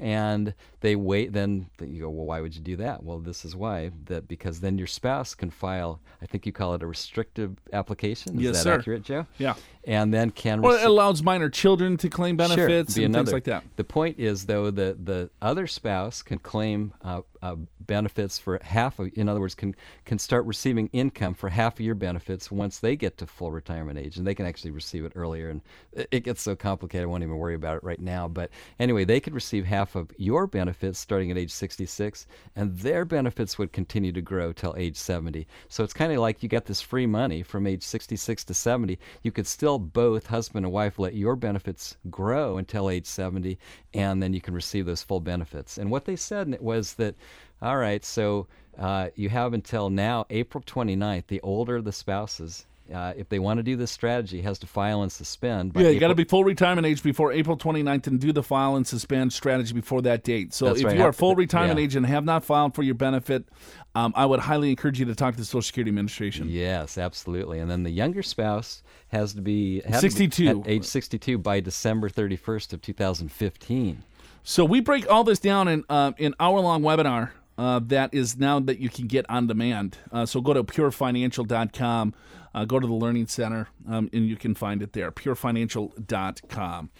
and 0.00 0.54
they 0.80 0.96
wait 0.96 1.32
then 1.32 1.66
you 1.80 2.00
go 2.02 2.10
well 2.10 2.26
why 2.26 2.40
would 2.40 2.54
you 2.54 2.60
do 2.60 2.74
that 2.76 3.04
well 3.04 3.18
this 3.20 3.44
is 3.44 3.54
why 3.54 3.90
that 4.06 4.26
because 4.26 4.60
then 4.60 4.76
your 4.76 4.88
spouse 4.88 5.34
can 5.34 5.50
file 5.50 6.00
i 6.20 6.26
think 6.26 6.44
you 6.46 6.52
call 6.52 6.74
it 6.74 6.82
a 6.82 6.86
restrictive 6.86 7.56
application 7.72 8.34
is 8.36 8.42
Yes, 8.42 8.56
that 8.56 8.62
sir. 8.64 8.74
accurate 8.78 9.02
joe 9.04 9.26
Yeah. 9.38 9.54
And 9.86 10.12
then 10.12 10.30
can 10.30 10.62
Well, 10.62 10.74
it 10.78 10.84
allows 10.86 11.22
minor 11.22 11.48
children 11.48 11.96
to 11.98 12.08
claim 12.08 12.38
Sure, 12.38 12.48
benefits 12.48 12.94
be 12.94 13.04
and 13.04 13.14
another. 13.14 13.26
things 13.26 13.32
like 13.34 13.44
that. 13.44 13.64
The 13.76 13.84
point 13.84 14.18
is, 14.18 14.46
though, 14.46 14.70
that 14.70 15.04
the 15.06 15.30
other 15.42 15.66
spouse 15.66 16.22
can 16.22 16.38
claim 16.38 16.92
uh, 17.02 17.20
uh, 17.42 17.56
benefits 17.80 18.38
for 18.38 18.58
half 18.62 18.98
of, 18.98 19.10
in 19.14 19.28
other 19.28 19.40
words, 19.40 19.54
can 19.54 19.74
can 20.06 20.18
start 20.18 20.46
receiving 20.46 20.88
income 20.92 21.34
for 21.34 21.50
half 21.50 21.74
of 21.74 21.80
your 21.80 21.94
benefits 21.94 22.50
once 22.50 22.78
they 22.78 22.96
get 22.96 23.18
to 23.18 23.26
full 23.26 23.52
retirement 23.52 23.98
age, 23.98 24.16
and 24.16 24.26
they 24.26 24.34
can 24.34 24.46
actually 24.46 24.70
receive 24.70 25.04
it 25.04 25.12
earlier. 25.14 25.50
And 25.50 25.60
it- 25.92 26.08
it 26.10 26.20
gets 26.24 26.40
so 26.40 26.56
complicated, 26.56 27.04
I 27.04 27.06
won't 27.06 27.22
even 27.22 27.36
worry 27.36 27.54
about 27.54 27.76
it 27.76 27.84
right 27.84 28.00
now. 28.00 28.28
But 28.28 28.50
anyway, 28.78 29.04
they 29.04 29.20
could 29.20 29.34
receive 29.34 29.66
half 29.66 29.94
of 29.94 30.10
your 30.16 30.46
benefits 30.46 30.98
starting 30.98 31.30
at 31.30 31.36
age 31.36 31.50
66, 31.50 32.26
and 32.56 32.78
their 32.78 33.04
benefits 33.04 33.58
would 33.58 33.72
continue 33.72 34.12
to 34.12 34.22
grow 34.22 34.52
till 34.52 34.74
age 34.78 34.96
70. 34.96 35.46
So 35.68 35.84
it's 35.84 35.92
kind 35.92 36.12
of 36.12 36.18
like 36.18 36.42
you 36.42 36.48
get 36.48 36.64
this 36.66 36.80
free 36.80 37.06
money 37.06 37.42
from 37.42 37.66
age 37.66 37.82
66 37.82 38.44
to 38.44 38.54
70. 38.54 38.98
You 39.22 39.32
could 39.32 39.46
still 39.46 39.73
both 39.78 40.26
husband 40.26 40.64
and 40.64 40.72
wife 40.72 40.98
let 40.98 41.14
your 41.14 41.36
benefits 41.36 41.96
grow 42.10 42.58
until 42.58 42.90
age 42.90 43.06
70, 43.06 43.58
and 43.92 44.22
then 44.22 44.32
you 44.32 44.40
can 44.40 44.54
receive 44.54 44.86
those 44.86 45.02
full 45.02 45.20
benefits. 45.20 45.78
And 45.78 45.90
what 45.90 46.04
they 46.04 46.16
said 46.16 46.56
was 46.60 46.94
that, 46.94 47.14
all 47.62 47.76
right, 47.76 48.04
so 48.04 48.46
uh, 48.78 49.10
you 49.14 49.28
have 49.28 49.54
until 49.54 49.90
now, 49.90 50.26
April 50.30 50.62
29th, 50.62 51.26
the 51.26 51.40
older 51.40 51.80
the 51.80 51.92
spouses. 51.92 52.66
Uh, 52.92 53.14
if 53.16 53.30
they 53.30 53.38
want 53.38 53.56
to 53.58 53.62
do 53.62 53.76
this 53.76 53.90
strategy, 53.90 54.42
has 54.42 54.58
to 54.58 54.66
file 54.66 55.02
and 55.02 55.10
suspend. 55.10 55.72
by 55.72 55.80
Yeah, 55.80 55.88
you 55.88 55.98
got 55.98 56.08
to 56.08 56.14
be 56.14 56.24
full 56.24 56.44
retirement 56.44 56.86
age 56.86 57.02
before 57.02 57.32
April 57.32 57.56
29th 57.56 58.06
and 58.08 58.20
do 58.20 58.30
the 58.30 58.42
file 58.42 58.76
and 58.76 58.86
suspend 58.86 59.32
strategy 59.32 59.72
before 59.72 60.02
that 60.02 60.22
date. 60.22 60.52
So 60.52 60.66
That's 60.66 60.80
if 60.80 60.86
right. 60.86 60.96
you 60.96 61.02
are 61.02 61.12
full 61.12 61.34
retirement 61.34 61.78
yeah. 61.78 61.84
age 61.84 61.96
and 61.96 62.04
have 62.04 62.24
not 62.24 62.44
filed 62.44 62.74
for 62.74 62.82
your 62.82 62.94
benefit, 62.94 63.48
um, 63.94 64.12
I 64.14 64.26
would 64.26 64.40
highly 64.40 64.68
encourage 64.68 65.00
you 65.00 65.06
to 65.06 65.14
talk 65.14 65.32
to 65.34 65.40
the 65.40 65.46
Social 65.46 65.62
Security 65.62 65.88
Administration. 65.88 66.48
Yes, 66.50 66.98
absolutely. 66.98 67.58
And 67.58 67.70
then 67.70 67.84
the 67.84 67.90
younger 67.90 68.22
spouse 68.22 68.82
has 69.08 69.32
to 69.32 69.40
be 69.40 69.80
had 69.80 70.00
to 70.00 70.02
be 70.02 70.10
62. 70.10 70.60
at 70.60 70.68
age 70.68 70.84
62 70.84 71.38
by 71.38 71.60
December 71.60 72.10
31st 72.10 72.74
of 72.74 72.82
2015. 72.82 74.02
So 74.42 74.64
we 74.66 74.80
break 74.80 75.10
all 75.10 75.24
this 75.24 75.38
down 75.38 75.68
in 75.68 75.84
uh, 75.88 76.12
an 76.18 76.34
hour 76.38 76.60
long 76.60 76.82
webinar 76.82 77.30
uh, 77.56 77.80
that 77.84 78.12
is 78.12 78.36
now 78.36 78.60
that 78.60 78.78
you 78.78 78.88
can 78.88 79.06
get 79.06 79.24
on 79.28 79.46
demand. 79.46 79.98
Uh, 80.10 80.26
so 80.26 80.40
go 80.40 80.52
to 80.52 80.64
purefinancial.com, 80.64 82.14
uh, 82.54 82.64
go 82.64 82.80
to 82.80 82.86
the 82.86 82.92
Learning 82.92 83.26
Center, 83.26 83.68
um, 83.88 84.08
and 84.12 84.26
you 84.26 84.36
can 84.36 84.54
find 84.54 84.82
it 84.82 84.92
there. 84.92 85.10
Purefinancial.com. 85.12 86.90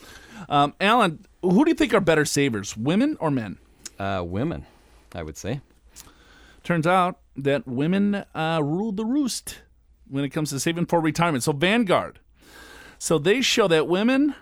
Um, 0.49 0.75
Alan, 0.81 1.27
who 1.43 1.65
do 1.65 1.71
you 1.71 1.75
think 1.75 1.95
are 1.95 2.01
better 2.01 2.25
savers, 2.25 2.77
women 2.77 3.17
or 3.21 3.31
men? 3.31 3.59
Uh, 3.99 4.23
women, 4.27 4.67
I 5.15 5.23
would 5.23 5.37
say. 5.37 5.61
Turns 6.63 6.87
out 6.87 7.19
that 7.37 7.67
women 7.67 8.25
uh, 8.35 8.61
rule 8.63 8.93
the 8.93 9.05
roost 9.05 9.61
when 10.09 10.25
it 10.25 10.31
comes 10.31 10.51
to 10.51 10.61
saving 10.61 10.87
for 10.87 11.01
retirement. 11.01 11.45
So 11.45 11.53
Vanguard. 11.53 12.21
So 12.99 13.19
they 13.19 13.41
show 13.41 13.69
that 13.69 13.87
women 13.87 14.35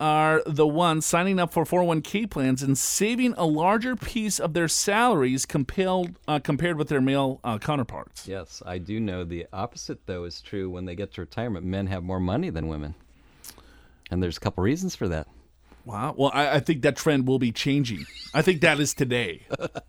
are 0.00 0.42
the 0.46 0.66
ones 0.66 1.04
signing 1.04 1.38
up 1.38 1.52
for 1.52 1.64
401k 1.64 2.28
plans 2.30 2.62
and 2.62 2.76
saving 2.76 3.34
a 3.36 3.44
larger 3.44 3.94
piece 3.94 4.40
of 4.40 4.54
their 4.54 4.66
salaries 4.66 5.46
compared 5.46 6.16
uh, 6.26 6.38
compared 6.40 6.78
with 6.78 6.88
their 6.88 7.00
male 7.00 7.38
uh, 7.44 7.58
counterparts. 7.58 8.26
Yes, 8.26 8.62
I 8.64 8.78
do 8.78 8.98
know 8.98 9.24
the 9.24 9.46
opposite, 9.52 10.06
though, 10.06 10.24
is 10.24 10.40
true. 10.40 10.70
When 10.70 10.86
they 10.86 10.94
get 10.94 11.12
to 11.14 11.20
retirement, 11.20 11.66
men 11.66 11.86
have 11.88 12.02
more 12.02 12.20
money 12.20 12.50
than 12.50 12.68
women. 12.68 12.94
And 14.10 14.22
there's 14.22 14.38
a 14.38 14.40
couple 14.40 14.64
reasons 14.64 14.96
for 14.96 15.06
that. 15.08 15.28
Wow. 15.84 16.14
Well, 16.16 16.30
I, 16.34 16.56
I 16.56 16.60
think 16.60 16.82
that 16.82 16.96
trend 16.96 17.26
will 17.26 17.38
be 17.38 17.52
changing. 17.52 18.06
I 18.34 18.42
think 18.42 18.60
that 18.60 18.80
is 18.80 18.94
today. 18.94 19.46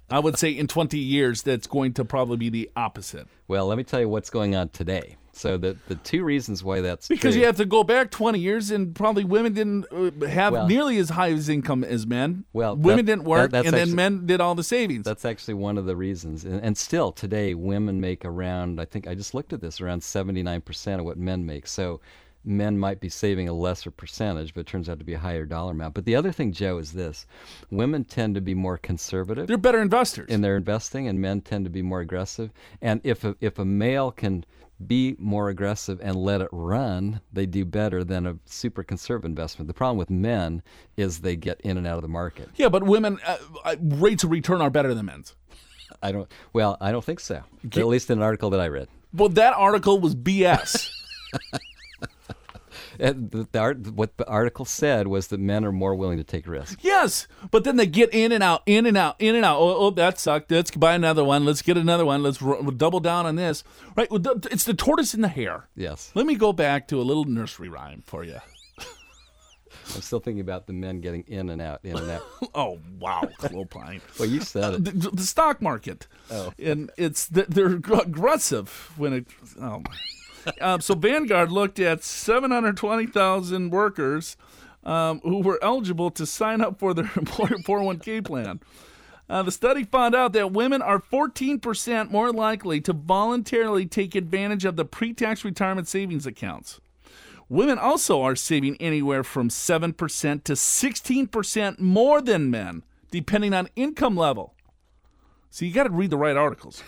I 0.10 0.20
would 0.20 0.38
say 0.38 0.52
in 0.52 0.68
20 0.68 0.98
years, 0.98 1.42
that's 1.42 1.68
going 1.68 1.94
to 1.94 2.06
probably 2.06 2.38
be 2.38 2.50
the 2.50 2.72
opposite. 2.76 3.28
Well, 3.48 3.68
let 3.68 3.78
me 3.78 3.84
tell 3.84 4.00
you 4.00 4.10
what's 4.10 4.30
going 4.30 4.56
on 4.56 4.70
today. 4.70 5.18
So 5.34 5.58
the 5.58 5.78
the 5.88 5.96
two 5.96 6.24
reasons 6.24 6.64
why 6.64 6.82
that's 6.82 7.08
Because 7.08 7.34
true, 7.34 7.40
you 7.42 7.46
have 7.48 7.56
to 7.58 7.66
go 7.66 7.84
back 7.84 8.12
20 8.12 8.38
years, 8.40 8.70
and 8.72 8.94
probably 8.94 9.24
women 9.24 9.54
didn't 9.54 9.86
uh, 9.92 10.26
have 10.28 10.54
Well- 10.54 10.68
nearly 10.68 10.98
as 10.98 11.10
high 11.12 11.32
as 11.32 11.48
income 11.50 11.84
as 11.84 12.06
men. 12.06 12.44
Well, 12.54 12.76
women 12.76 13.06
that- 13.06 13.12
didn't 13.14 13.24
work, 13.26 13.52
that- 13.52 13.66
and 13.66 13.74
then 13.74 13.96
men 13.96 14.26
did 14.26 14.42
all 14.42 14.56
the 14.56 14.64
savings. 14.64 15.06
That's 15.06 15.24
actually 15.26 15.54
one 15.56 15.78
of 15.78 15.86
the 15.86 15.96
reasons. 15.96 16.44
And, 16.44 16.62
and 16.62 16.78
still 16.78 17.12
today, 17.12 17.54
women 17.54 18.02
make 18.02 18.26
around, 18.26 18.80
I 18.82 18.86
think 18.86 19.08
I 19.08 19.16
just 19.16 19.34
looked 19.34 19.54
at 19.54 19.62
this, 19.62 19.80
around 19.80 20.02
79% 20.02 21.00
of 21.00 21.06
what 21.06 21.18
men 21.18 21.46
make. 21.46 21.66
So 21.68 22.02
men 22.44 22.78
might 22.78 23.00
be 23.00 23.08
saving 23.08 23.48
a 23.48 23.54
lesser 23.54 23.92
percentage, 23.92 24.54
but 24.54 24.62
it 24.62 24.68
turns 24.68 24.90
out 24.90 24.98
to 24.98 25.06
be 25.06 25.14
a 25.14 25.20
higher 25.20 25.46
dollar 25.46 25.72
amount. 25.74 25.94
But 25.94 26.06
the 26.06 26.16
other 26.16 26.32
thing, 26.32 26.52
Joe, 26.52 26.80
is 26.80 26.94
this 26.94 27.26
women 27.70 28.04
tend 28.04 28.34
to 28.36 28.42
be 28.42 28.56
more 28.56 28.78
conservative 28.80 29.46
They're 29.48 29.58
better 29.58 29.80
investors. 29.82 30.28
in 30.30 30.42
their 30.42 30.58
investing, 30.58 31.08
and 31.08 31.22
men 31.22 31.42
tend 31.42 31.66
to 31.66 31.70
be 31.70 31.84
more 31.84 32.02
aggressive. 32.02 32.52
And 32.82 33.00
if 33.04 33.24
a, 33.24 33.36
if 33.42 33.60
a 33.60 33.66
male 33.66 34.12
can 34.12 34.44
be 34.88 35.16
more 35.20 35.50
aggressive 35.50 36.00
and 36.02 36.16
let 36.16 36.42
it 36.42 36.50
run, 36.52 37.22
they 37.32 37.46
do 37.46 37.66
better 37.66 38.04
than 38.04 38.26
a 38.26 38.38
super 38.46 38.84
conservative 38.84 39.30
investment. 39.30 39.68
The 39.68 39.74
problem 39.74 39.98
with 39.98 40.10
men 40.10 40.62
is 40.98 41.20
they 41.20 41.36
get 41.36 41.60
in 41.62 41.78
and 41.78 41.88
out 41.88 41.96
of 41.98 42.02
the 42.02 42.08
market. 42.08 42.50
yeah, 42.56 42.70
but 42.70 42.84
women 42.84 43.20
uh, 43.26 43.38
uh, 43.64 43.76
rates 43.82 44.24
of 44.24 44.32
return 44.32 44.62
are 44.62 44.70
better 44.70 44.94
than 44.94 45.06
men's. 45.06 45.36
I 46.02 46.12
don't. 46.12 46.32
Well, 46.54 46.78
I 46.82 46.92
don't 46.92 47.04
think 47.04 47.20
so. 47.20 47.44
At 47.66 47.88
least 47.88 48.10
in 48.10 48.20
an 48.20 48.24
article 48.24 48.50
that 48.52 48.60
I 48.60 48.68
read. 48.68 48.88
Well, 49.14 49.30
that 49.30 49.54
article 49.54 50.00
was 50.00 50.16
BS. 50.16 50.90
Uh, 53.02 53.06
and 53.06 53.32
the, 53.32 53.48
the 53.52 53.60
art, 53.60 53.88
what 53.94 54.18
the 54.18 54.28
article 54.28 54.66
said 54.66 55.08
was 55.08 55.28
that 55.28 55.40
men 55.40 55.66
are 55.66 55.72
more 55.72 55.96
willing 55.96 56.18
to 56.18 56.24
take 56.24 56.48
risks. 56.48 56.78
yes, 56.82 57.28
but 57.50 57.64
then 57.64 57.76
they 57.76 57.88
get 57.88 58.14
in 58.14 58.32
and 58.32 58.44
out, 58.44 58.62
in 58.66 58.86
and 58.86 58.98
out, 58.98 59.16
in 59.20 59.36
and 59.36 59.44
out. 59.44 59.60
Oh, 59.60 59.76
oh 59.76 59.90
that 59.92 60.20
sucked. 60.20 60.52
Let's 60.52 60.72
buy 60.72 60.94
another 60.94 61.24
one. 61.24 61.46
Let's 61.46 61.62
get 61.62 61.78
another 61.78 62.06
one. 62.06 62.24
Let's 62.24 62.42
r- 62.42 62.62
double 62.72 63.00
down 63.00 63.26
on 63.26 63.36
this. 63.36 63.64
Right? 63.96 64.08
It's 64.12 64.64
the 64.64 64.74
tortoise 64.74 65.14
and 65.14 65.24
the 65.24 65.28
hare. 65.28 65.68
Yes, 65.76 66.12
Let 66.14 66.26
me 66.26 66.36
go 66.36 66.54
back 66.54 66.88
to 66.90 67.00
a 67.00 67.04
little 67.04 67.26
nursery 67.26 67.70
rhyme 67.70 68.04
for 68.06 68.24
you. 68.24 68.40
I'm 69.96 70.02
still 70.02 70.20
thinking 70.20 70.42
about 70.42 70.68
the 70.68 70.74
men 70.74 71.02
getting 71.02 71.24
in 71.28 71.50
and 71.50 71.62
out, 71.62 71.80
in 71.84 71.98
and 71.98 72.10
out. 72.12 72.22
Oh 72.54 72.80
wow, 73.00 73.22
Clopine. 73.40 74.02
well, 74.20 74.28
you 74.28 74.42
said 74.42 74.74
it. 74.74 74.84
the, 74.86 75.10
the 75.12 75.24
stock 75.24 75.62
market. 75.62 76.08
Oh. 76.30 76.54
and 76.60 76.92
it's 76.98 77.28
they're 77.28 77.68
aggressive 77.68 78.92
when 78.98 79.14
it. 79.14 79.28
Oh 79.60 79.80
my. 79.80 79.96
Um, 80.60 80.82
so 80.82 80.96
Vanguard 80.96 81.52
looked 81.52 81.80
at 81.80 82.04
720,000 82.04 83.70
workers 83.70 84.38
um, 84.84 85.20
who 85.24 85.42
were 85.42 85.60
eligible 85.62 86.12
to 86.12 86.26
sign 86.26 86.62
up 86.62 86.80
for 86.80 86.94
their 86.94 87.12
employer 87.16 87.58
401k 87.60 88.26
plan. 88.26 88.60
Uh, 89.30 89.42
the 89.44 89.52
study 89.52 89.86
found 89.86 90.14
out 90.14 90.34
that 90.34 90.52
women 90.52 90.82
are 90.82 91.00
14% 91.00 92.12
more 92.12 92.34
likely 92.34 92.82
to 92.82 92.92
voluntarily 92.92 93.86
take 93.86 94.14
advantage 94.14 94.66
of 94.66 94.76
the 94.76 94.84
pre-tax 94.84 95.46
retirement 95.46 95.88
savings 95.88 96.26
accounts. 96.26 96.82
Women 97.48 97.78
also 97.78 98.22
are 98.22 98.36
saving 98.36 98.78
anywhere 98.78 99.24
from 99.24 99.50
7% 99.50 100.44
to 100.44 100.54
16% 100.54 101.80
more 101.80 102.22
than 102.22 102.52
men, 102.52 102.84
depending 103.10 103.54
on 103.54 103.70
income 103.76 104.18
level. 104.18 104.54
So 105.50 105.66
you 105.66 105.74
got 105.74 105.84
to 105.84 105.90
read 105.92 106.10
the 106.10 106.18
right 106.18 106.38
articles. 106.38 106.84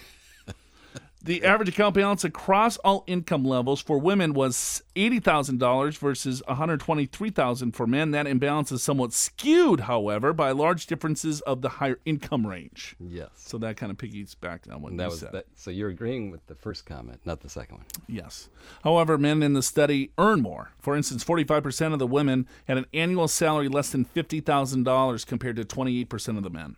The 1.23 1.43
average 1.45 1.69
account 1.69 1.95
balance 1.95 2.23
across 2.25 2.75
all 2.77 3.03
income 3.07 3.45
levels 3.45 3.81
for 3.81 3.97
women 3.97 4.33
was 4.33 4.83
$80,000 4.95 5.97
versus 5.97 6.41
$123,000 6.49 7.73
for 7.73 7.87
men. 7.87 8.11
That 8.11 8.27
imbalance 8.27 8.71
is 8.71 8.83
somewhat 8.83 9.13
skewed, 9.13 9.81
however, 9.81 10.33
by 10.33 10.51
large 10.51 10.85
differences 10.85 11.41
of 11.41 11.61
the 11.61 11.69
higher 11.69 11.99
income 12.05 12.45
range. 12.45 12.95
Yes, 12.99 13.29
So 13.35 13.57
that 13.59 13.77
kind 13.77 13.91
of 13.91 13.97
piggies 13.97 14.35
back 14.35 14.65
on 14.71 14.81
what 14.81 14.97
that 14.97 15.03
you 15.03 15.09
was 15.09 15.19
said. 15.19 15.31
that. 15.31 15.45
So 15.55 15.71
you're 15.71 15.89
agreeing 15.89 16.29
with 16.29 16.45
the 16.47 16.55
first 16.55 16.85
comment, 16.85 17.21
not 17.25 17.41
the 17.41 17.49
second 17.49 17.77
one. 17.77 17.85
Yes. 18.07 18.49
However, 18.83 19.17
men 19.17 19.41
in 19.43 19.53
the 19.53 19.63
study 19.63 20.11
earn 20.17 20.41
more. 20.41 20.71
For 20.79 20.95
instance, 20.95 21.23
45% 21.23 21.93
of 21.93 21.99
the 21.99 22.07
women 22.07 22.47
had 22.67 22.77
an 22.77 22.85
annual 22.93 23.27
salary 23.27 23.69
less 23.69 23.89
than 23.89 24.05
$50,000 24.05 25.25
compared 25.25 25.55
to 25.55 25.63
28% 25.63 26.37
of 26.37 26.43
the 26.43 26.49
men. 26.49 26.75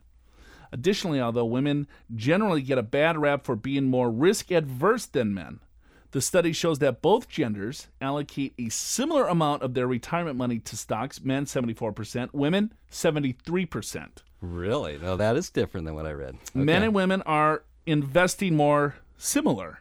Additionally, 0.76 1.22
although 1.22 1.46
women 1.46 1.88
generally 2.14 2.62
get 2.62 2.78
a 2.78 2.84
bad 2.84 3.18
rap 3.18 3.46
for 3.46 3.56
being 3.56 3.86
more 3.86 4.12
risk 4.12 4.52
adverse 4.52 5.06
than 5.06 5.34
men, 5.34 5.62
the 6.12 6.20
study 6.20 6.52
shows 6.52 6.80
that 6.80 7.02
both 7.02 7.30
genders 7.30 7.88
allocate 8.02 8.54
a 8.60 8.68
similar 8.68 9.26
amount 9.26 9.64
of 9.64 9.74
their 9.74 9.88
retirement 9.88 10.36
money 10.36 10.60
to 10.60 10.76
stocks 10.76 11.24
men 11.24 11.46
74%, 11.46 12.34
women 12.34 12.74
73%. 12.92 14.10
Really? 14.42 14.98
No, 14.98 15.16
that 15.16 15.38
is 15.38 15.50
different 15.50 15.86
than 15.86 15.96
what 15.96 16.06
I 16.06 16.12
read. 16.12 16.36
Men 16.54 16.84
and 16.84 16.94
women 16.94 17.22
are 17.22 17.64
investing 17.86 18.58
more 18.58 18.96
similar 19.18 19.80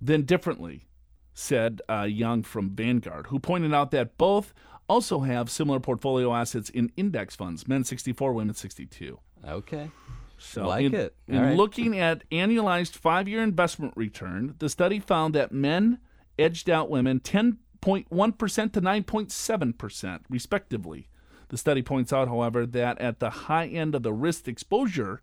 than 0.00 0.22
differently, 0.22 0.88
said 1.32 1.80
uh, 1.88 2.08
Young 2.10 2.42
from 2.42 2.70
Vanguard, 2.70 3.28
who 3.28 3.38
pointed 3.38 3.72
out 3.72 3.92
that 3.92 4.18
both 4.18 4.52
also 4.88 5.20
have 5.20 5.48
similar 5.48 5.78
portfolio 5.78 6.34
assets 6.34 6.70
in 6.70 6.90
index 6.96 7.36
funds, 7.36 7.68
men 7.68 7.84
64, 7.84 8.32
women 8.32 8.56
62. 8.56 9.20
Okay. 9.46 9.90
So, 10.38 10.66
Like 10.66 10.86
in, 10.86 10.94
it. 10.94 11.14
in 11.28 11.36
All 11.36 11.42
right. 11.44 11.56
looking 11.56 11.98
at 11.98 12.28
annualized 12.30 12.92
five 12.96 13.28
year 13.28 13.42
investment 13.42 13.92
return, 13.96 14.54
the 14.58 14.68
study 14.68 14.98
found 14.98 15.34
that 15.34 15.52
men 15.52 15.98
edged 16.38 16.68
out 16.68 16.90
women 16.90 17.20
10.1% 17.20 18.72
to 18.72 18.80
9.7%, 18.80 20.20
respectively. 20.28 21.08
The 21.48 21.56
study 21.58 21.82
points 21.82 22.12
out, 22.12 22.28
however, 22.28 22.66
that 22.66 22.98
at 22.98 23.20
the 23.20 23.30
high 23.30 23.66
end 23.66 23.94
of 23.94 24.02
the 24.02 24.12
risk 24.12 24.48
exposure, 24.48 25.22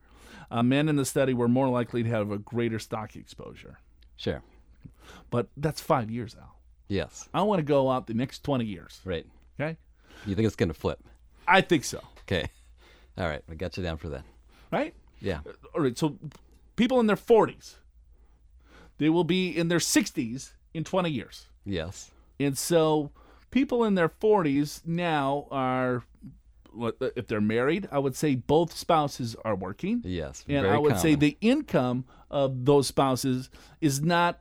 uh, 0.52 0.64
men 0.64 0.88
in 0.88 0.96
the 0.96 1.06
study 1.06 1.34
were 1.34 1.48
more 1.48 1.68
likely 1.70 2.04
to 2.04 2.10
have 2.10 2.32
a 2.32 2.38
greater 2.38 2.80
stock 2.80 3.16
exposure. 3.16 3.80
Sure. 4.16 4.42
But 5.32 5.48
that's 5.58 5.82
five 5.82 6.10
years 6.12 6.36
out. 6.40 6.56
Yes. 6.88 7.28
I 7.34 7.42
want 7.42 7.60
to 7.60 7.64
go 7.64 7.90
out 7.90 8.08
the 8.08 8.14
next 8.14 8.44
20 8.44 8.66
years. 8.66 9.02
Right. 9.04 9.26
Okay? 9.60 9.78
You 10.26 10.36
think 10.36 10.46
it's 10.46 10.56
going 10.56 10.70
to 10.70 10.76
flip? 10.76 11.00
I 11.48 11.62
think 11.62 11.84
so. 11.84 12.00
Okay. 12.22 12.50
All 13.20 13.28
right. 13.28 13.44
I 13.50 13.56
got 13.56 13.76
you 13.78 13.84
down 13.84 13.98
for 13.98 14.10
that. 14.10 14.24
Right? 14.72 14.94
Yeah. 15.20 15.40
Uh, 15.46 15.52
all 15.76 15.82
right, 15.84 15.98
so 15.98 16.18
people 16.76 17.00
in 17.00 17.08
their 17.08 17.16
40s, 17.18 17.76
they 18.98 19.10
will 19.10 19.24
be 19.24 19.50
in 19.56 19.68
their 19.68 19.80
60s 19.80 20.52
in 20.74 20.84
20 20.84 21.10
years. 21.10 21.48
Yes. 21.66 22.12
And 22.40 22.58
so 22.58 23.12
people 23.52 23.84
in 23.84 23.96
their 23.96 24.10
40s 24.10 24.82
now 24.86 25.48
are, 25.52 26.04
uh, 26.82 26.92
if 27.16 27.28
they're 27.28 27.42
married, 27.42 27.90
I 27.92 28.00
would 28.00 28.16
say 28.16 28.36
both 28.36 28.74
spouses 28.76 29.36
are 29.44 29.56
working. 29.56 30.02
Yes. 30.06 30.46
And 30.48 30.66
I 30.66 30.78
would 30.78 30.98
say 31.00 31.16
the 31.16 31.38
income 31.42 32.06
of 32.32 32.66
those 32.66 32.88
spouses 32.88 33.50
is 33.82 34.02
not 34.02 34.40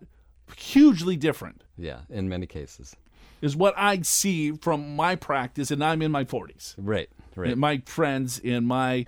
hugely 0.56 1.16
different, 1.16 1.64
Yeah. 1.76 2.00
In 2.08 2.28
many 2.28 2.46
cases. 2.46 2.94
is 3.40 3.54
what 3.56 3.72
I 3.76 4.00
see 4.02 4.52
from 4.52 4.96
my 4.96 5.14
practice, 5.16 5.70
and 5.70 5.82
I'm 5.82 6.02
in 6.02 6.10
my 6.10 6.24
40s. 6.24 6.74
Right. 6.78 7.08
Right. 7.38 7.56
My 7.56 7.82
friends 7.86 8.40
and 8.44 8.66
my, 8.66 9.06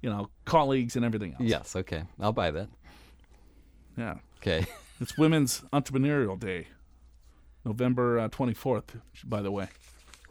you 0.00 0.08
know, 0.10 0.30
colleagues 0.44 0.94
and 0.96 1.04
everything 1.04 1.32
else. 1.32 1.42
yes. 1.42 1.76
Okay. 1.76 2.04
I'll 2.20 2.32
buy 2.32 2.50
that. 2.52 2.68
Yeah. 3.96 4.16
Okay. 4.40 4.66
It's 5.00 5.18
Women's 5.18 5.62
Entrepreneurial 5.72 6.38
Day, 6.38 6.68
November 7.64 8.20
uh, 8.20 8.28
24th, 8.28 9.00
by 9.24 9.42
the 9.42 9.50
way. 9.50 9.66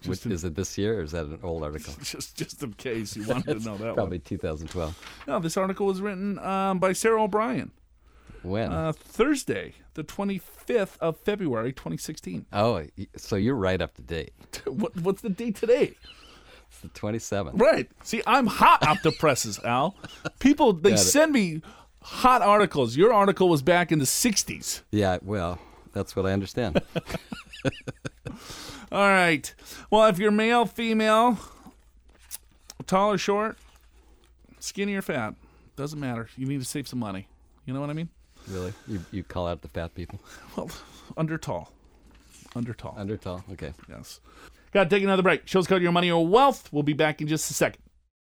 Which, 0.06 0.26
in, 0.26 0.32
is 0.32 0.46
it 0.46 0.56
this 0.56 0.78
year 0.78 1.00
or 1.00 1.04
is 1.04 1.12
that 1.12 1.26
an 1.26 1.40
old 1.44 1.62
article? 1.64 1.94
just, 2.02 2.38
just 2.38 2.64
in 2.64 2.72
case 2.74 3.18
you 3.18 3.28
wanted 3.28 3.60
to 3.60 3.66
know 3.66 3.76
that 3.76 3.94
Probably 3.96 4.20
one. 4.20 4.24
2012. 4.24 5.24
No, 5.28 5.40
this 5.40 5.58
article 5.58 5.88
was 5.88 6.00
written 6.00 6.40
um, 6.40 6.80
by 6.80 6.94
Sarah 6.94 7.22
O'Brien, 7.22 7.72
When? 8.44 8.72
uh, 8.72 8.94
Thursday, 8.94 9.74
the 9.96 10.06
25th 10.06 10.98
of 11.02 11.18
February, 11.18 11.74
2016. 11.74 12.46
oh, 12.54 12.86
so 13.18 13.36
you're 13.36 13.56
right 13.56 13.82
up 13.82 13.94
to 13.96 14.02
date. 14.02 14.32
what, 14.66 14.96
what's 15.02 15.22
the 15.22 15.30
date 15.30 15.58
today? 15.58 15.96
It's 16.72 16.80
the 16.80 16.88
27th. 16.90 17.60
Right. 17.60 17.90
See, 18.04 18.22
I'm 18.26 18.48
hot 18.48 18.88
off 18.88 19.02
the 19.04 19.12
presses, 19.12 19.60
Al. 19.60 19.96
People, 20.40 20.72
they 20.72 20.96
send 20.96 21.34
me 21.34 21.62
hot 22.02 22.42
articles. 22.42 22.96
Your 22.96 23.14
article 23.14 23.50
was 23.50 23.62
back 23.62 23.92
in 23.92 24.00
the 24.00 24.06
60s. 24.06 24.82
Yeah. 24.90 25.18
Well, 25.22 25.60
that's 25.92 26.16
what 26.16 26.26
I 26.26 26.32
understand. 26.32 26.82
All 28.92 29.08
right. 29.08 29.54
Well, 29.90 30.08
if 30.08 30.18
you're 30.18 30.32
male, 30.32 30.66
female, 30.66 31.38
tall 32.88 33.12
or 33.12 33.18
short, 33.18 33.58
skinny 34.60 34.96
or 34.96 35.02
fat, 35.02 35.36
doesn't 35.76 36.00
matter. 36.00 36.30
You 36.38 36.46
need 36.46 36.60
to 36.60 36.66
save 36.66 36.88
some 36.88 37.00
money. 37.00 37.28
You 37.66 37.74
know 37.74 37.82
what 37.82 37.90
I 37.90 37.94
mean? 37.94 38.10
really? 38.48 38.74
You, 38.88 39.00
you 39.12 39.24
call 39.24 39.48
out 39.48 39.62
the 39.62 39.68
fat 39.68 39.94
people? 39.94 40.20
Well, 40.56 40.70
under 41.16 41.38
tall. 41.38 41.72
Under 42.56 42.74
tall. 42.74 42.96
Under 42.98 43.16
tall? 43.18 43.44
Okay. 43.54 43.74
Yes. 43.88 44.20
Got 44.72 44.86
to 44.86 44.90
take 44.90 45.04
another 45.04 45.24
break. 45.24 45.48
Show's 45.48 45.68
called 45.68 45.82
Your 45.82 45.92
Money 45.92 46.10
or 46.10 46.26
Wealth. 46.26 46.70
We'll 46.72 46.84
be 46.84 46.94
back 46.94 47.22
in 47.22 47.28
just 47.28 47.50
a 47.52 47.54
second. 47.54 47.82